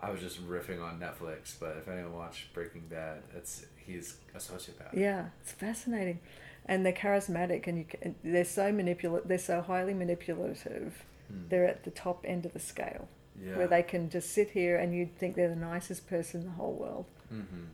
I 0.00 0.10
was 0.10 0.20
just 0.20 0.44
riffing 0.48 0.82
on 0.82 0.98
Netflix, 0.98 1.54
but 1.60 1.76
if 1.76 1.86
anyone 1.88 2.12
watched 2.14 2.52
Breaking 2.52 2.82
Bad, 2.90 3.22
it's 3.36 3.64
he's 3.76 4.16
a 4.34 4.38
sociopath. 4.38 4.92
Yeah, 4.94 5.26
it's 5.40 5.52
fascinating, 5.52 6.18
and 6.66 6.84
they're 6.84 6.92
charismatic, 6.92 7.66
and 7.68 7.78
you 7.78 7.84
can, 7.84 8.14
they're 8.24 8.44
so 8.44 8.72
manipulative. 8.72 9.28
They're 9.28 9.38
so 9.38 9.60
highly 9.62 9.94
manipulative. 9.94 11.04
Hmm. 11.28 11.48
They're 11.48 11.66
at 11.68 11.84
the 11.84 11.90
top 11.90 12.24
end 12.26 12.44
of 12.46 12.52
the 12.52 12.58
scale, 12.58 13.08
Yeah. 13.40 13.56
where 13.56 13.66
they 13.66 13.82
can 13.82 14.10
just 14.10 14.30
sit 14.32 14.50
here 14.50 14.76
and 14.76 14.94
you'd 14.94 15.16
think 15.16 15.36
they're 15.36 15.48
the 15.48 15.56
nicest 15.56 16.06
person 16.08 16.40
in 16.42 16.46
the 16.46 16.52
whole 16.52 16.74
world. 16.74 17.06
Mm-hmm. 17.32 17.64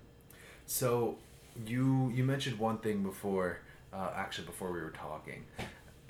So 0.66 1.16
you 1.66 2.10
you 2.14 2.24
mentioned 2.24 2.58
one 2.58 2.78
thing 2.78 3.02
before, 3.02 3.58
uh, 3.92 4.10
actually 4.14 4.46
before 4.46 4.70
we 4.72 4.80
were 4.80 4.90
talking, 4.90 5.44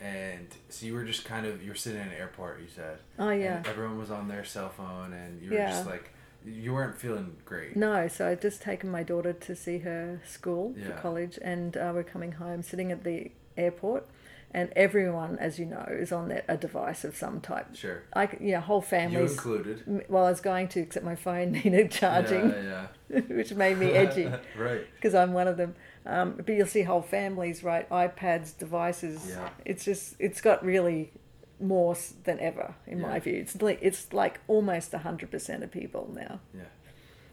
and 0.01 0.47
so 0.69 0.87
you 0.87 0.95
were 0.95 1.05
just 1.05 1.25
kind 1.25 1.47
of 1.47 1.63
you 1.63 1.71
were 1.71 1.75
sitting 1.77 2.01
in 2.01 2.09
an 2.09 2.15
airport. 2.15 2.61
You 2.61 2.67
said. 2.75 2.99
Oh 3.19 3.31
yeah. 3.31 3.63
Everyone 3.67 3.99
was 3.99 4.11
on 4.11 4.29
their 4.29 4.45
cell 4.45 4.69
phone, 4.69 5.13
and 5.13 5.43
you 5.43 5.51
were 5.51 5.57
Yeah. 5.57 5.71
just 5.71 5.87
like 5.87 6.11
you 6.45 6.73
weren't 6.73 6.97
feeling 6.97 7.37
great. 7.45 7.77
No, 7.77 8.07
so 8.09 8.29
I'd 8.29 8.41
just 8.41 8.63
taken 8.63 8.91
my 8.91 9.03
daughter 9.03 9.33
to 9.33 9.57
see 9.57 9.79
her 9.79 10.21
school 10.27 10.75
Yeah. 10.77 10.87
for 10.87 10.93
college, 11.01 11.39
and 11.43 11.77
uh, 11.77 11.91
we're 11.95 12.05
coming 12.05 12.33
home, 12.33 12.63
sitting 12.63 12.93
at 12.93 13.03
the 13.05 13.31
airport, 13.57 14.07
and 14.53 14.73
everyone, 14.75 15.39
as 15.39 15.59
you 15.59 15.67
know, 15.67 15.87
is 15.91 16.11
on 16.13 16.29
their, 16.29 16.43
a 16.49 16.57
device 16.57 17.05
of 17.05 17.15
some 17.17 17.41
type. 17.41 17.75
Sure. 17.77 18.03
I, 18.15 18.29
you 18.41 18.53
know, 18.53 18.61
whole 18.61 18.81
families. 18.81 19.31
You 19.31 19.37
included. 19.37 20.05
Well, 20.09 20.25
I 20.27 20.31
was 20.31 20.41
going 20.41 20.69
to, 20.69 20.81
except 20.81 21.05
my 21.05 21.17
phone 21.17 21.53
needed 21.65 21.91
charging, 21.91 22.51
Yeah. 22.51 22.87
yeah. 23.11 23.21
which 23.29 23.53
made 23.55 23.79
me 23.79 23.91
edgy 23.93 24.31
right. 24.59 24.87
because 24.97 25.15
I'm 25.15 25.33
one 25.33 25.49
of 25.49 25.57
them. 25.59 25.75
Um, 26.07 26.35
but 26.37 26.49
you'll 26.49 26.67
see 26.67 26.83
whole 26.83 27.03
families, 27.03 27.63
right? 27.63 27.89
iPads, 27.91 28.57
devices. 28.57 29.27
Yeah. 29.29 29.51
It's 29.67 29.85
just, 29.85 30.17
it's 30.19 30.41
got 30.41 30.65
really 30.65 31.13
more 31.61 31.97
than 32.25 32.41
ever, 32.41 32.75
in 32.87 33.01
my 33.01 33.19
view. 33.21 33.35
It's 33.35 33.61
like, 33.61 33.79
it's 33.83 34.13
like 34.13 34.41
almost 34.49 34.93
100% 34.93 35.63
of 35.63 35.71
people 35.71 36.11
now. 36.15 36.41
Yeah. 36.55 36.63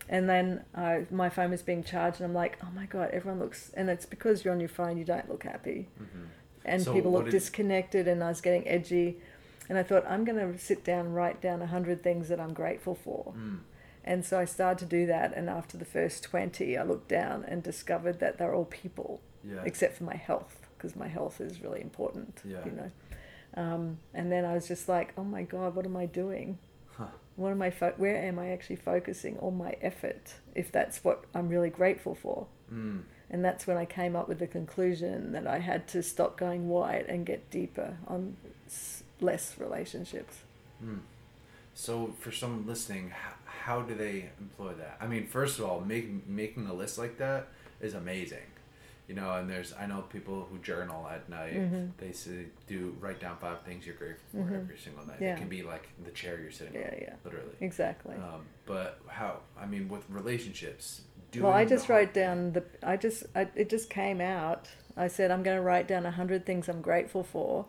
And 0.10 0.30
then 0.30 0.64
uh, 0.76 1.00
my 1.10 1.30
phone 1.30 1.52
was 1.52 1.62
being 1.64 1.84
charged, 1.84 2.20
and 2.20 2.28
I'm 2.30 2.34
like, 2.36 2.58
oh 2.64 2.68
my 2.76 2.86
god, 2.86 3.10
everyone 3.12 3.40
looks, 3.40 3.72
and 3.76 3.90
it's 3.90 4.06
because 4.06 4.44
you're 4.44 4.54
on 4.54 4.60
your 4.60 4.70
phone, 4.70 4.98
you 4.98 5.06
don't 5.06 5.30
look 5.30 5.44
happy, 5.44 5.88
Mm-hmm. 6.02 6.26
And 6.66 6.82
So 6.82 6.94
people 6.94 7.12
what 7.12 7.20
look 7.24 7.32
did- 7.32 7.40
disconnected, 7.40 8.08
and 8.08 8.24
I 8.24 8.30
was 8.30 8.42
getting 8.42 8.68
edgy, 8.68 9.20
and 9.70 9.78
I 9.78 9.84
thought 9.84 10.06
I'm 10.08 10.24
going 10.26 10.38
to 10.54 10.58
sit 10.60 10.84
down, 10.84 11.08
and 11.08 11.16
write 11.16 11.42
down 11.42 11.62
a 11.62 11.68
hundred 11.68 12.04
things 12.04 12.28
that 12.30 12.40
I'm 12.40 12.54
grateful 12.54 12.96
for, 12.96 13.34
Mm. 13.38 13.60
and 14.04 14.26
so 14.26 14.40
I 14.40 14.46
started 14.46 14.80
to 14.80 14.86
do 14.98 15.06
that, 15.08 15.34
and 15.36 15.50
after 15.50 15.78
the 15.78 15.86
first 15.86 16.24
twenty, 16.24 16.78
I 16.78 16.84
looked 16.84 17.08
down 17.08 17.44
and 17.46 17.64
discovered 17.64 18.20
that 18.20 18.38
they're 18.38 18.54
all 18.54 18.66
people, 18.66 19.22
Yeah. 19.44 19.62
except 19.66 19.98
for 19.98 20.04
my 20.04 20.16
health, 20.16 20.68
because 20.78 20.96
my 20.96 21.08
health 21.08 21.40
is 21.42 21.62
really 21.62 21.82
important, 21.82 22.42
Yeah. 22.44 22.64
you 22.66 22.72
know. 22.72 22.92
Um, 23.56 24.00
and 24.14 24.32
then 24.32 24.44
I 24.46 24.54
was 24.54 24.68
just 24.68 24.90
like, 24.90 25.14
oh 25.18 25.24
my 25.24 25.44
god, 25.44 25.76
what 25.76 25.86
am 25.86 25.96
I 25.96 26.06
doing? 26.08 26.58
Huh. 26.98 27.08
What 27.38 27.52
am 27.52 27.62
I? 27.62 27.70
Fo- 27.70 27.94
where 27.98 28.16
am 28.18 28.38
I 28.40 28.50
actually 28.50 28.76
focusing 28.78 29.38
all 29.40 29.52
my 29.52 29.76
effort? 29.82 30.36
If 30.54 30.72
that's 30.72 31.04
what 31.04 31.26
I'm 31.34 31.48
really 31.50 31.70
grateful 31.70 32.16
for, 32.16 32.48
Mm. 32.72 33.04
And 33.36 33.44
that's 33.44 33.68
when 33.68 33.76
I 33.76 33.84
came 33.84 34.16
up 34.16 34.30
with 34.30 34.40
the 34.40 34.48
conclusion 34.48 35.34
that 35.34 35.46
I 35.46 35.60
had 35.60 35.90
to 35.90 36.02
stop 36.02 36.38
going 36.38 36.70
wide 36.70 37.06
and 37.10 37.26
get 37.26 37.50
deeper 37.52 37.98
on 38.08 38.38
less 39.20 39.56
relationships. 39.60 40.38
Mm. 40.82 41.00
So 41.74 42.14
for 42.22 42.32
someone 42.32 42.66
listening, 42.66 43.10
how, 43.10 43.34
how 43.46 43.82
do 43.82 43.94
they 43.94 44.30
employ 44.40 44.72
that? 44.76 44.96
I 45.02 45.08
mean, 45.08 45.28
first 45.28 45.60
of 45.60 45.66
all, 45.66 45.82
making 45.82 46.24
making 46.26 46.68
a 46.68 46.74
list 46.74 46.98
like 46.98 47.18
that 47.18 47.50
is 47.82 47.94
amazing. 47.94 48.48
You 49.10 49.16
know, 49.16 49.34
and 49.34 49.50
there's 49.50 49.74
I 49.78 49.86
know 49.86 50.02
people 50.04 50.48
who 50.50 50.58
journal 50.60 51.06
at 51.12 51.28
night. 51.28 51.56
Mhm. 51.56 51.92
They 51.98 52.14
say, 52.14 52.46
do 52.68 52.96
write 53.02 53.20
down 53.20 53.36
five 53.42 53.64
things 53.64 53.86
you're 53.86 53.96
grateful 53.96 54.28
for 54.32 54.50
Mhm. 54.50 54.62
every 54.62 54.78
single 54.78 55.06
night. 55.06 55.18
Yeah. 55.20 55.36
It 55.36 55.40
can 55.40 55.50
be 55.50 55.62
like 55.62 55.90
the 56.06 56.12
chair 56.12 56.40
you're 56.42 56.52
sitting 56.52 56.74
Yeah, 56.74 56.88
on, 56.94 56.98
yeah. 57.02 57.16
literally. 57.26 57.56
Exactly. 57.60 58.16
Um, 58.16 58.46
but 58.66 59.02
how? 59.08 59.42
I 59.60 59.66
mean, 59.66 59.90
with 59.90 60.06
relationships, 60.10 61.02
well, 61.42 61.54
I 61.54 61.66
just 61.66 61.90
wrote 61.90 62.14
down 62.14 62.54
the. 62.54 62.64
I 62.84 62.98
just. 62.98 63.24
I, 63.36 63.48
it 63.56 63.70
just 63.70 63.90
came 63.90 64.22
out. 64.22 64.68
I 64.98 65.08
said 65.08 65.32
I'm 65.32 65.44
going 65.44 65.58
to 65.58 65.62
write 65.62 65.88
down 65.88 66.06
a 66.06 66.12
hundred 66.12 66.46
things 66.46 66.70
I'm 66.70 66.82
grateful 66.82 67.24
for, 67.24 67.66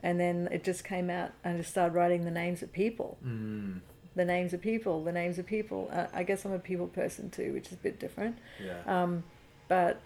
and 0.00 0.20
then 0.20 0.48
it 0.52 0.62
just 0.64 0.84
came 0.84 1.08
out. 1.10 1.30
and 1.44 1.54
I 1.54 1.58
just 1.58 1.70
started 1.70 1.94
writing 1.94 2.24
the 2.24 2.30
names 2.30 2.62
of 2.62 2.72
people. 2.72 3.16
Mm, 3.24 3.80
The 4.14 4.24
names 4.24 4.52
of 4.52 4.60
people. 4.60 5.02
The 5.04 5.12
names 5.12 5.38
of 5.38 5.46
people. 5.46 5.88
Uh, 5.92 6.06
I 6.12 6.22
guess 6.22 6.44
I'm 6.44 6.52
a 6.52 6.58
people 6.58 6.86
person 6.86 7.30
too, 7.30 7.52
which 7.54 7.66
is 7.68 7.72
a 7.72 7.76
bit 7.76 7.98
different. 7.98 8.36
yeah. 8.62 8.80
Um, 8.86 9.24
but 9.68 10.00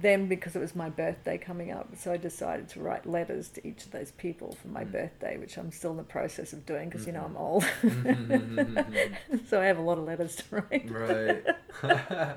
then, 0.00 0.26
because 0.28 0.54
it 0.56 0.58
was 0.60 0.74
my 0.76 0.88
birthday 0.90 1.38
coming 1.38 1.70
up, 1.70 1.88
so 1.96 2.12
I 2.12 2.16
decided 2.16 2.68
to 2.70 2.80
write 2.80 3.06
letters 3.06 3.48
to 3.50 3.66
each 3.66 3.84
of 3.84 3.90
those 3.90 4.10
people 4.12 4.52
for 4.60 4.68
my 4.68 4.84
Mm. 4.84 4.92
birthday, 4.92 5.36
which 5.38 5.56
I'm 5.58 5.72
still 5.72 5.90
in 5.92 5.96
the 5.96 6.02
process 6.02 6.52
of 6.52 6.64
doing 6.66 6.88
because 6.88 7.06
you 7.06 7.12
know. 7.12 7.24
I'm 7.24 7.36
old, 7.36 7.64
so 9.48 9.60
I 9.60 9.64
have 9.66 9.78
a 9.78 9.82
lot 9.82 9.98
of 9.98 10.04
letters 10.04 10.36
to 10.36 10.44
write. 10.70 10.90
right. 10.90 11.44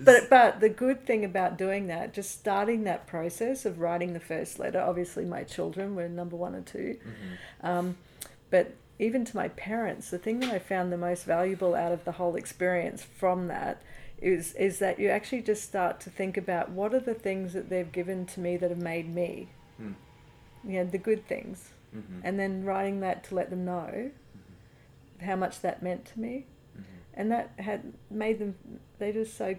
But 0.00 0.28
but 0.28 0.60
the 0.60 0.68
good 0.68 1.06
thing 1.06 1.24
about 1.24 1.56
doing 1.56 1.86
that, 1.86 2.12
just 2.12 2.30
starting 2.38 2.84
that 2.84 3.06
process 3.06 3.64
of 3.64 3.80
writing 3.80 4.12
the 4.12 4.20
first 4.20 4.58
letter, 4.58 4.78
obviously 4.80 5.24
my 5.24 5.42
children 5.42 5.96
were 5.96 6.06
number 6.08 6.36
one 6.36 6.54
and 6.54 6.66
two, 6.66 6.98
Mhm. 7.02 7.66
um, 7.66 7.96
but 8.50 8.74
even 8.98 9.24
to 9.24 9.34
my 9.36 9.48
parents, 9.48 10.10
the 10.10 10.18
thing 10.18 10.40
that 10.40 10.50
I 10.52 10.58
found 10.58 10.92
the 10.92 10.98
most 10.98 11.24
valuable 11.24 11.74
out 11.74 11.92
of 11.92 12.04
the 12.04 12.12
whole 12.12 12.36
experience 12.36 13.02
from 13.02 13.48
that 13.48 13.80
is 14.20 14.54
is 14.54 14.78
that 14.80 14.98
you 14.98 15.08
actually 15.08 15.42
just 15.42 15.62
start 15.64 16.00
to 16.00 16.10
think 16.10 16.36
about 16.36 16.70
what 16.70 16.92
are 16.94 17.00
the 17.00 17.14
things 17.14 17.52
that 17.52 17.68
they've 17.68 17.90
given 17.92 18.26
to 18.26 18.40
me 18.40 18.56
that 18.56 18.70
have 18.70 18.78
made 18.82 19.12
me, 19.14 19.48
Mm. 19.80 19.94
you 20.64 20.72
know, 20.72 20.84
the 20.84 20.98
good 20.98 21.26
things, 21.26 21.70
Mhm. 21.94 22.20
and 22.24 22.38
then 22.38 22.64
writing 22.64 23.00
that 23.00 23.24
to 23.24 23.34
let 23.34 23.50
them 23.50 23.64
know 23.64 24.10
how 25.20 25.36
much 25.36 25.60
that 25.60 25.82
meant 25.82 26.04
to 26.06 26.20
me, 26.20 26.46
Mhm. 26.76 26.82
and 27.14 27.32
that 27.32 27.50
had 27.58 27.92
made 28.10 28.38
them. 28.38 28.56
They 28.98 29.12
just 29.12 29.34
so 29.36 29.54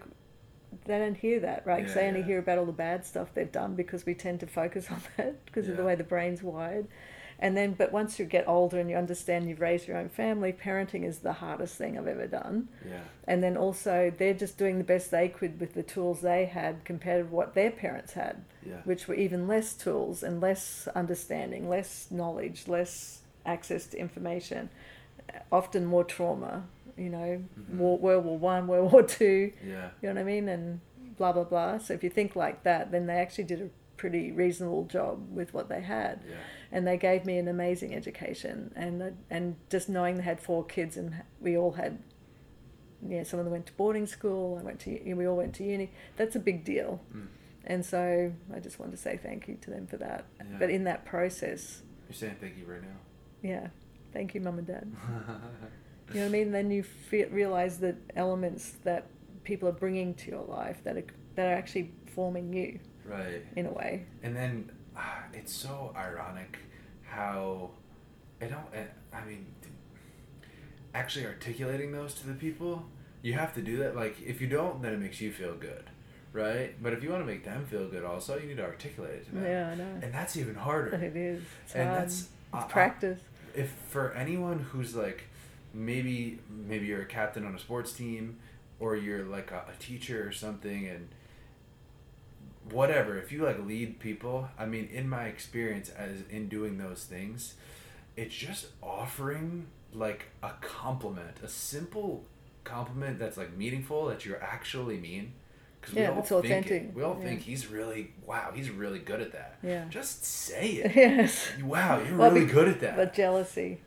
they 0.84 0.98
don't 0.98 1.16
hear 1.16 1.40
that, 1.40 1.66
right? 1.66 1.84
'Cause 1.84 1.96
Yeah, 1.96 2.02
they 2.02 2.08
only 2.08 2.20
yeah. 2.20 2.26
hear 2.26 2.38
about 2.38 2.58
all 2.58 2.64
the 2.66 2.72
bad 2.72 3.04
stuff 3.04 3.34
they've 3.34 3.50
done 3.50 3.74
because 3.74 4.06
we 4.06 4.14
tend 4.14 4.38
to 4.40 4.46
focus 4.46 4.88
on 4.90 5.00
that 5.16 5.44
because 5.46 5.68
of 5.68 5.76
the 5.76 5.84
way 5.84 5.94
the 5.96 6.04
brain's 6.04 6.42
wired. 6.42 6.86
And 7.42 7.56
then, 7.56 7.72
but 7.72 7.90
once 7.90 8.18
you 8.18 8.26
get 8.26 8.46
older 8.46 8.78
and 8.78 8.90
you 8.90 8.96
understand 8.96 9.48
you've 9.48 9.60
raised 9.62 9.88
your 9.88 9.96
own 9.96 10.10
family, 10.10 10.52
parenting 10.52 11.04
is 11.04 11.20
the 11.20 11.32
hardest 11.32 11.76
thing 11.76 11.96
I've 11.98 12.06
ever 12.06 12.26
done. 12.26 12.68
Yeah. 12.86 13.00
And 13.26 13.42
then 13.42 13.56
also, 13.56 14.12
they're 14.16 14.34
just 14.34 14.58
doing 14.58 14.76
the 14.76 14.84
best 14.84 15.10
they 15.10 15.28
could 15.28 15.58
with 15.58 15.72
the 15.72 15.82
tools 15.82 16.20
they 16.20 16.44
had 16.44 16.84
compared 16.84 17.30
to 17.30 17.34
what 17.34 17.54
their 17.54 17.70
parents 17.70 18.12
had, 18.12 18.44
Yeah. 18.64 18.82
which 18.84 19.08
were 19.08 19.14
even 19.14 19.48
less 19.48 19.72
tools 19.72 20.22
and 20.22 20.38
less 20.42 20.86
understanding, 20.94 21.66
less 21.68 22.10
knowledge, 22.10 22.68
less 22.68 23.22
access 23.46 23.86
to 23.86 23.98
information, 23.98 24.68
often 25.50 25.86
more 25.86 26.04
trauma. 26.04 26.66
You 26.96 27.08
know, 27.08 27.42
Mhm. 27.58 27.78
War, 27.78 27.96
World 27.98 28.24
War 28.26 28.38
One, 28.38 28.66
World 28.66 28.92
War 28.92 29.02
Two. 29.02 29.52
Yeah. 29.66 29.90
You 30.02 30.08
know 30.10 30.14
what 30.16 30.20
I 30.20 30.24
mean? 30.24 30.48
And 30.48 30.80
blah 31.16 31.32
blah 31.32 31.44
blah. 31.44 31.78
So 31.78 31.94
if 31.94 32.04
you 32.04 32.10
think 32.10 32.36
like 32.36 32.64
that, 32.64 32.90
then 32.90 33.06
they 33.06 33.14
actually 33.14 33.44
did 33.44 33.62
a 33.62 33.70
pretty 34.00 34.32
reasonable 34.32 34.84
job 34.86 35.14
with 35.30 35.52
what 35.52 35.68
they 35.68 35.82
had, 35.82 36.22
Yeah. 36.26 36.36
and 36.72 36.86
they 36.86 36.96
gave 36.96 37.26
me 37.26 37.36
an 37.38 37.48
amazing 37.48 37.94
education. 37.94 38.72
And 38.74 38.94
and 39.28 39.56
just 39.68 39.88
knowing 39.90 40.16
they 40.16 40.22
had 40.22 40.40
four 40.40 40.64
kids 40.64 40.96
and 40.96 41.08
we 41.40 41.56
all 41.58 41.72
had, 41.72 41.98
you 43.06 43.18
know, 43.18 43.24
some 43.24 43.38
of 43.40 43.44
them 43.44 43.52
went 43.52 43.66
to 43.66 43.72
boarding 43.74 44.06
school. 44.06 44.56
I 44.58 44.62
went 44.62 44.80
to 44.80 45.14
we 45.14 45.26
all 45.26 45.36
went 45.36 45.54
to 45.56 45.64
uni. 45.64 45.90
That's 46.16 46.34
a 46.34 46.40
big 46.40 46.64
deal. 46.64 47.00
Mm. 47.14 47.26
And 47.64 47.84
so 47.84 48.32
I 48.56 48.58
just 48.58 48.78
wanted 48.78 48.92
to 48.92 48.96
say 49.06 49.18
thank 49.22 49.46
you 49.48 49.56
to 49.64 49.70
them 49.70 49.86
for 49.86 49.98
that. 49.98 50.24
Yeah. 50.38 50.56
But 50.58 50.70
in 50.70 50.84
that 50.84 51.04
process, 51.04 51.82
You're 52.08 52.14
saying 52.22 52.36
thank 52.40 52.56
you 52.56 52.64
right 52.64 52.82
now. 52.82 52.98
yeah, 53.42 53.66
thank 54.14 54.34
you, 54.34 54.40
mum 54.40 54.58
and 54.58 54.66
dad. 54.66 54.90
You 56.12 56.16
know 56.16 56.22
what 56.22 56.28
I 56.30 56.38
mean? 56.38 56.50
Then 56.50 56.70
you 56.72 56.82
fe- 56.82 57.26
realize 57.26 57.78
that 57.80 57.94
elements 58.16 58.72
that 58.82 59.06
people 59.44 59.68
are 59.68 59.78
bringing 59.84 60.14
to 60.14 60.28
your 60.32 60.42
life 60.44 60.78
that 60.82 60.96
are 60.96 61.04
that 61.36 61.46
are 61.46 61.54
actually 61.54 61.92
forming 62.16 62.52
you 62.52 62.80
right. 63.10 63.44
in 63.56 63.66
a 63.66 63.70
way. 63.72 64.04
And 64.22 64.34
then 64.36 64.70
ah, 64.96 65.24
it's 65.32 65.52
so 65.52 65.92
ironic 65.96 66.58
how 67.04 67.70
I 68.40 68.46
don't. 68.46 68.66
eh, 68.74 68.84
I 69.12 69.24
mean, 69.24 69.46
actually 70.94 71.26
articulating 71.26 71.92
those 71.92 72.14
to 72.14 72.26
the 72.26 72.34
people, 72.34 72.84
you 73.22 73.34
have 73.34 73.54
to 73.54 73.62
do 73.62 73.76
that. 73.78 73.94
Like 73.96 74.16
if 74.24 74.40
you 74.40 74.46
don't, 74.46 74.82
then 74.82 74.92
it 74.94 74.98
makes 75.00 75.20
you 75.20 75.32
feel 75.32 75.54
good, 75.54 75.84
right? 76.32 76.80
But 76.82 76.92
if 76.92 77.02
you 77.02 77.10
want 77.10 77.22
to 77.22 77.26
make 77.26 77.44
them 77.44 77.66
feel 77.66 77.88
good, 77.88 78.04
also 78.04 78.38
you 78.38 78.46
need 78.48 78.56
to 78.56 78.64
articulate 78.64 79.14
it 79.14 79.26
to 79.26 79.34
them. 79.34 79.44
Yeah, 79.44 79.68
I 79.70 79.74
know. 79.74 79.98
And 80.02 80.12
that's 80.14 80.36
even 80.36 80.54
harder. 80.54 80.94
It 80.96 81.16
is. 81.16 81.42
It's 81.64 81.74
And 81.74 81.84
hard. 81.88 81.96
that's- 81.98 82.20
it's 82.20 82.28
I- 82.52 82.58
I- 82.64 82.68
practice. 82.68 83.20
if 83.54 83.70
for 83.88 84.12
anyone 84.14 84.58
who's 84.60 84.94
like 84.96 85.24
maybe 85.72 86.38
maybe 86.48 86.86
you're 86.86 87.02
a 87.02 87.06
captain 87.06 87.44
on 87.46 87.54
a 87.54 87.58
sports 87.58 87.92
team 87.92 88.38
or 88.80 88.96
you're 88.96 89.24
like 89.24 89.50
a, 89.52 89.64
a 89.72 89.76
teacher 89.78 90.26
or 90.26 90.32
something 90.32 90.88
and 90.88 91.08
whatever 92.72 93.18
if 93.18 93.30
you 93.32 93.42
like 93.44 93.58
lead 93.66 93.98
people 94.00 94.48
i 94.58 94.64
mean 94.66 94.88
in 94.92 95.08
my 95.08 95.24
experience 95.24 95.88
as 95.90 96.22
in 96.30 96.48
doing 96.48 96.78
those 96.78 97.04
things 97.04 97.54
it's 98.16 98.34
just 98.34 98.66
offering 98.82 99.66
like 99.92 100.26
a 100.42 100.50
compliment 100.60 101.36
a 101.42 101.48
simple 101.48 102.24
compliment 102.64 103.18
that's 103.18 103.36
like 103.36 103.56
meaningful 103.56 104.06
that 104.06 104.24
you 104.24 104.36
actually 104.40 104.98
mean 104.98 105.32
because 105.80 105.94
Yeah, 105.96 106.10
we 106.10 106.14
all 106.14 106.18
it's 106.20 106.28
think 106.28 106.44
authentic. 106.44 106.82
it. 106.82 106.94
we 106.94 107.02
all 107.02 107.16
Yeah. 107.20 107.26
think 107.28 107.40
he's 107.40 107.66
really 107.68 108.12
wow 108.26 108.52
he's 108.54 108.70
really 108.70 108.98
good 108.98 109.20
at 109.20 109.32
that 109.32 109.58
Yeah. 109.62 109.86
just 109.88 110.24
say 110.24 110.66
it 110.72 110.94
yes. 110.96 111.48
wow 111.62 112.00
you're 112.00 112.16
Well, 112.18 112.30
really 112.30 112.44
be- 112.46 112.52
good 112.52 112.68
at 112.68 112.80
that 112.80 112.96
But 112.96 113.14
jealousy, 113.14 113.80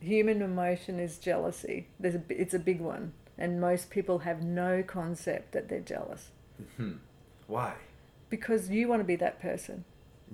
human 0.00 0.42
emotion 0.42 1.00
is 1.00 1.16
jealousy. 1.18 1.86
There's 1.98 2.14
a, 2.16 2.22
it's 2.28 2.52
a 2.52 2.58
big 2.58 2.78
one, 2.80 3.14
and 3.38 3.58
most 3.58 3.88
people 3.88 4.18
have 4.20 4.42
no 4.42 4.82
concept 4.82 5.52
that 5.52 5.68
they're 5.70 5.80
jealous 5.80 6.28
Hmm. 6.76 6.92
Why? 7.46 7.72
Because 8.36 8.70
you 8.70 8.88
want 8.88 9.00
to 9.00 9.04
be 9.04 9.16
that 9.16 9.40
person. 9.40 9.84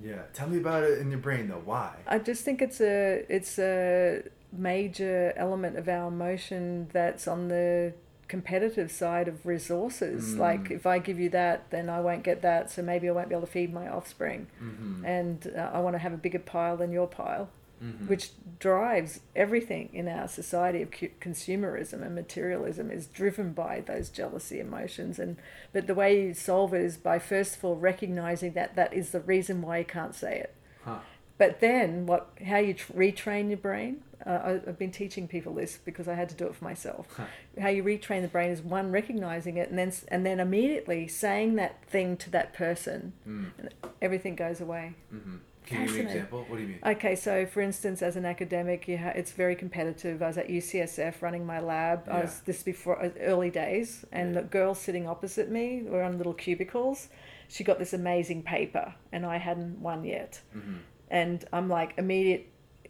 Yeah. 0.03 0.23
Tell 0.33 0.49
me 0.49 0.59
about 0.59 0.83
it 0.85 0.99
in 0.99 1.11
your 1.11 1.21
brain 1.21 1.49
though. 1.49 1.63
Why? 1.65 1.91
I 2.07 2.19
just 2.19 2.45
think 2.45 2.63
it's 2.63 2.81
a 2.81 3.25
it's 3.29 3.59
a 3.59 4.23
major 4.53 5.33
element 5.37 5.77
of 5.77 5.89
our 5.89 6.09
emotion 6.09 6.89
that's 6.93 7.29
on 7.29 7.49
the 7.49 7.93
competitive 8.29 8.91
side 8.91 9.29
of 9.29 9.45
resources. 9.45 10.35
Mm. 10.35 10.39
Like 10.39 10.71
if 10.71 10.87
I 10.87 10.99
give 11.01 11.19
you 11.21 11.29
that, 11.31 11.71
then 11.71 11.89
I 11.91 12.01
won't 12.01 12.23
get 12.23 12.43
that, 12.43 12.71
so 12.71 12.81
maybe 12.83 13.09
I 13.09 13.13
won't 13.13 13.29
be 13.29 13.35
able 13.35 13.47
to 13.47 13.53
feed 13.53 13.73
my 13.75 13.89
offspring, 13.89 14.47
Mm-hmm. 14.63 15.05
and 15.05 15.53
uh, 15.57 15.71
I 15.77 15.81
want 15.81 15.95
to 15.95 15.99
have 15.99 16.13
a 16.13 16.17
bigger 16.27 16.39
pile 16.39 16.77
than 16.77 16.93
your 16.93 17.09
pile. 17.09 17.49
Mm-hmm. 17.83 18.07
which 18.07 18.31
drives 18.59 19.21
everything 19.35 19.89
in 19.93 20.07
our 20.09 20.29
society 20.29 20.83
of 20.83 20.91
consumerism 20.91 22.03
and 22.03 22.15
materialism 22.15 22.91
is 22.91 23.07
driven 23.07 23.53
by 23.53 23.81
those 23.87 24.09
jealousy 24.11 24.61
emotions 24.61 25.19
and 25.19 25.37
but 25.73 25.87
the 25.87 25.95
way 25.95 26.21
you 26.27 26.35
solve 26.35 26.75
it 26.75 26.83
is 26.83 26.97
by 26.97 27.19
first 27.19 27.57
of 27.57 27.65
all 27.65 27.77
recognizing 27.77 28.53
that 28.53 28.77
that 28.77 28.93
is 28.93 29.11
the 29.11 29.21
reason 29.21 29.63
why 29.63 29.79
you 29.79 29.85
can't 29.85 30.15
say 30.15 30.39
it 30.39 30.55
Huh. 30.85 30.99
but 31.39 31.61
then 31.61 32.07
what 32.07 32.31
how 32.47 32.59
you 32.59 32.75
tr- 32.75 32.93
retrain 32.93 33.49
your 33.49 33.59
brain 33.59 34.03
uh, 34.27 34.59
I've 34.67 34.79
been 34.79 34.91
teaching 34.91 35.27
people 35.27 35.55
this 35.55 35.79
because 35.83 36.07
I 36.07 36.13
had 36.15 36.29
to 36.29 36.35
do 36.35 36.45
it 36.47 36.55
for 36.55 36.63
myself. 36.63 37.07
Huh. 37.17 37.25
How 37.59 37.71
you 37.71 37.83
retrain 37.83 38.21
the 38.21 38.29
brain 38.29 38.51
is 38.51 38.61
one 38.61 38.93
recognizing 38.93 39.57
it, 39.57 39.71
and 39.71 39.79
then 39.79 39.91
and 40.09 40.27
then 40.27 40.41
immediately 40.41 41.09
saying 41.09 41.55
that 41.55 41.83
thing 41.87 42.19
to 42.19 42.29
that 42.29 42.53
person, 42.53 43.15
Mm. 43.27 43.47
and 43.59 43.71
everything 44.03 44.35
goes 44.37 44.61
away. 44.61 44.93
Mm-hmm. 45.11 45.37
Can 45.71 45.83
you 45.83 45.87
give 45.89 45.97
an 46.01 46.07
example? 46.09 46.45
What 46.49 46.57
do 46.57 46.63
you 46.63 46.69
mean? 46.69 46.79
Okay, 46.85 47.15
so 47.17 47.47
for 47.47 47.61
instance, 47.61 48.03
as 48.03 48.17
an 48.17 48.25
academic, 48.25 48.89
you 48.89 48.99
ha- 48.99 49.13
it's 49.15 49.33
very 49.33 49.55
competitive. 49.55 50.21
I 50.23 50.27
was 50.27 50.37
at 50.39 50.49
UCSF 50.49 51.23
running 51.23 51.47
my 51.47 51.61
lab. 51.61 52.09
I 52.09 52.21
was 52.23 52.41
this 52.41 52.63
before 52.63 53.03
uh, 53.03 53.11
early 53.21 53.51
days, 53.51 54.05
and 54.13 54.35
Yeah. 54.35 54.41
the 54.43 54.47
girl 54.49 54.75
sitting 54.75 55.07
opposite 55.07 55.49
me, 55.51 55.83
we're 55.87 56.03
on 56.03 56.19
little 56.19 56.35
cubicles. 56.35 57.09
She 57.49 57.65
got 57.65 57.79
this 57.79 57.93
amazing 57.93 58.43
paper, 58.43 58.95
and 59.13 59.25
I 59.25 59.37
hadn't 59.39 59.81
won 59.81 60.05
yet. 60.05 60.41
mm-hmm. 60.57 60.75
And 61.09 61.45
I'm 61.53 61.69
like, 61.69 61.95
immediate 61.99 62.47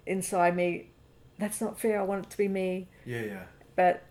inside 0.07 0.55
me, 0.57 0.91
that's 1.39 1.61
not 1.61 1.79
fair. 1.81 2.01
I 2.01 2.03
want 2.05 2.27
it 2.27 2.31
to 2.31 2.37
be 2.39 2.49
me. 2.49 2.89
Yeah, 3.07 3.23
yeah. 3.23 3.43
But 3.77 4.03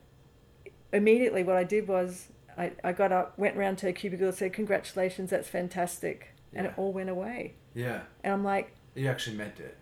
immediately, 0.91 1.43
what 1.43 1.55
I 1.55 1.63
did 1.63 1.87
was 1.87 2.29
I, 2.57 2.71
I 2.83 2.91
got 2.93 3.11
up, 3.11 3.37
went 3.37 3.55
round 3.55 3.77
to 3.79 3.85
her 3.87 3.91
cubicle, 3.93 4.31
said, 4.31 4.53
"Congratulations, 4.53 5.29
that's 5.29 5.47
fantastic," 5.47 6.33
and 6.53 6.65
it 6.67 6.73
all 6.77 6.91
went 6.91 7.09
away. 7.09 7.53
Yeah. 7.73 8.01
And 8.23 8.33
I'm 8.33 8.43
like. 8.43 8.71
You 8.95 9.07
actually 9.07 9.37
meant 9.37 9.59
it. 9.59 9.77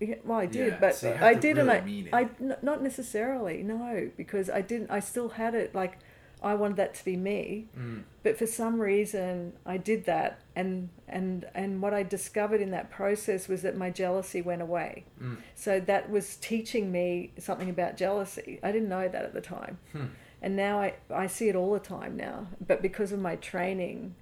Yeah, 0.00 0.14
well, 0.24 0.38
I 0.38 0.46
did, 0.46 0.72
Yeah, 0.72 0.78
but 0.80 0.94
so 0.94 1.16
I 1.20 1.34
did, 1.34 1.56
really 1.58 1.76
and 1.76 1.86
mean 1.86 2.06
it. 2.06 2.14
I, 2.14 2.20
I 2.20 2.28
n- 2.40 2.56
not 2.62 2.82
necessarily, 2.82 3.62
no, 3.62 4.10
because 4.16 4.48
I 4.48 4.62
didn't. 4.62 4.90
I 4.90 4.98
still 5.00 5.28
had 5.30 5.54
it. 5.54 5.74
Like, 5.74 5.98
I 6.42 6.54
wanted 6.54 6.78
that 6.78 6.94
to 6.94 7.04
be 7.04 7.18
me, 7.18 7.68
Mm. 7.78 8.04
but 8.22 8.38
for 8.38 8.46
some 8.46 8.80
reason, 8.80 9.52
I 9.66 9.76
did 9.76 10.06
that, 10.06 10.40
and 10.56 10.88
and 11.06 11.44
and 11.54 11.82
what 11.82 11.92
I 11.92 12.02
discovered 12.02 12.62
in 12.62 12.70
that 12.70 12.90
process 12.90 13.46
was 13.46 13.60
that 13.60 13.76
my 13.76 13.90
jealousy 13.90 14.40
went 14.40 14.62
away. 14.62 15.04
Mm. 15.22 15.36
So 15.54 15.80
that 15.80 16.08
was 16.08 16.36
teaching 16.36 16.90
me 16.90 17.32
something 17.38 17.68
about 17.68 17.98
jealousy. 17.98 18.58
I 18.62 18.72
didn't 18.72 18.88
know 18.88 19.06
that 19.06 19.22
at 19.22 19.34
the 19.34 19.42
time, 19.42 19.76
Hmm. 19.92 20.06
and 20.40 20.56
now 20.56 20.80
I 20.80 20.94
I 21.10 21.26
see 21.26 21.50
it 21.50 21.56
all 21.56 21.74
the 21.74 21.78
time 21.78 22.16
now. 22.16 22.46
But 22.66 22.80
because 22.80 23.12
of 23.12 23.18
my 23.20 23.36
training. 23.36 24.14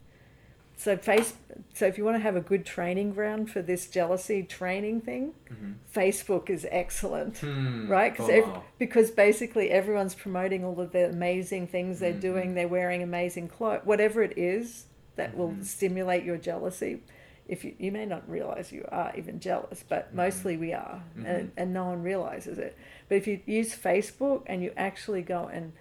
So 0.80 0.96
face, 0.96 1.34
so 1.74 1.86
if 1.86 1.98
you 1.98 2.04
want 2.04 2.18
to 2.18 2.20
have 2.22 2.36
a 2.36 2.40
good 2.40 2.64
training 2.64 3.12
ground 3.12 3.50
for 3.50 3.60
this 3.60 3.88
jealousy 3.88 4.44
training 4.44 5.00
thing, 5.00 5.34
Mm-hmm. 5.52 5.72
Facebook 5.92 6.48
is 6.50 6.66
excellent, 6.70 7.38
Hmm. 7.38 7.88
right? 7.88 8.12
Because 8.12 8.28
FOMO. 8.28 8.62
because 8.78 9.10
basically 9.10 9.70
everyone's 9.70 10.14
promoting 10.14 10.64
all 10.64 10.78
of 10.80 10.92
the 10.92 11.08
amazing 11.08 11.66
things 11.66 11.98
they're 11.98 12.12
Mhm. 12.12 12.20
doing. 12.20 12.54
They're 12.54 12.68
wearing 12.68 13.02
amazing 13.02 13.48
clothes, 13.48 13.80
whatever 13.84 14.22
it 14.22 14.38
is 14.38 14.86
that 15.16 15.36
will 15.36 15.50
Mhm. 15.50 15.64
stimulate 15.64 16.22
your 16.22 16.36
jealousy. 16.36 17.02
If 17.48 17.64
you, 17.64 17.74
you 17.78 17.90
may 17.90 18.06
not 18.06 18.28
realize 18.30 18.70
you 18.70 18.84
are 18.92 19.10
even 19.16 19.40
jealous, 19.40 19.82
but 19.88 20.12
Mhm. 20.12 20.14
mostly 20.14 20.56
we 20.56 20.72
are, 20.74 21.02
and, 21.24 21.50
and 21.56 21.72
no 21.74 21.86
one 21.86 22.02
realizes 22.04 22.56
it. 22.58 22.76
But 23.08 23.16
if 23.16 23.26
you 23.26 23.40
use 23.46 23.74
Facebook 23.74 24.42
and 24.46 24.62
you 24.62 24.70
actually 24.76 25.22
go 25.22 25.48
and 25.52 25.72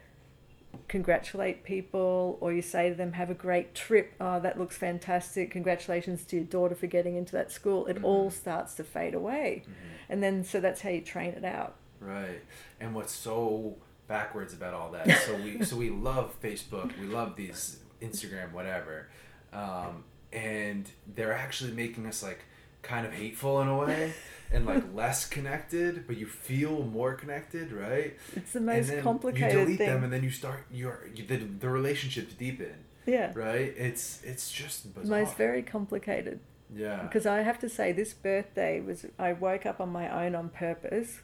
congratulate 0.88 1.64
people 1.64 2.38
or 2.40 2.54
you 2.54 2.62
say 2.62 2.90
to 2.90 2.96
them 2.96 3.14
have 3.14 3.30
a 3.30 3.34
great 3.34 3.76
trip 3.76 4.14
oh 4.22 4.40
that 4.40 4.58
looks 4.58 4.78
fantastic 4.78 5.52
congratulations 5.52 6.24
to 6.24 6.38
your 6.38 6.46
daughter 6.46 6.76
for 6.76 6.88
getting 6.88 7.16
into 7.16 7.34
that 7.34 7.52
school 7.52 7.86
it 7.88 7.98
Mhm. 7.98 8.04
all 8.06 8.30
starts 8.30 8.74
to 8.76 8.84
fade 8.84 9.14
away 9.14 9.64
Mhm. 9.68 9.72
and 10.10 10.24
then 10.24 10.44
so 10.44 10.60
that's 10.62 10.82
how 10.82 10.90
you 10.90 11.02
train 11.02 11.32
it 11.34 11.44
out 11.46 11.76
Right. 12.00 12.42
And 12.80 12.94
what's 12.94 13.12
so 13.12 13.76
backwards 14.08 14.54
about 14.54 14.76
all 14.76 14.92
that? 14.92 15.10
So 15.26 15.34
we 15.36 15.64
so 15.66 15.76
we 15.76 15.90
love 15.90 16.40
Facebook, 16.44 16.96
we 17.00 17.08
love 17.08 17.36
these 17.36 17.80
Instagram, 18.04 18.52
whatever, 18.52 19.10
um, 19.52 20.04
and 20.32 20.88
they're 21.16 21.34
actually 21.34 21.72
making 21.72 22.06
us 22.06 22.22
like 22.22 22.42
kind 22.84 23.08
of 23.08 23.14
hateful 23.14 23.60
in 23.62 23.68
a 23.68 23.76
way, 23.76 24.14
and 24.52 24.66
like 24.66 24.84
less 24.94 25.28
connected, 25.28 26.08
but 26.08 26.18
you 26.18 26.26
feel 26.26 26.84
more 26.84 27.14
connected, 27.14 27.72
right? 27.72 28.18
it's 28.36 28.54
the 28.54 28.62
most 28.62 28.92
complicated 29.02 29.52
you 29.52 29.60
delete 29.60 29.78
thing 29.78 29.88
them, 29.88 30.04
and 30.04 30.14
then 30.14 30.24
you 30.24 30.32
start 30.32 30.66
your 30.72 31.08
you, 31.14 31.26
the 31.26 31.38
the 31.38 31.70
relationships 31.70 32.34
deepen, 32.34 32.86
yeah 33.06 33.32
right? 33.34 33.74
It's 33.78 34.22
it's 34.24 34.52
just 34.52 34.94
bizarre. 34.94 35.20
most 35.20 35.38
very 35.38 35.64
complicated 35.64 36.40
yeah. 36.76 37.04
because 37.04 37.26
i 37.26 37.38
have 37.44 37.58
to 37.58 37.70
say 37.70 37.94
this 37.94 38.14
birthday 38.14 38.82
was 38.82 39.06
i 39.18 39.32
woke 39.32 39.66
up 39.66 39.80
on 39.80 39.90
my 39.90 40.26
own 40.26 40.36
on 40.36 40.50
purpose 40.50 41.22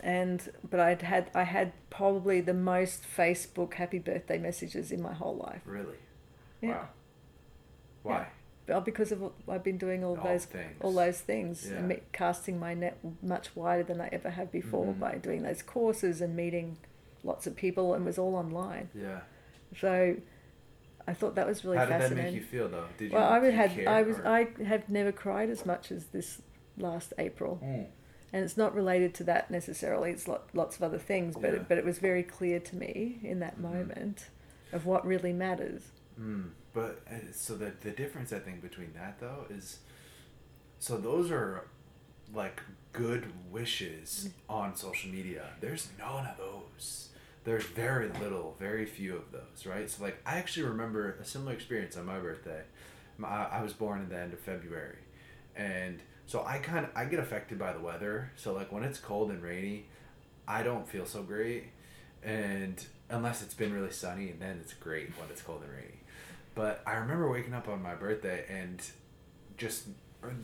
and 0.00 0.50
but 0.68 0.80
I'd 0.80 1.02
had 1.02 1.30
I 1.34 1.44
had 1.44 1.72
probably 1.90 2.40
the 2.40 2.54
most 2.54 3.04
Facebook 3.16 3.74
happy 3.74 3.98
birthday 3.98 4.38
messages 4.38 4.92
in 4.92 5.02
my 5.02 5.12
whole 5.12 5.36
life. 5.36 5.62
Really? 5.64 5.96
Yeah. 6.60 6.68
Wow. 6.70 6.88
Why? 8.02 8.14
Well, 8.14 8.26
because 8.80 9.12
of 9.12 9.32
I've 9.48 9.64
been 9.64 9.78
doing 9.78 10.04
all, 10.04 10.16
All 10.18 10.24
those 10.24 10.44
things. 10.44 10.76
all 10.80 10.92
those 10.92 11.20
things 11.20 11.68
Yeah. 11.70 11.78
and 11.78 12.00
casting 12.12 12.58
my 12.58 12.74
net 12.74 12.98
much 13.22 13.54
wider 13.56 13.82
than 13.82 14.00
I 14.00 14.08
ever 14.12 14.30
have 14.30 14.52
before 14.52 14.86
Mhm. 14.92 14.98
by 14.98 15.14
doing 15.16 15.42
those 15.42 15.62
courses 15.62 16.20
and 16.20 16.36
meeting 16.36 16.76
lots 17.24 17.46
of 17.46 17.56
people 17.56 17.94
and 17.94 18.04
was 18.04 18.18
all 18.18 18.34
online. 18.36 18.90
Yeah. 18.94 19.20
So 19.76 20.16
I 21.06 21.14
thought 21.14 21.34
that 21.36 21.46
was 21.46 21.64
really 21.64 21.78
How 21.78 21.84
did 21.86 21.92
that 21.94 22.00
fascinating. 22.02 22.32
make 22.34 22.42
you 22.42 22.46
feel 22.46 22.68
though? 22.68 22.86
Did 22.98 23.10
you? 23.10 23.16
well, 23.16 23.28
I 23.28 23.38
would 23.38 23.54
had 23.54 23.70
care, 23.70 23.88
I 23.88 24.02
was 24.02 24.18
or- 24.18 24.26
I 24.28 24.48
have 24.64 24.88
never 24.88 25.12
cried 25.12 25.48
as 25.50 25.64
much 25.64 25.90
as 25.90 26.06
this 26.08 26.42
last 26.76 27.12
April, 27.18 27.58
Mm. 27.64 27.86
and 28.32 28.44
it's 28.44 28.56
not 28.58 28.74
related 28.74 29.14
to 29.14 29.24
that 29.24 29.50
necessarily. 29.50 30.10
It's 30.10 30.28
lot, 30.28 30.54
lots 30.54 30.76
of 30.76 30.82
other 30.82 30.98
things, 30.98 31.34
but 31.34 31.52
Yeah. 31.54 31.60
it, 31.60 31.68
but 31.68 31.78
it 31.78 31.84
was 31.84 31.98
very 31.98 32.22
clear 32.22 32.60
to 32.60 32.76
me 32.76 33.18
in 33.22 33.40
that 33.40 33.56
Mhm. 33.56 33.62
moment 33.62 34.28
of 34.72 34.84
what 34.84 35.04
really 35.06 35.32
matters. 35.32 35.90
Mm, 36.20 36.50
but 36.74 37.00
uh, 37.10 37.14
so 37.32 37.54
the 37.56 37.72
the 37.80 37.90
difference 37.90 38.32
I 38.32 38.38
think 38.40 38.60
between 38.62 38.92
that 38.94 39.20
though 39.20 39.44
is, 39.50 39.78
so 40.78 40.96
those 40.96 41.30
are 41.30 41.64
like 42.34 42.60
good 42.92 43.26
wishes 43.50 44.30
on 44.48 44.74
social 44.74 45.10
media. 45.10 45.46
There's 45.60 45.88
none 45.98 46.26
of 46.26 46.36
those. 46.36 47.08
There's 47.44 47.64
very 47.64 48.08
little, 48.20 48.56
very 48.58 48.84
few 48.84 49.16
of 49.16 49.32
those, 49.32 49.64
right? 49.64 49.88
So 49.88 50.02
like 50.02 50.18
I 50.26 50.38
actually 50.38 50.66
remember 50.66 51.16
a 51.20 51.24
similar 51.24 51.52
experience 51.52 51.96
on 51.96 52.06
my 52.06 52.18
birthday. 52.18 52.62
My, 53.16 53.28
I 53.46 53.62
was 53.62 53.72
born 53.72 54.00
in 54.00 54.08
the 54.08 54.18
end 54.18 54.32
of 54.32 54.40
February, 54.40 54.98
and 55.56 56.00
so 56.26 56.44
I 56.44 56.58
kind 56.58 56.84
of 56.84 56.90
I 56.96 57.04
get 57.04 57.20
affected 57.20 57.58
by 57.58 57.72
the 57.72 57.80
weather. 57.80 58.32
So 58.36 58.52
like 58.52 58.72
when 58.72 58.82
it's 58.82 58.98
cold 58.98 59.30
and 59.30 59.42
rainy, 59.42 59.86
I 60.46 60.62
don't 60.62 60.88
feel 60.88 61.06
so 61.06 61.22
great, 61.22 61.64
and 62.22 62.84
unless 63.10 63.42
it's 63.42 63.54
been 63.54 63.72
really 63.72 63.92
sunny, 63.92 64.30
and 64.30 64.40
then 64.40 64.58
it's 64.60 64.74
great 64.74 65.10
when 65.18 65.28
it's 65.30 65.42
cold 65.42 65.62
and 65.62 65.72
rainy. 65.72 66.00
But 66.58 66.82
I 66.84 66.94
remember 66.96 67.30
waking 67.30 67.54
up 67.54 67.68
on 67.68 67.80
my 67.80 67.94
birthday 67.94 68.44
and 68.50 68.82
just 69.56 69.84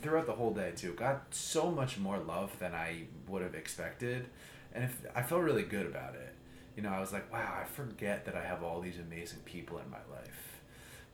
throughout 0.00 0.26
the 0.26 0.32
whole 0.32 0.54
day 0.54 0.70
too 0.76 0.92
got 0.92 1.34
so 1.34 1.72
much 1.72 1.98
more 1.98 2.18
love 2.18 2.56
than 2.60 2.72
I 2.72 3.06
would 3.26 3.42
have 3.42 3.56
expected, 3.56 4.26
and 4.72 4.84
if, 4.84 4.96
I 5.16 5.22
felt 5.22 5.42
really 5.42 5.64
good 5.64 5.86
about 5.86 6.14
it. 6.14 6.32
You 6.76 6.84
know, 6.84 6.90
I 6.90 7.00
was 7.00 7.12
like, 7.12 7.32
wow, 7.32 7.58
I 7.60 7.64
forget 7.64 8.26
that 8.26 8.36
I 8.36 8.44
have 8.44 8.62
all 8.62 8.80
these 8.80 9.00
amazing 9.00 9.40
people 9.44 9.78
in 9.78 9.90
my 9.90 10.04
life. 10.08 10.60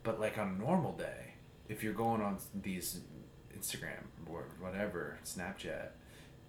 But 0.02 0.20
like 0.20 0.36
on 0.36 0.48
a 0.48 0.62
normal 0.62 0.92
day, 0.92 1.32
if 1.66 1.82
you're 1.82 1.94
going 1.94 2.20
on 2.20 2.36
these 2.54 3.00
Instagram 3.58 4.04
or 4.30 4.44
whatever 4.60 5.18
Snapchat, 5.24 5.88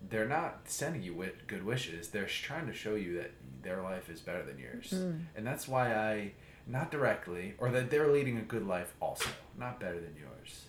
they're 0.09 0.27
not 0.27 0.63
sending 0.65 1.03
you 1.03 1.13
good 1.47 1.63
wishes. 1.65 2.09
They're 2.09 2.25
trying 2.25 2.67
to 2.67 2.73
show 2.73 2.95
you 2.95 3.15
that 3.15 3.31
their 3.61 3.81
life 3.81 4.09
is 4.09 4.19
better 4.19 4.43
than 4.43 4.59
yours, 4.59 4.91
Mm. 4.93 5.21
and 5.37 5.47
that's 5.47 5.69
why 5.69 5.95
I 5.95 6.33
not 6.71 6.89
directly 6.89 7.53
or 7.57 7.69
that 7.71 7.89
they're 7.89 8.07
leading 8.07 8.37
a 8.37 8.41
good 8.41 8.65
life 8.65 8.93
also, 8.99 9.29
not 9.59 9.79
better 9.79 9.99
than 9.99 10.15
yours. 10.15 10.65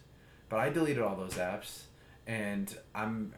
But 0.48 0.58
I 0.60 0.68
deleted 0.68 1.02
all 1.02 1.16
those 1.16 1.34
apps, 1.34 1.82
and 2.26 2.76
I'm 2.94 3.32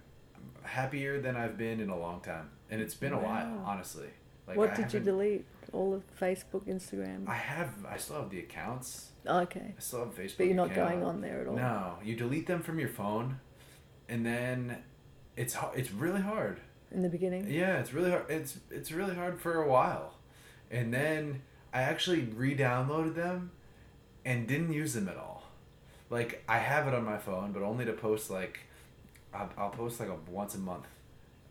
happier 0.63 1.21
than 1.21 1.37
I've 1.37 1.57
been 1.57 1.81
in 1.81 1.91
a 1.91 1.99
long 1.99 2.21
time, 2.21 2.51
and 2.71 2.81
it's 2.81 2.95
been 2.95 3.13
a 3.13 3.19
while, 3.19 3.63
honestly. 3.65 4.09
Like 4.47 4.57
what 4.57 4.71
I 4.71 4.77
did 4.77 4.93
you 4.93 5.01
delete? 5.01 5.45
All 5.73 5.95
of 5.95 6.03
Facebook, 6.21 6.67
Instagram. 6.67 7.29
I 7.29 7.35
have. 7.35 7.71
I 7.89 7.97
still 7.97 8.17
have 8.17 8.31
the 8.31 8.41
accounts. 8.41 9.11
okay, 9.27 9.75
I 9.77 9.81
still 9.81 10.01
have 10.01 10.15
Facebook. 10.15 10.39
but 10.39 10.47
you're 10.47 10.57
not 10.57 10.71
account. 10.71 10.91
going 10.91 11.05
on 11.05 11.21
there 11.21 11.41
at 11.43 11.47
all. 11.47 11.57
No, 11.57 11.95
you 12.03 12.15
delete 12.17 12.47
them 12.47 12.63
from 12.63 12.79
your 12.79 12.89
phone, 12.89 13.41
and 14.09 14.25
then 14.25 14.79
it's 15.37 15.57
it's 15.75 15.93
really 15.93 16.21
hard. 16.21 16.61
In 16.93 17.03
the 17.03 17.09
beginning. 17.09 17.51
Yeah, 17.51 17.79
it's 17.79 17.93
really 17.93 18.11
hard. 18.11 18.27
It's 18.29 18.59
it's 18.71 18.93
really 18.93 19.15
hard 19.15 19.41
for 19.41 19.63
a 19.63 19.69
while, 19.69 20.15
and 20.71 20.93
then 20.93 21.43
I 21.75 21.83
actually 21.83 22.21
re-downloaded 22.21 23.15
them, 23.17 23.51
and 24.25 24.47
didn't 24.47 24.73
use 24.73 24.95
them 24.95 25.09
at 25.09 25.17
all. 25.17 25.43
Like 26.09 26.43
I 26.49 26.59
have 26.59 26.87
it 26.87 26.95
on 26.95 27.05
my 27.05 27.19
phone, 27.19 27.53
but 27.53 27.63
only 27.63 27.85
to 27.85 27.93
post 27.93 28.31
like, 28.31 28.61
I'll, 29.35 29.51
I'll 29.59 29.71
post 29.71 29.99
like 30.01 30.09
a 30.09 30.17
once 30.31 30.55
a 30.55 30.59
month, 30.59 30.87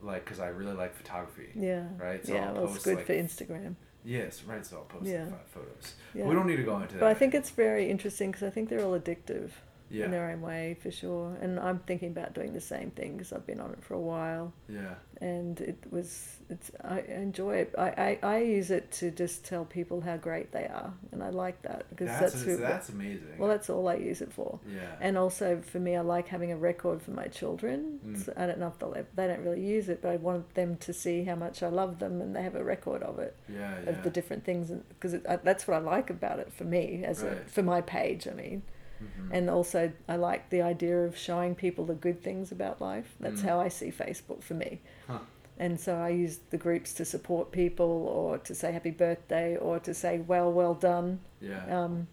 like 0.02 0.24
because 0.24 0.40
I 0.40 0.48
really 0.48 0.74
like 0.74 0.96
photography. 0.96 1.50
Yeah. 1.56 1.84
Right, 1.98 2.26
so 2.26 2.34
yeah. 2.34 2.48
I'll 2.48 2.54
well, 2.54 2.64
it's 2.66 2.74
post, 2.74 2.86
good 2.86 2.96
like- 2.98 3.06
for 3.06 3.14
Instagram. 3.14 3.76
Yes, 4.06 4.44
right. 4.46 4.66
So 4.66 4.78
I'll 4.78 4.84
post 4.84 5.06
Yeah. 5.06 5.28
photos. 5.54 5.94
Yeah. 6.14 6.26
We 6.26 6.36
don't 6.36 6.46
need 6.48 6.58
to 6.58 6.64
go 6.64 6.76
into 6.78 6.94
that. 6.96 7.00
But 7.00 7.08
I 7.08 7.14
think 7.14 7.34
it's 7.34 7.52
very 7.52 7.90
interesting 7.90 8.32
because 8.32 8.44
I 8.46 8.50
think 8.50 8.68
they're 8.70 8.84
all 8.84 9.00
addictive 9.00 9.52
yeah, 9.94 10.06
in 10.06 10.12
their 10.12 10.30
own 10.32 10.42
way 10.42 10.76
for 10.82 10.92
sure. 10.92 11.38
And 11.42 11.60
I'm 11.60 11.80
thinking 11.80 12.10
about 12.10 12.34
doing 12.34 12.54
the 12.54 12.62
same 12.62 12.92
thing 12.92 13.14
because 13.14 13.32
I've 13.32 13.46
been 13.46 13.60
on 13.60 13.72
it 13.72 13.84
for 13.84 13.94
a 13.94 14.00
while, 14.00 14.52
yeah, 14.68 14.96
and 15.22 15.62
it 15.62 15.78
was 15.92 16.38
it's 16.50 16.72
I 16.84 17.00
enjoy 17.02 17.58
it. 17.58 17.76
I, 17.78 18.18
I, 18.24 18.36
I 18.36 18.38
use 18.40 18.72
it 18.72 18.92
to 18.94 19.12
just 19.12 19.46
tell 19.46 19.66
people 19.66 20.02
how 20.02 20.18
great 20.18 20.52
they 20.52 20.66
are, 20.66 20.94
and 21.12 21.24
I 21.24 21.30
like 21.30 21.62
that 21.62 21.90
because 21.90 22.08
that's 22.08 22.22
that's, 22.22 22.34
that's, 22.34 22.46
who, 22.46 22.58
that's 22.58 22.90
amazing. 22.90 23.38
well 23.38 23.50
that's 23.50 23.70
all 23.70 23.88
I 23.88 23.96
use 23.96 24.22
it 24.22 24.34
for. 24.34 24.60
yeah, 24.68 24.96
And 25.00 25.18
also 25.18 25.62
for 25.62 25.80
me, 25.80 25.96
I 25.96 26.02
like 26.02 26.28
having 26.28 26.52
a 26.52 26.58
record 26.58 27.02
for 27.02 27.12
my 27.12 27.28
children. 27.28 28.00
Mm. 28.06 28.26
So 28.26 28.34
I 28.36 28.48
don't 28.48 28.60
know 28.60 28.68
if 28.68 28.80
they'll 28.80 28.96
they 29.16 29.28
don't 29.28 29.44
really 29.44 29.66
use 29.66 29.90
it, 29.90 30.02
but 30.02 30.10
I 30.10 30.16
want 30.18 30.56
them 30.56 30.78
to 30.78 30.94
see 30.94 31.24
how 31.24 31.36
much 31.36 31.62
I 31.62 31.68
love 31.68 32.00
them, 32.00 32.20
and 32.20 32.36
they 32.36 32.42
have 32.42 32.56
a 32.56 32.64
record 32.64 33.04
of 33.04 33.20
it 33.20 33.36
yeah, 33.48 33.76
yeah. 33.84 33.90
of 33.92 34.04
the 34.04 34.10
different 34.10 34.44
things, 34.44 34.72
because 34.90 35.16
that's 35.44 35.68
what 35.68 35.76
I 35.76 35.80
like 35.80 36.10
about 36.10 36.40
it 36.40 36.52
for 36.52 36.64
me 36.64 37.04
as 37.06 37.22
a 37.22 37.36
for 37.46 37.62
my 37.64 37.82
page. 37.82 38.28
I 38.28 38.32
mean, 38.32 38.64
Mhm. 39.04 39.30
and 39.32 39.50
also 39.50 39.92
I 40.08 40.16
like 40.16 40.50
the 40.50 40.62
idea 40.62 41.00
of 41.06 41.18
showing 41.18 41.56
people 41.56 41.86
the 41.86 41.94
good 41.96 42.22
things 42.22 42.52
about 42.52 42.82
life. 42.82 43.16
That's 43.20 43.42
Mm. 43.42 43.46
how 43.50 43.60
I 43.60 43.68
see 43.70 43.92
Facebook 43.92 44.42
for 44.44 44.54
me. 44.54 44.82
Huh. 45.08 45.20
And 45.60 45.80
so 45.80 45.96
I 45.98 46.10
use 46.10 46.40
the 46.50 46.58
groups 46.58 46.94
to 46.96 47.06
support 47.06 47.52
people, 47.52 47.86
or 48.08 48.38
to 48.40 48.56
say 48.56 48.72
happy 48.72 48.90
birthday, 48.92 49.56
or 49.56 49.80
to 49.80 49.94
say 49.94 50.20
well, 50.20 50.52
well 50.52 50.74
done. 50.74 51.20
yeah. 51.42 51.66
Um, 51.84 52.08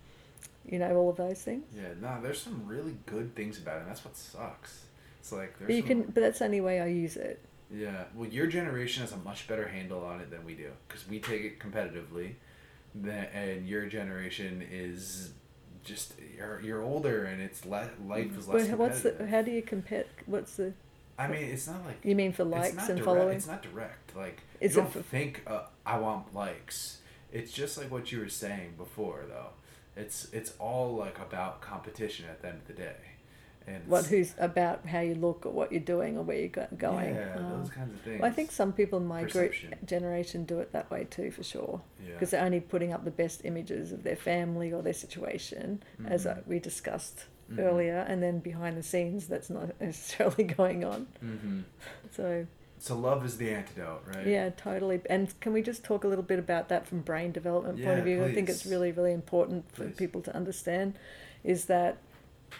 you 0.66 0.78
know, 0.78 0.94
all 0.94 1.08
of 1.10 1.16
those 1.16 1.42
things. 1.42 1.64
Yeah, 1.74 1.94
no, 2.00 2.20
there's 2.22 2.40
some 2.40 2.66
really 2.66 2.96
good 3.06 3.34
things 3.34 3.58
about 3.58 3.76
it, 3.76 3.80
and 3.80 3.88
that's 3.88 4.04
what 4.04 4.14
sucks. 4.16 4.84
It's 5.18 5.32
like 5.32 5.58
there's 5.58 5.68
But 5.68 5.74
you 5.74 5.80
some, 5.82 5.88
can, 5.88 6.02
but 6.12 6.20
that's 6.20 6.38
the 6.40 6.44
only 6.44 6.60
way 6.60 6.80
I 6.80 6.86
use 6.86 7.16
it. 7.16 7.40
yeah. 7.72 8.04
Well, 8.14 8.28
your 8.28 8.46
generation 8.46 9.00
has 9.02 9.12
a 9.12 9.16
much 9.16 9.48
better 9.48 9.68
handle 9.68 10.04
on 10.04 10.20
it 10.20 10.30
than 10.30 10.44
we 10.44 10.54
do 10.54 10.70
because 10.86 11.08
we 11.08 11.18
take 11.18 11.42
it 11.42 11.58
competitively, 11.58 12.34
and 12.94 13.66
your 13.66 13.86
generation 13.86 14.62
is 14.70 15.32
just 15.84 16.14
you're 16.36 16.60
you're 16.60 16.82
older 16.82 17.24
and 17.24 17.40
it's 17.40 17.64
le- 17.64 17.90
life 18.06 18.36
is 18.38 18.48
less 18.48 18.68
But 18.68 18.78
what's 18.78 19.00
the? 19.02 19.26
How 19.30 19.42
do 19.42 19.50
you 19.50 19.62
compare? 19.62 20.04
What's 20.26 20.56
the? 20.56 20.72
I 21.18 21.26
mean, 21.28 21.42
it's 21.44 21.66
not 21.66 21.84
like 21.84 21.98
You 22.04 22.14
mean 22.14 22.32
for 22.32 22.44
likes 22.44 22.76
and 22.76 22.86
direct, 22.98 23.04
following? 23.04 23.36
It's 23.36 23.46
not 23.46 23.62
direct. 23.62 24.16
Like 24.16 24.40
Is 24.60 24.74
you 24.74 24.82
don't 24.82 24.92
for- 24.92 25.02
think 25.02 25.42
uh, 25.46 25.62
I 25.84 25.98
want 25.98 26.34
likes. 26.34 26.98
It's 27.32 27.52
just 27.52 27.76
like 27.78 27.90
what 27.90 28.10
you 28.10 28.20
were 28.20 28.28
saying 28.28 28.74
before, 28.78 29.24
though. 29.28 29.48
It's 29.96 30.28
it's 30.32 30.54
all 30.58 30.94
like 30.94 31.18
about 31.18 31.60
competition 31.60 32.26
at 32.30 32.40
the 32.42 32.48
end 32.48 32.58
of 32.58 32.66
the 32.68 32.72
day, 32.82 32.96
and 33.66 33.86
What? 33.86 34.06
Who's 34.06 34.34
about 34.38 34.86
how 34.86 35.00
you 35.00 35.14
look 35.14 35.46
or 35.46 35.50
what 35.52 35.70
you're 35.70 35.80
doing 35.80 36.16
or 36.18 36.22
where 36.24 36.38
you're 36.38 36.48
going? 36.76 37.14
Yeah, 37.14 37.36
Oh. 37.38 37.58
those 37.58 37.70
kinds 37.70 37.94
of 37.94 38.00
things. 38.00 38.20
Well, 38.20 38.30
I 38.30 38.34
think 38.34 38.50
some 38.50 38.72
people 38.72 38.98
in 38.98 39.06
my 39.06 39.24
Perception. 39.24 39.70
group 39.70 39.86
generation 39.86 40.44
do 40.44 40.58
it 40.60 40.72
that 40.72 40.90
way 40.90 41.04
too, 41.08 41.30
for 41.30 41.42
sure. 41.44 41.80
Yeah. 42.04 42.12
Because 42.14 42.30
they're 42.30 42.44
only 42.44 42.60
putting 42.60 42.92
up 42.92 43.04
the 43.04 43.10
best 43.10 43.42
images 43.44 43.92
of 43.92 44.02
their 44.02 44.16
family 44.16 44.72
or 44.72 44.82
their 44.82 44.92
situation, 44.94 45.82
as 46.06 46.26
uh, 46.26 46.34
Mhm. 46.36 46.46
we 46.46 46.58
discussed 46.58 47.26
Mhm. 47.52 47.58
earlier, 47.60 48.04
and 48.08 48.22
then 48.22 48.38
behind 48.38 48.76
the 48.76 48.82
scenes, 48.82 49.26
that's 49.28 49.50
not 49.50 49.68
necessarily 49.80 50.44
going 50.44 50.84
on. 50.84 51.06
hmm 51.20 51.60
So 52.10 52.46
So 52.78 52.96
love 52.96 53.24
is 53.26 53.36
the 53.36 53.50
antidote, 53.52 54.02
right? 54.06 54.26
yeah, 54.26 54.48
totally. 54.50 55.02
And 55.10 55.38
can 55.40 55.52
we 55.52 55.60
just 55.62 55.84
talk 55.84 56.02
a 56.04 56.08
little 56.08 56.24
bit 56.24 56.38
about 56.38 56.68
that 56.70 56.86
from 56.86 57.00
brain 57.02 57.30
development 57.30 57.82
point 57.84 57.98
of 57.98 58.04
view? 58.06 58.24
I 58.24 58.32
think 58.32 58.48
it's 58.48 58.64
really, 58.64 58.90
really 58.90 59.12
important 59.12 59.70
for 59.72 59.84
Please. 59.84 59.96
people 59.96 60.22
to 60.22 60.34
understand. 60.34 60.94
Is 61.44 61.66
that 61.66 61.98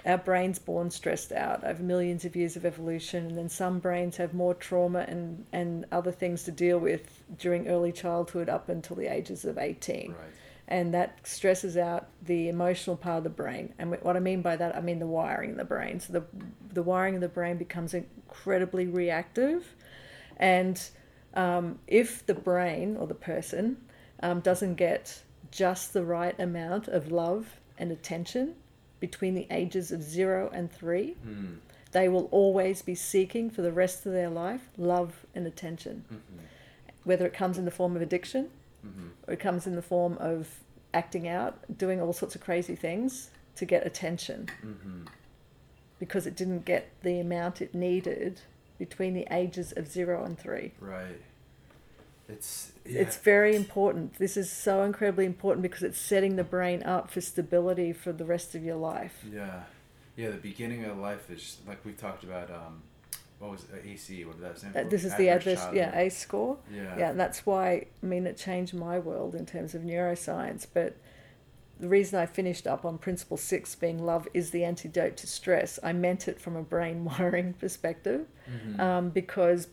our 0.07 0.19
brain's 0.19 0.59
born 0.59 0.91
stressed 0.91 1.33
out 1.33 1.63
over 1.65 1.83
millions 1.83 2.25
of 2.25 2.35
years 2.35 2.57
of 2.57 2.65
evolution, 2.65 3.27
and 3.27 3.37
then 3.37 3.49
some 3.49 3.79
brains 3.81 4.17
have 4.17 4.33
more 4.35 4.55
trauma 4.55 5.01
and, 5.09 5.45
and 5.53 5.85
other 5.93 6.13
things 6.13 6.45
to 6.45 6.51
deal 6.51 6.79
with 6.79 7.23
during 7.39 7.69
early 7.69 7.93
childhood 7.93 8.49
up 8.49 8.69
until 8.69 8.97
the 8.97 9.07
ages 9.07 9.45
of 9.45 9.59
18 9.59 10.11
Right. 10.13 10.19
and 10.69 10.95
that 10.95 11.19
stresses 11.27 11.77
out 11.77 12.09
the 12.25 12.49
emotional 12.49 12.97
part 12.97 13.19
of 13.19 13.25
the 13.25 13.31
brain. 13.31 13.75
And 13.79 13.91
what 14.03 14.17
I 14.17 14.21
mean 14.21 14.41
by 14.41 14.57
that, 14.57 14.75
I 14.77 14.81
mean 14.81 15.01
the 15.01 15.07
wiring 15.07 15.51
in 15.51 15.57
the 15.57 15.65
brain. 15.65 16.01
So 16.01 16.13
the 16.13 16.25
the 16.73 16.83
wiring 16.83 17.17
of 17.17 17.21
the 17.21 17.29
brain 17.29 17.57
becomes 17.59 17.93
incredibly 17.95 18.87
reactive, 18.87 19.75
and 20.37 20.81
um, 21.35 21.79
if 21.87 22.25
the 22.27 22.35
brain 22.35 22.97
or 22.97 23.07
the 23.07 23.15
person 23.15 23.77
um, 24.23 24.41
doesn't 24.41 24.77
get 24.77 25.23
just 25.51 25.93
the 25.93 26.05
right 26.05 26.39
amount 26.39 26.87
of 26.89 27.11
love 27.11 27.61
and 27.77 27.91
attention 27.91 28.55
between 29.01 29.35
the 29.35 29.47
ages 29.51 29.91
of 29.91 30.03
zero 30.03 30.51
and 30.53 30.71
three, 30.71 31.17
Mm. 31.27 31.57
they 31.93 32.09
will 32.09 32.29
always 32.31 32.83
be 32.83 32.95
seeking 32.95 33.51
for 33.51 33.63
the 33.63 33.73
rest 33.73 34.07
of 34.07 34.13
their 34.13 34.31
life 34.31 34.69
love 34.77 35.27
and 35.35 35.47
attention, 35.47 36.05
hmm 36.09 36.17
whether 37.03 37.25
it 37.27 37.33
comes 37.33 37.57
in 37.57 37.65
the 37.65 37.71
form 37.71 37.97
of 37.97 38.03
addiction 38.03 38.51
hmm 38.83 39.09
or 39.27 39.33
it 39.35 39.41
comes 39.41 39.67
in 39.67 39.75
the 39.75 39.83
form 39.83 40.17
of 40.21 40.61
acting 40.93 41.27
out, 41.27 41.55
doing 41.79 42.01
all 42.01 42.13
sorts 42.13 42.35
of 42.35 42.41
crazy 42.43 42.77
things 42.77 43.31
to 43.57 43.65
get 43.65 43.87
attention 43.87 44.49
hmm 44.63 45.03
because 45.99 46.27
it 46.27 46.35
didn't 46.37 46.65
get 46.65 46.91
the 47.03 47.19
amount 47.21 47.61
it 47.61 47.75
needed 47.75 48.41
between 48.79 49.13
the 49.15 49.27
ages 49.31 49.73
of 49.77 49.87
zero 49.87 50.25
and 50.25 50.39
three. 50.39 50.73
Right. 50.81 51.21
It's 52.29 52.73
It's 52.85 53.17
very 53.19 53.55
important. 53.55 54.15
This 54.15 54.37
is 54.37 54.51
so 54.51 54.83
incredibly 54.83 55.27
important 55.27 55.63
because 55.63 55.83
it's 55.83 55.99
setting 56.01 56.37
the 56.37 56.45
brain 56.45 56.83
up 56.83 57.11
for 57.11 57.21
stability 57.21 57.93
for 57.93 58.13
the 58.13 58.25
rest 58.25 58.55
of 58.55 58.65
your 58.65 58.77
life. 58.77 59.25
Yeah, 59.33 59.63
yeah. 60.17 60.31
The 60.31 60.37
beginning 60.39 60.85
of 60.85 60.99
life 60.99 61.31
is 61.31 61.59
like 61.67 61.85
we 61.85 61.93
talked 61.93 62.25
about. 62.25 62.51
Um, 62.51 62.83
what 63.39 63.53
was 63.53 63.65
it? 63.73 63.87
AC? 63.87 64.23
What 64.27 64.37
did 64.37 64.45
that 64.45 64.59
stand 64.59 64.77
Uh, 64.77 64.83
for? 64.83 64.89
this 64.91 65.05
is 65.05 65.15
the 65.17 65.31
adverse, 65.31 65.61
yeah, 65.73 65.85
childhood. 65.87 65.95
ACE 66.07 66.19
score. 66.19 66.59
Yeah. 66.71 66.99
Yeah, 66.99 67.11
and 67.11 67.19
that's 67.21 67.47
why, 67.47 67.87
I 68.03 68.07
mean, 68.07 68.27
it 68.27 68.37
changed 68.37 68.75
my 68.75 68.99
world 68.99 69.35
in 69.35 69.47
terms 69.47 69.75
of 69.75 69.81
neuroscience. 69.81 70.67
But 70.71 70.97
the 71.79 71.89
reason 71.89 72.19
I 72.21 72.27
finished 72.27 72.67
up 72.67 72.85
on 72.85 72.99
principle 72.99 73.39
six 73.39 73.75
being 73.75 74.05
love 74.05 74.29
is 74.35 74.51
the 74.51 74.63
antidote 74.65 75.17
to 75.19 75.27
stress, 75.27 75.79
I 75.83 75.95
meant 75.95 76.29
it 76.29 76.39
from 76.39 76.55
a 76.55 76.63
brain 76.63 77.03
wiring 77.07 77.55
perspective 77.55 78.27
Mhm. 78.51 78.79
um, 78.79 79.09
because 79.09 79.69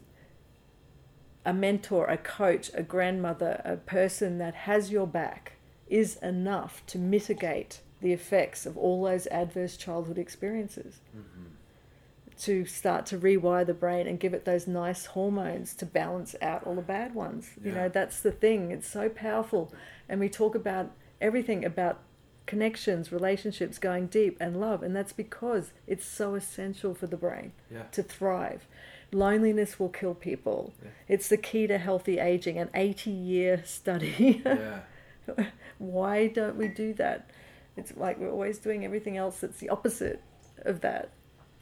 a 1.47 1.53
mentor, 1.53 2.05
a 2.07 2.17
coach, 2.17 2.69
a 2.73 2.83
grandmother, 2.83 3.61
a 3.63 3.77
person 3.77 4.37
that 4.37 4.53
has 4.53 4.91
your 4.91 5.07
back 5.07 5.53
is 5.87 6.17
enough 6.17 6.85
to 6.85 6.97
mitigate 6.99 7.79
the 8.01 8.11
effects 8.11 8.65
of 8.65 8.77
all 8.77 9.03
those 9.05 9.25
adverse 9.27 9.77
childhood 9.77 10.17
experiences 10.17 10.99
Mhm. 11.15 12.35
to 12.37 12.65
start 12.65 13.05
to 13.07 13.17
rewire 13.17 13.65
the 13.65 13.73
brain 13.73 14.05
and 14.07 14.19
give 14.19 14.33
it 14.33 14.43
those 14.43 14.67
nice 14.67 15.05
hormones 15.07 15.73
to 15.75 15.85
balance 15.85 16.35
out 16.41 16.67
all 16.67 16.75
the 16.75 16.81
bad 16.81 17.15
ones. 17.15 17.51
You 17.63 17.71
know, 17.71 17.87
that's 17.87 18.21
the 18.21 18.31
thing. 18.33 18.71
It's 18.71 18.87
so 18.87 19.07
powerful. 19.07 19.73
And 20.09 20.19
we 20.19 20.27
talk 20.29 20.53
about 20.53 20.91
everything 21.21 21.63
about 21.63 21.99
connections, 22.45 23.11
relationships, 23.11 23.79
going 23.79 24.07
deep, 24.07 24.37
and 24.39 24.59
love. 24.59 24.83
And 24.83 24.93
that's 24.95 25.13
because 25.13 25.71
it's 25.87 26.05
so 26.05 26.35
essential 26.35 26.93
for 26.93 27.07
the 27.07 27.17
brain 27.17 27.53
Yeah. 27.71 27.83
to 27.93 28.03
thrive. 28.03 28.67
Loneliness 29.11 29.79
will 29.79 29.89
kill 29.89 30.13
people. 30.13 30.73
Yeah. 30.83 30.89
It's 31.07 31.29
the 31.29 31.37
key 31.37 31.67
to 31.67 31.77
healthy 31.77 32.19
aging, 32.19 32.57
an 32.57 32.69
80 32.73 33.09
year 33.09 33.63
study. 33.65 34.41
yeah. 34.45 34.79
Why 35.77 36.27
don't 36.27 36.57
we 36.57 36.67
do 36.67 36.93
that? 36.95 37.29
It's 37.75 37.95
like 37.95 38.19
we're 38.19 38.31
always 38.31 38.57
doing 38.57 38.83
everything 38.83 39.17
else 39.17 39.39
that's 39.39 39.59
the 39.59 39.69
opposite 39.69 40.21
of 40.63 40.81
that. 40.81 41.11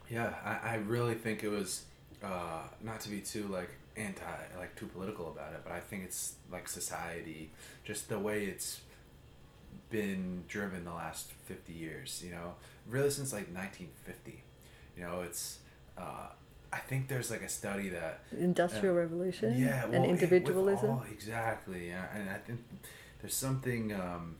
Yeah, 0.10 0.34
I, 0.43 0.74
I 0.74 0.76
really 0.76 1.16
think 1.16 1.43
it 1.43 1.50
was 1.50 1.84
uh, 2.24 2.62
not 2.82 3.02
to 3.02 3.10
be 3.10 3.20
too 3.20 3.48
like 3.48 3.70
anti 3.98 4.24
like 4.58 4.76
too 4.76 4.88
political 4.88 5.30
about 5.30 5.54
it, 5.54 5.62
but 5.64 5.74
I 5.74 5.80
think 5.80 6.04
it's 6.04 6.36
like 6.52 6.68
society, 6.68 7.52
just 7.84 8.08
the 8.10 8.20
way 8.20 8.46
it's 8.46 8.82
been 9.89 10.43
driven 10.48 10.86
the 10.86 10.93
last 10.93 11.32
fifty 11.46 11.74
years. 11.74 12.22
You 12.24 12.32
know, 12.32 12.56
really 12.88 13.10
since 13.10 13.34
like 13.34 13.52
nineteen 13.52 13.89
fifty. 14.04 14.43
You 14.98 15.04
know, 15.04 15.22
it's. 15.22 15.60
Uh, 15.98 16.28
I 16.76 16.80
think 16.80 17.07
there's 17.07 17.32
like 17.32 17.41
a 17.41 17.47
study 17.47 17.88
that 17.89 18.19
Industrial 18.38 18.93
revolution 18.93 19.57
yeah, 19.57 19.84
and 19.84 19.93
well, 19.93 20.01
with 20.01 20.09
individualism. 20.09 20.89
all- 20.89 21.05
exactly, 21.09 21.88
yeah, 21.88 22.07
and 22.13 22.30
I 22.30 22.38
think 22.38 22.59
there's 23.21 23.34
something. 23.34 23.93
Um, 23.93 24.36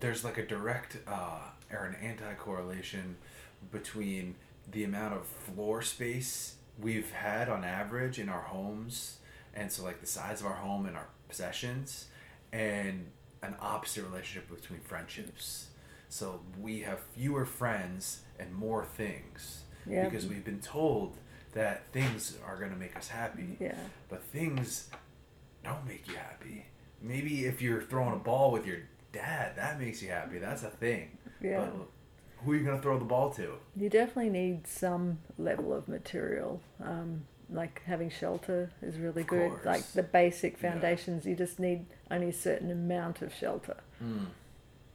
there's 0.00 0.24
like 0.24 0.36
a 0.36 0.44
direct 0.44 0.98
uh, 1.06 1.38
or 1.72 1.84
an 1.84 1.94
anti-correlation 2.02 3.16
between 3.70 4.34
the 4.70 4.82
amount 4.82 5.14
of 5.14 5.26
floor 5.26 5.80
space 5.80 6.56
we've 6.80 7.12
had 7.12 7.48
on 7.48 7.62
average 7.62 8.18
in 8.18 8.28
our 8.28 8.42
homes, 8.42 9.18
and 9.54 9.70
so 9.70 9.84
like 9.84 10.00
the 10.00 10.06
size 10.06 10.40
of 10.40 10.46
our 10.46 10.56
home 10.56 10.86
and 10.86 10.96
our 10.96 11.06
possessions, 11.28 12.06
and 12.52 13.06
an 13.42 13.54
opposite 13.60 14.02
relationship 14.02 14.50
between 14.52 14.80
friendships. 14.80 15.68
So 16.08 16.40
we 16.60 16.80
have 16.80 16.98
fewer 17.14 17.44
friends 17.44 18.22
and 18.40 18.52
more 18.52 18.84
things 18.84 19.64
Yeah. 19.86 20.04
because 20.08 20.26
we've 20.26 20.44
been 20.44 20.60
told 20.60 21.16
that 21.52 21.86
things 21.92 22.36
are 22.46 22.56
going 22.58 22.70
to 22.72 22.76
make 22.76 22.96
us 22.96 23.08
happy, 23.08 23.56
Yeah. 23.60 23.76
but 24.08 24.22
things 24.24 24.88
don't 25.62 25.86
make 25.86 26.08
you 26.08 26.14
happy. 26.16 26.66
Maybe 27.00 27.44
if 27.46 27.62
you're 27.62 27.82
throwing 27.82 28.14
a 28.14 28.18
ball 28.18 28.50
with 28.50 28.66
your 28.66 28.78
dad, 29.12 29.56
that 29.56 29.78
makes 29.80 30.02
you 30.02 30.08
happy. 30.08 30.38
That's 30.38 30.62
a 30.62 30.70
thing. 30.70 31.16
Yeah. 31.40 31.60
But 31.60 31.74
who 32.44 32.52
are 32.52 32.56
you 32.56 32.64
going 32.64 32.76
to 32.76 32.82
throw 32.82 32.98
the 32.98 33.04
ball 33.04 33.30
to? 33.34 33.54
You 33.76 33.88
definitely 33.88 34.30
need 34.30 34.66
some 34.66 35.18
level 35.38 35.72
of 35.72 35.86
material. 35.88 36.60
Um, 36.82 37.24
like 37.50 37.82
having 37.84 38.10
shelter 38.10 38.70
is 38.82 38.98
really 38.98 39.20
Of 39.22 39.28
good. 39.28 39.50
course. 39.50 39.64
Like 39.66 39.84
the 39.92 40.02
basic 40.02 40.54
Yeah. 40.54 40.72
foundations, 40.72 41.24
you 41.26 41.36
just 41.36 41.60
need 41.60 41.86
only 42.10 42.30
a 42.30 42.32
certain 42.32 42.70
amount 42.70 43.22
of 43.22 43.32
shelter, 43.32 43.76
Mm. 44.02 44.26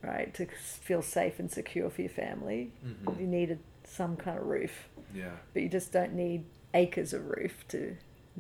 right? 0.02 0.34
To 0.34 0.46
feel 0.48 1.02
safe 1.02 1.40
and 1.40 1.50
secure 1.50 1.90
for 1.90 2.02
your 2.02 2.10
family. 2.10 2.72
Mhm. 2.86 3.20
You 3.20 3.28
needed 3.28 3.60
some 3.90 4.16
kind 4.16 4.38
of 4.40 4.46
roof, 4.46 4.88
Yeah. 5.14 5.32
but 5.54 5.62
you 5.64 5.70
just 5.70 5.92
don't 5.92 6.14
need 6.14 6.46
acres 6.74 7.14
of 7.14 7.26
roof 7.26 7.66
to 7.70 7.96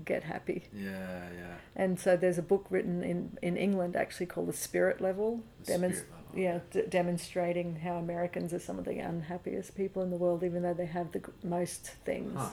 get 0.05 0.23
happy. 0.23 0.63
Yeah. 0.73 1.29
Yeah. 1.35 1.55
And 1.75 1.99
so 1.99 2.15
there's 2.15 2.37
a 2.37 2.41
book 2.43 2.65
written 2.69 3.03
in, 3.03 3.37
in 3.41 3.57
England 3.57 3.95
actually 3.95 4.27
called 4.27 4.47
The 4.47 4.53
Spirit 4.53 5.01
Level. 5.01 5.41
The 5.59 5.73
spirit 5.73 5.81
level. 5.81 6.05
Yeah, 6.35 6.59
d- 6.71 6.83
demonstrating 6.87 7.77
how 7.77 7.95
Americans 7.95 8.53
are 8.53 8.59
some 8.59 8.77
of 8.79 8.85
the 8.85 8.99
unhappiest 8.99 9.75
people 9.75 10.03
in 10.03 10.11
the 10.11 10.17
world, 10.17 10.43
even 10.43 10.61
though 10.61 10.75
they 10.75 10.85
have 10.85 11.11
the 11.11 11.21
most 11.43 11.87
things. 12.05 12.33
Huh. 12.37 12.49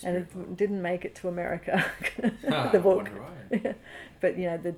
The 0.00 0.06
And 0.06 0.16
it 0.18 0.36
level. 0.36 0.54
didn't 0.54 0.80
make 0.80 1.04
it 1.04 1.16
to 1.16 1.28
America, 1.28 1.84
the 2.72 2.78
book. 2.80 3.08
why. 3.08 3.74
but 4.20 4.38
you 4.38 4.46
know, 4.46 4.56
the 4.56 4.76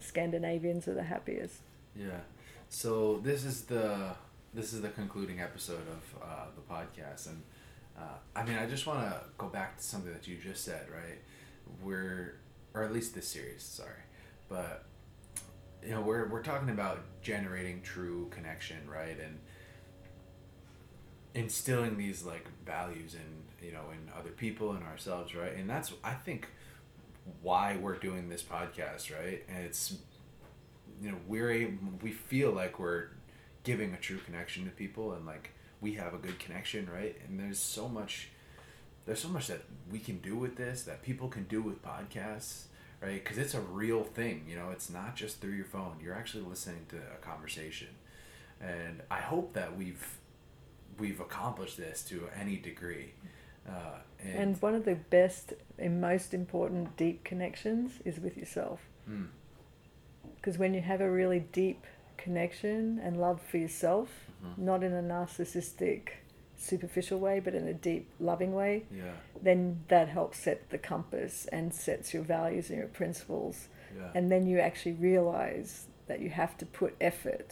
Scandinavians 0.00 0.88
are 0.88 0.94
the 0.94 1.04
happiest. 1.04 1.60
Yeah. 1.94 2.20
So 2.68 3.20
this 3.22 3.44
is 3.44 3.62
the 3.62 4.14
this 4.52 4.72
is 4.72 4.82
the 4.82 4.88
concluding 4.88 5.40
episode 5.40 5.86
of 5.88 6.22
uh, 6.22 6.44
the 6.54 6.74
podcast, 6.74 7.28
and 7.28 7.42
uh, 7.96 8.16
I 8.34 8.44
mean, 8.44 8.56
I 8.56 8.66
just 8.66 8.86
want 8.86 9.00
to 9.00 9.20
go 9.38 9.46
back 9.46 9.76
to 9.76 9.82
something 9.82 10.12
that 10.12 10.26
you 10.26 10.36
just 10.36 10.64
said, 10.64 10.86
right? 10.90 11.18
We're, 11.82 12.36
or 12.74 12.82
at 12.82 12.92
least 12.92 13.14
this 13.14 13.28
series, 13.28 13.62
sorry, 13.62 14.02
but 14.48 14.84
you 15.84 15.90
know, 15.90 16.00
we're 16.00 16.28
we're 16.28 16.42
talking 16.42 16.70
about 16.70 17.00
generating 17.22 17.82
true 17.82 18.28
connection, 18.30 18.78
right, 18.88 19.16
and 19.20 19.38
instilling 21.34 21.96
these 21.96 22.24
like 22.24 22.46
values 22.66 23.14
in 23.14 23.66
you 23.66 23.72
know 23.72 23.84
in 23.92 24.10
other 24.18 24.30
people 24.30 24.72
and 24.72 24.82
ourselves, 24.82 25.34
right, 25.34 25.54
and 25.56 25.70
that's 25.70 25.92
I 26.02 26.14
think 26.14 26.48
why 27.42 27.76
we're 27.76 27.96
doing 27.96 28.28
this 28.28 28.42
podcast, 28.42 29.14
right, 29.16 29.44
and 29.48 29.64
it's 29.64 29.96
you 31.00 31.10
know 31.10 31.18
we're 31.28 31.50
able, 31.50 31.78
we 32.02 32.10
feel 32.10 32.50
like 32.50 32.78
we're 32.80 33.10
giving 33.64 33.92
a 33.92 33.96
true 33.98 34.18
connection 34.18 34.64
to 34.64 34.70
people 34.70 35.12
and 35.12 35.26
like 35.26 35.50
we 35.80 35.94
have 35.94 36.14
a 36.14 36.18
good 36.18 36.38
connection 36.38 36.88
right? 36.92 37.16
And 37.26 37.38
there's 37.38 37.58
so 37.58 37.88
much 37.88 38.28
there's 39.06 39.20
so 39.20 39.28
much 39.28 39.46
that 39.48 39.62
we 39.90 39.98
can 39.98 40.18
do 40.18 40.36
with 40.36 40.56
this 40.56 40.82
that 40.84 41.02
people 41.02 41.28
can 41.28 41.44
do 41.44 41.62
with 41.62 41.82
podcasts 41.82 42.64
right? 43.02 43.22
Because 43.22 43.38
it's 43.38 43.54
a 43.54 43.60
real 43.60 44.04
thing 44.04 44.44
you 44.48 44.56
know? 44.56 44.70
It's 44.70 44.90
not 44.90 45.16
just 45.16 45.40
through 45.40 45.52
your 45.54 45.64
phone. 45.64 45.96
You're 46.02 46.14
actually 46.14 46.44
listening 46.44 46.86
to 46.90 46.96
a 46.96 47.24
conversation. 47.24 47.88
And 48.60 49.00
i 49.10 49.20
hope 49.20 49.54
that 49.54 49.76
we've 49.76 50.18
we've 50.98 51.20
accomplished 51.20 51.76
this 51.78 52.02
to 52.04 52.28
any 52.38 52.56
degree. 52.56 53.14
Uh, 53.68 54.00
and, 54.22 54.38
And 54.38 54.62
one 54.62 54.74
of 54.74 54.84
the 54.84 54.96
best 54.96 55.54
and 55.78 56.00
most 56.00 56.34
important 56.34 56.96
deep 56.96 57.24
connections 57.24 57.92
is 58.04 58.20
with 58.20 58.36
yourself. 58.36 58.80
mm, 59.08 59.28
Because 60.36 60.58
when 60.58 60.74
you 60.74 60.80
have 60.82 61.00
a 61.00 61.10
really 61.10 61.40
deep 61.52 61.86
connection 62.24 63.00
and 63.04 63.20
love 63.20 63.40
for 63.50 63.58
yourself, 63.58 64.08
Mhm. 64.42 64.58
not 64.58 64.82
in 64.82 64.92
a 64.92 65.02
narcissistic, 65.02 66.02
superficial 66.56 67.18
way, 67.18 67.40
but 67.40 67.54
in 67.54 67.66
a 67.66 67.72
deep, 67.74 68.04
loving 68.20 68.52
way, 68.54 68.84
yeah 68.90 69.12
then 69.42 69.60
that 69.88 70.06
helps 70.08 70.36
set 70.38 70.68
the 70.68 70.76
compass 70.76 71.46
and 71.46 71.72
sets 71.72 72.12
your 72.12 72.22
values 72.22 72.68
and 72.70 72.78
your 72.78 72.88
principles. 72.88 73.68
yeah 73.96 74.10
And 74.14 74.30
then 74.32 74.46
you 74.46 74.58
actually 74.60 74.96
realize 75.10 75.86
that 76.08 76.20
you 76.20 76.28
have 76.30 76.52
to 76.58 76.66
put 76.66 76.92
effort, 77.00 77.48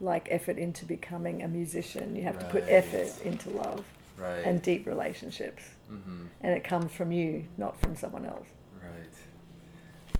like 0.00 0.26
effort 0.38 0.58
into 0.58 0.84
becoming 0.84 1.42
a 1.42 1.48
musician. 1.48 2.16
You 2.16 2.24
have 2.24 2.38
to 2.40 2.46
put 2.46 2.64
effort 2.80 3.10
into 3.24 3.50
love 3.50 3.84
right 4.18 4.44
and 4.46 4.60
deep 4.60 4.82
relationships. 4.86 5.62
mm-hmm. 5.92 6.24
And 6.42 6.50
it 6.58 6.64
comes 6.64 6.90
from 6.98 7.12
you, 7.12 7.44
not 7.56 7.78
from 7.80 7.94
someone 7.94 8.26
else. 8.26 8.48
Right. 8.82 9.16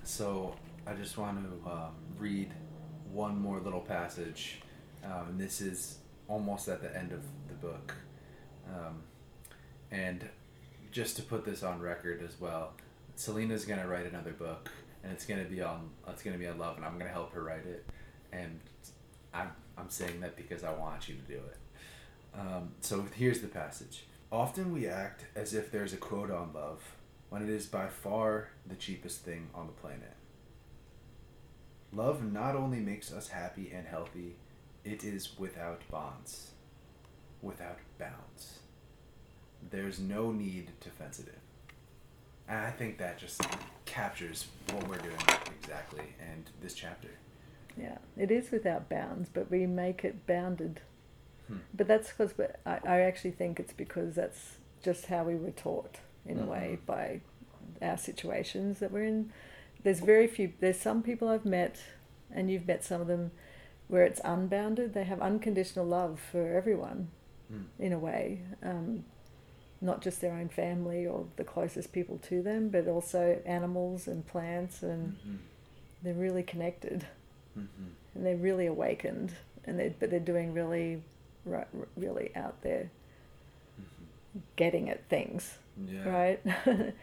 So 0.03 0.55
I 0.87 0.93
just 0.93 1.17
want 1.17 1.35
to 1.43 1.69
um, 1.69 1.91
read 2.17 2.49
one 3.11 3.39
more 3.39 3.59
little 3.59 3.81
passage, 3.81 4.61
um, 5.03 5.29
and 5.29 5.39
this 5.39 5.61
is 5.61 5.97
almost 6.27 6.67
at 6.67 6.81
the 6.81 6.95
end 6.95 7.11
of 7.11 7.21
the 7.47 7.55
book. 7.55 7.95
Um, 8.67 9.01
and 9.91 10.27
just 10.91 11.15
to 11.17 11.23
put 11.23 11.45
this 11.45 11.63
on 11.63 11.79
record 11.79 12.23
as 12.27 12.39
well, 12.39 12.73
Selena's 13.15 13.65
gonna 13.65 13.87
write 13.87 14.05
another 14.05 14.31
book, 14.31 14.69
and 15.03 15.11
it's 15.11 15.25
gonna 15.25 15.43
be 15.43 15.61
on 15.61 15.89
it's 16.07 16.23
gonna 16.23 16.37
be 16.37 16.47
on 16.47 16.57
love, 16.57 16.77
and 16.77 16.85
I'm 16.85 16.97
gonna 16.97 17.11
help 17.11 17.33
her 17.33 17.43
write 17.43 17.65
it. 17.65 17.85
And 18.31 18.59
I'm 19.33 19.51
I'm 19.77 19.89
saying 19.89 20.21
that 20.21 20.35
because 20.35 20.63
I 20.63 20.73
want 20.73 21.09
you 21.09 21.15
to 21.15 21.21
do 21.21 21.37
it. 21.37 21.57
Um, 22.37 22.71
so 22.81 23.05
here's 23.15 23.41
the 23.41 23.47
passage. 23.47 24.05
Often 24.31 24.73
we 24.73 24.87
act 24.87 25.25
as 25.35 25.53
if 25.53 25.71
there's 25.71 25.93
a 25.93 25.97
quote 25.97 26.29
on 26.29 26.53
love, 26.53 26.95
when 27.29 27.41
it 27.41 27.49
is 27.49 27.65
by 27.65 27.87
far 27.87 28.49
the 28.67 28.75
cheapest 28.75 29.21
thing 29.21 29.49
on 29.55 29.65
the 29.65 29.73
planet. 29.73 30.15
Love 31.91 32.23
not 32.23 32.55
only 32.55 32.79
makes 32.79 33.11
us 33.11 33.29
happy 33.29 33.71
and 33.73 33.87
healthy, 33.87 34.35
it 34.85 35.03
is 35.03 35.37
without 35.37 35.81
bonds, 35.89 36.51
without 37.41 37.79
bounds. 37.97 38.59
There's 39.71 39.99
no 39.99 40.31
need 40.31 40.69
to 40.81 40.89
fence 40.89 41.19
it 41.19 41.27
in. 41.27 41.33
And 42.47 42.65
I 42.65 42.71
think 42.71 42.97
that 42.97 43.17
just 43.17 43.41
captures 43.85 44.47
what 44.71 44.87
we're 44.87 44.97
doing 44.97 45.17
exactly 45.61 46.05
and 46.31 46.49
this 46.61 46.73
chapter. 46.73 47.09
Yeah, 47.77 47.97
it 48.17 48.31
is 48.31 48.51
without 48.51 48.89
bounds, 48.89 49.29
but 49.31 49.49
we 49.51 49.65
make 49.65 50.03
it 50.03 50.25
bounded. 50.25 50.81
Hmm. 51.47 51.57
But 51.73 51.87
that's 51.87 52.09
because 52.09 52.33
I, 52.65 52.79
I 52.85 52.99
actually 53.01 53.31
think 53.31 53.59
it's 53.59 53.73
because 53.73 54.15
that's 54.15 54.57
just 54.83 55.05
how 55.05 55.23
we 55.23 55.35
were 55.35 55.51
taught 55.51 55.97
in 56.25 56.39
a 56.39 56.45
way 56.45 56.79
by 56.85 57.21
our 57.81 57.97
situations 57.97 58.79
that 58.79 58.91
we're 58.91 59.03
in. 59.03 59.31
There's 59.83 59.99
very 59.99 60.27
few, 60.27 60.53
there's 60.59 60.79
some 60.79 61.01
people 61.03 61.27
I've 61.29 61.45
met, 61.45 61.79
and 62.31 62.49
you've 62.51 62.67
met 62.67 62.83
some 62.83 63.01
of 63.01 63.07
them, 63.07 63.31
where 63.87 64.03
it's 64.03 64.21
unbounded. 64.23 64.93
They 64.93 65.05
have 65.05 65.21
unconditional 65.21 65.85
love 65.85 66.19
for 66.31 66.47
everyone 66.53 67.09
Hmm. 67.49 67.63
in 67.79 67.93
a 67.93 67.97
way. 67.99 68.41
Um, 68.61 69.05
not 69.81 70.01
just 70.01 70.19
their 70.21 70.33
own 70.33 70.49
family 70.49 71.07
or 71.07 71.25
the 71.37 71.43
closest 71.43 71.91
people 71.93 72.17
to 72.19 72.41
them, 72.43 72.69
but 72.69 72.87
also 72.87 73.41
animals 73.45 74.07
and 74.07 74.25
plants, 74.27 74.83
and 74.83 75.13
Mhm. 75.13 75.37
they're 76.03 76.13
really 76.13 76.43
connected 76.43 77.05
Mhm. 77.57 77.67
and 78.13 78.25
they're 78.25 78.35
really 78.35 78.65
awakened, 78.67 79.33
and 79.65 79.79
they 79.79 79.89
but 79.99 80.09
they're 80.09 80.19
doing 80.19 80.53
really, 80.53 81.01
ri- 81.45 81.63
really 81.95 82.35
out 82.35 82.61
there, 82.61 82.91
Mhm. 83.81 84.41
getting 84.57 84.89
at 84.89 85.05
things, 85.05 85.57
Yeah. 85.77 86.07
right? 86.09 86.39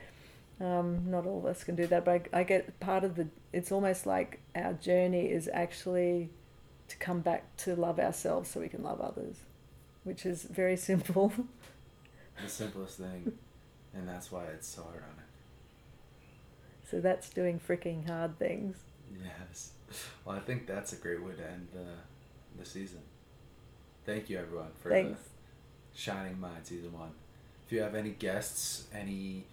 um, 0.60 1.10
not 1.10 1.26
all 1.26 1.38
of 1.38 1.46
us 1.46 1.64
can 1.64 1.74
do 1.76 1.86
that, 1.86 2.04
but 2.04 2.28
I, 2.32 2.40
I 2.40 2.42
get 2.44 2.78
part 2.80 3.04
of 3.04 3.16
the. 3.16 3.28
It's 3.52 3.70
almost 3.72 4.06
like 4.06 4.40
our 4.54 4.72
journey 4.74 5.26
is 5.26 5.48
actually 5.52 6.30
to 6.88 6.96
come 6.96 7.20
back 7.20 7.56
to 7.58 7.74
love 7.76 7.98
ourselves 7.98 8.50
so 8.50 8.60
we 8.60 8.68
can 8.68 8.82
love 8.82 9.00
others, 9.00 9.36
which 10.04 10.24
is 10.24 10.44
very 10.44 10.76
simple. 10.90 11.32
The 12.42 12.48
simplest 12.48 12.98
thing, 12.98 13.32
and 13.94 14.08
that's 14.08 14.30
why 14.30 14.44
it's 14.44 14.68
so 14.68 14.82
ironic. 14.82 15.26
so 16.90 17.00
that's 17.00 17.28
doing 17.30 17.58
freaking 17.60 18.06
hard 18.08 18.38
things. 18.38 18.76
Yes. 19.22 19.72
Well, 20.24 20.36
I 20.36 20.40
think 20.40 20.66
that's 20.66 20.92
a 20.92 20.96
great 20.96 21.22
way 21.22 21.32
to 21.34 21.50
end 21.50 21.68
the 21.72 21.86
the 22.58 22.64
season. 22.64 23.00
Thank 24.04 24.30
you, 24.30 24.38
everyone, 24.38 24.68
for 24.82 24.90
Thanks. 24.90 25.20
the 25.92 25.98
Shining 25.98 26.40
Mind 26.40 26.64
season 26.64 26.92
one. 26.92 27.10
If 27.66 27.72
you 27.72 27.80
have 27.82 27.94
any 27.94 28.10
guests, 28.10 28.84
any 28.94 29.44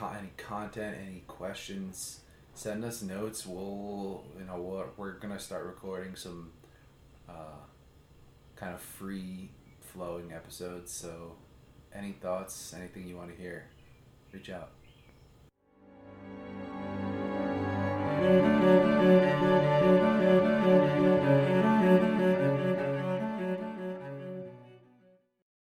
any 0.00 0.30
content, 0.36 0.96
any 1.06 1.22
questions, 1.26 2.20
send 2.54 2.84
us 2.84 3.02
notes. 3.02 3.46
We'll 3.46 4.24
you 4.38 4.44
know 4.44 4.56
we're, 4.60 4.86
we're 4.96 5.18
gonna 5.18 5.38
start 5.38 5.64
recording 5.66 6.16
some 6.16 6.52
uh, 7.28 7.64
kind 8.56 8.74
of 8.74 8.80
free 8.80 9.50
flowing 9.80 10.32
episodes. 10.32 10.92
So, 10.92 11.36
any 11.94 12.12
thoughts, 12.12 12.74
anything 12.74 13.06
you 13.08 13.16
want 13.16 13.30
to 13.30 13.36
hear, 13.40 13.68
reach 14.32 14.50
out. 14.50 14.70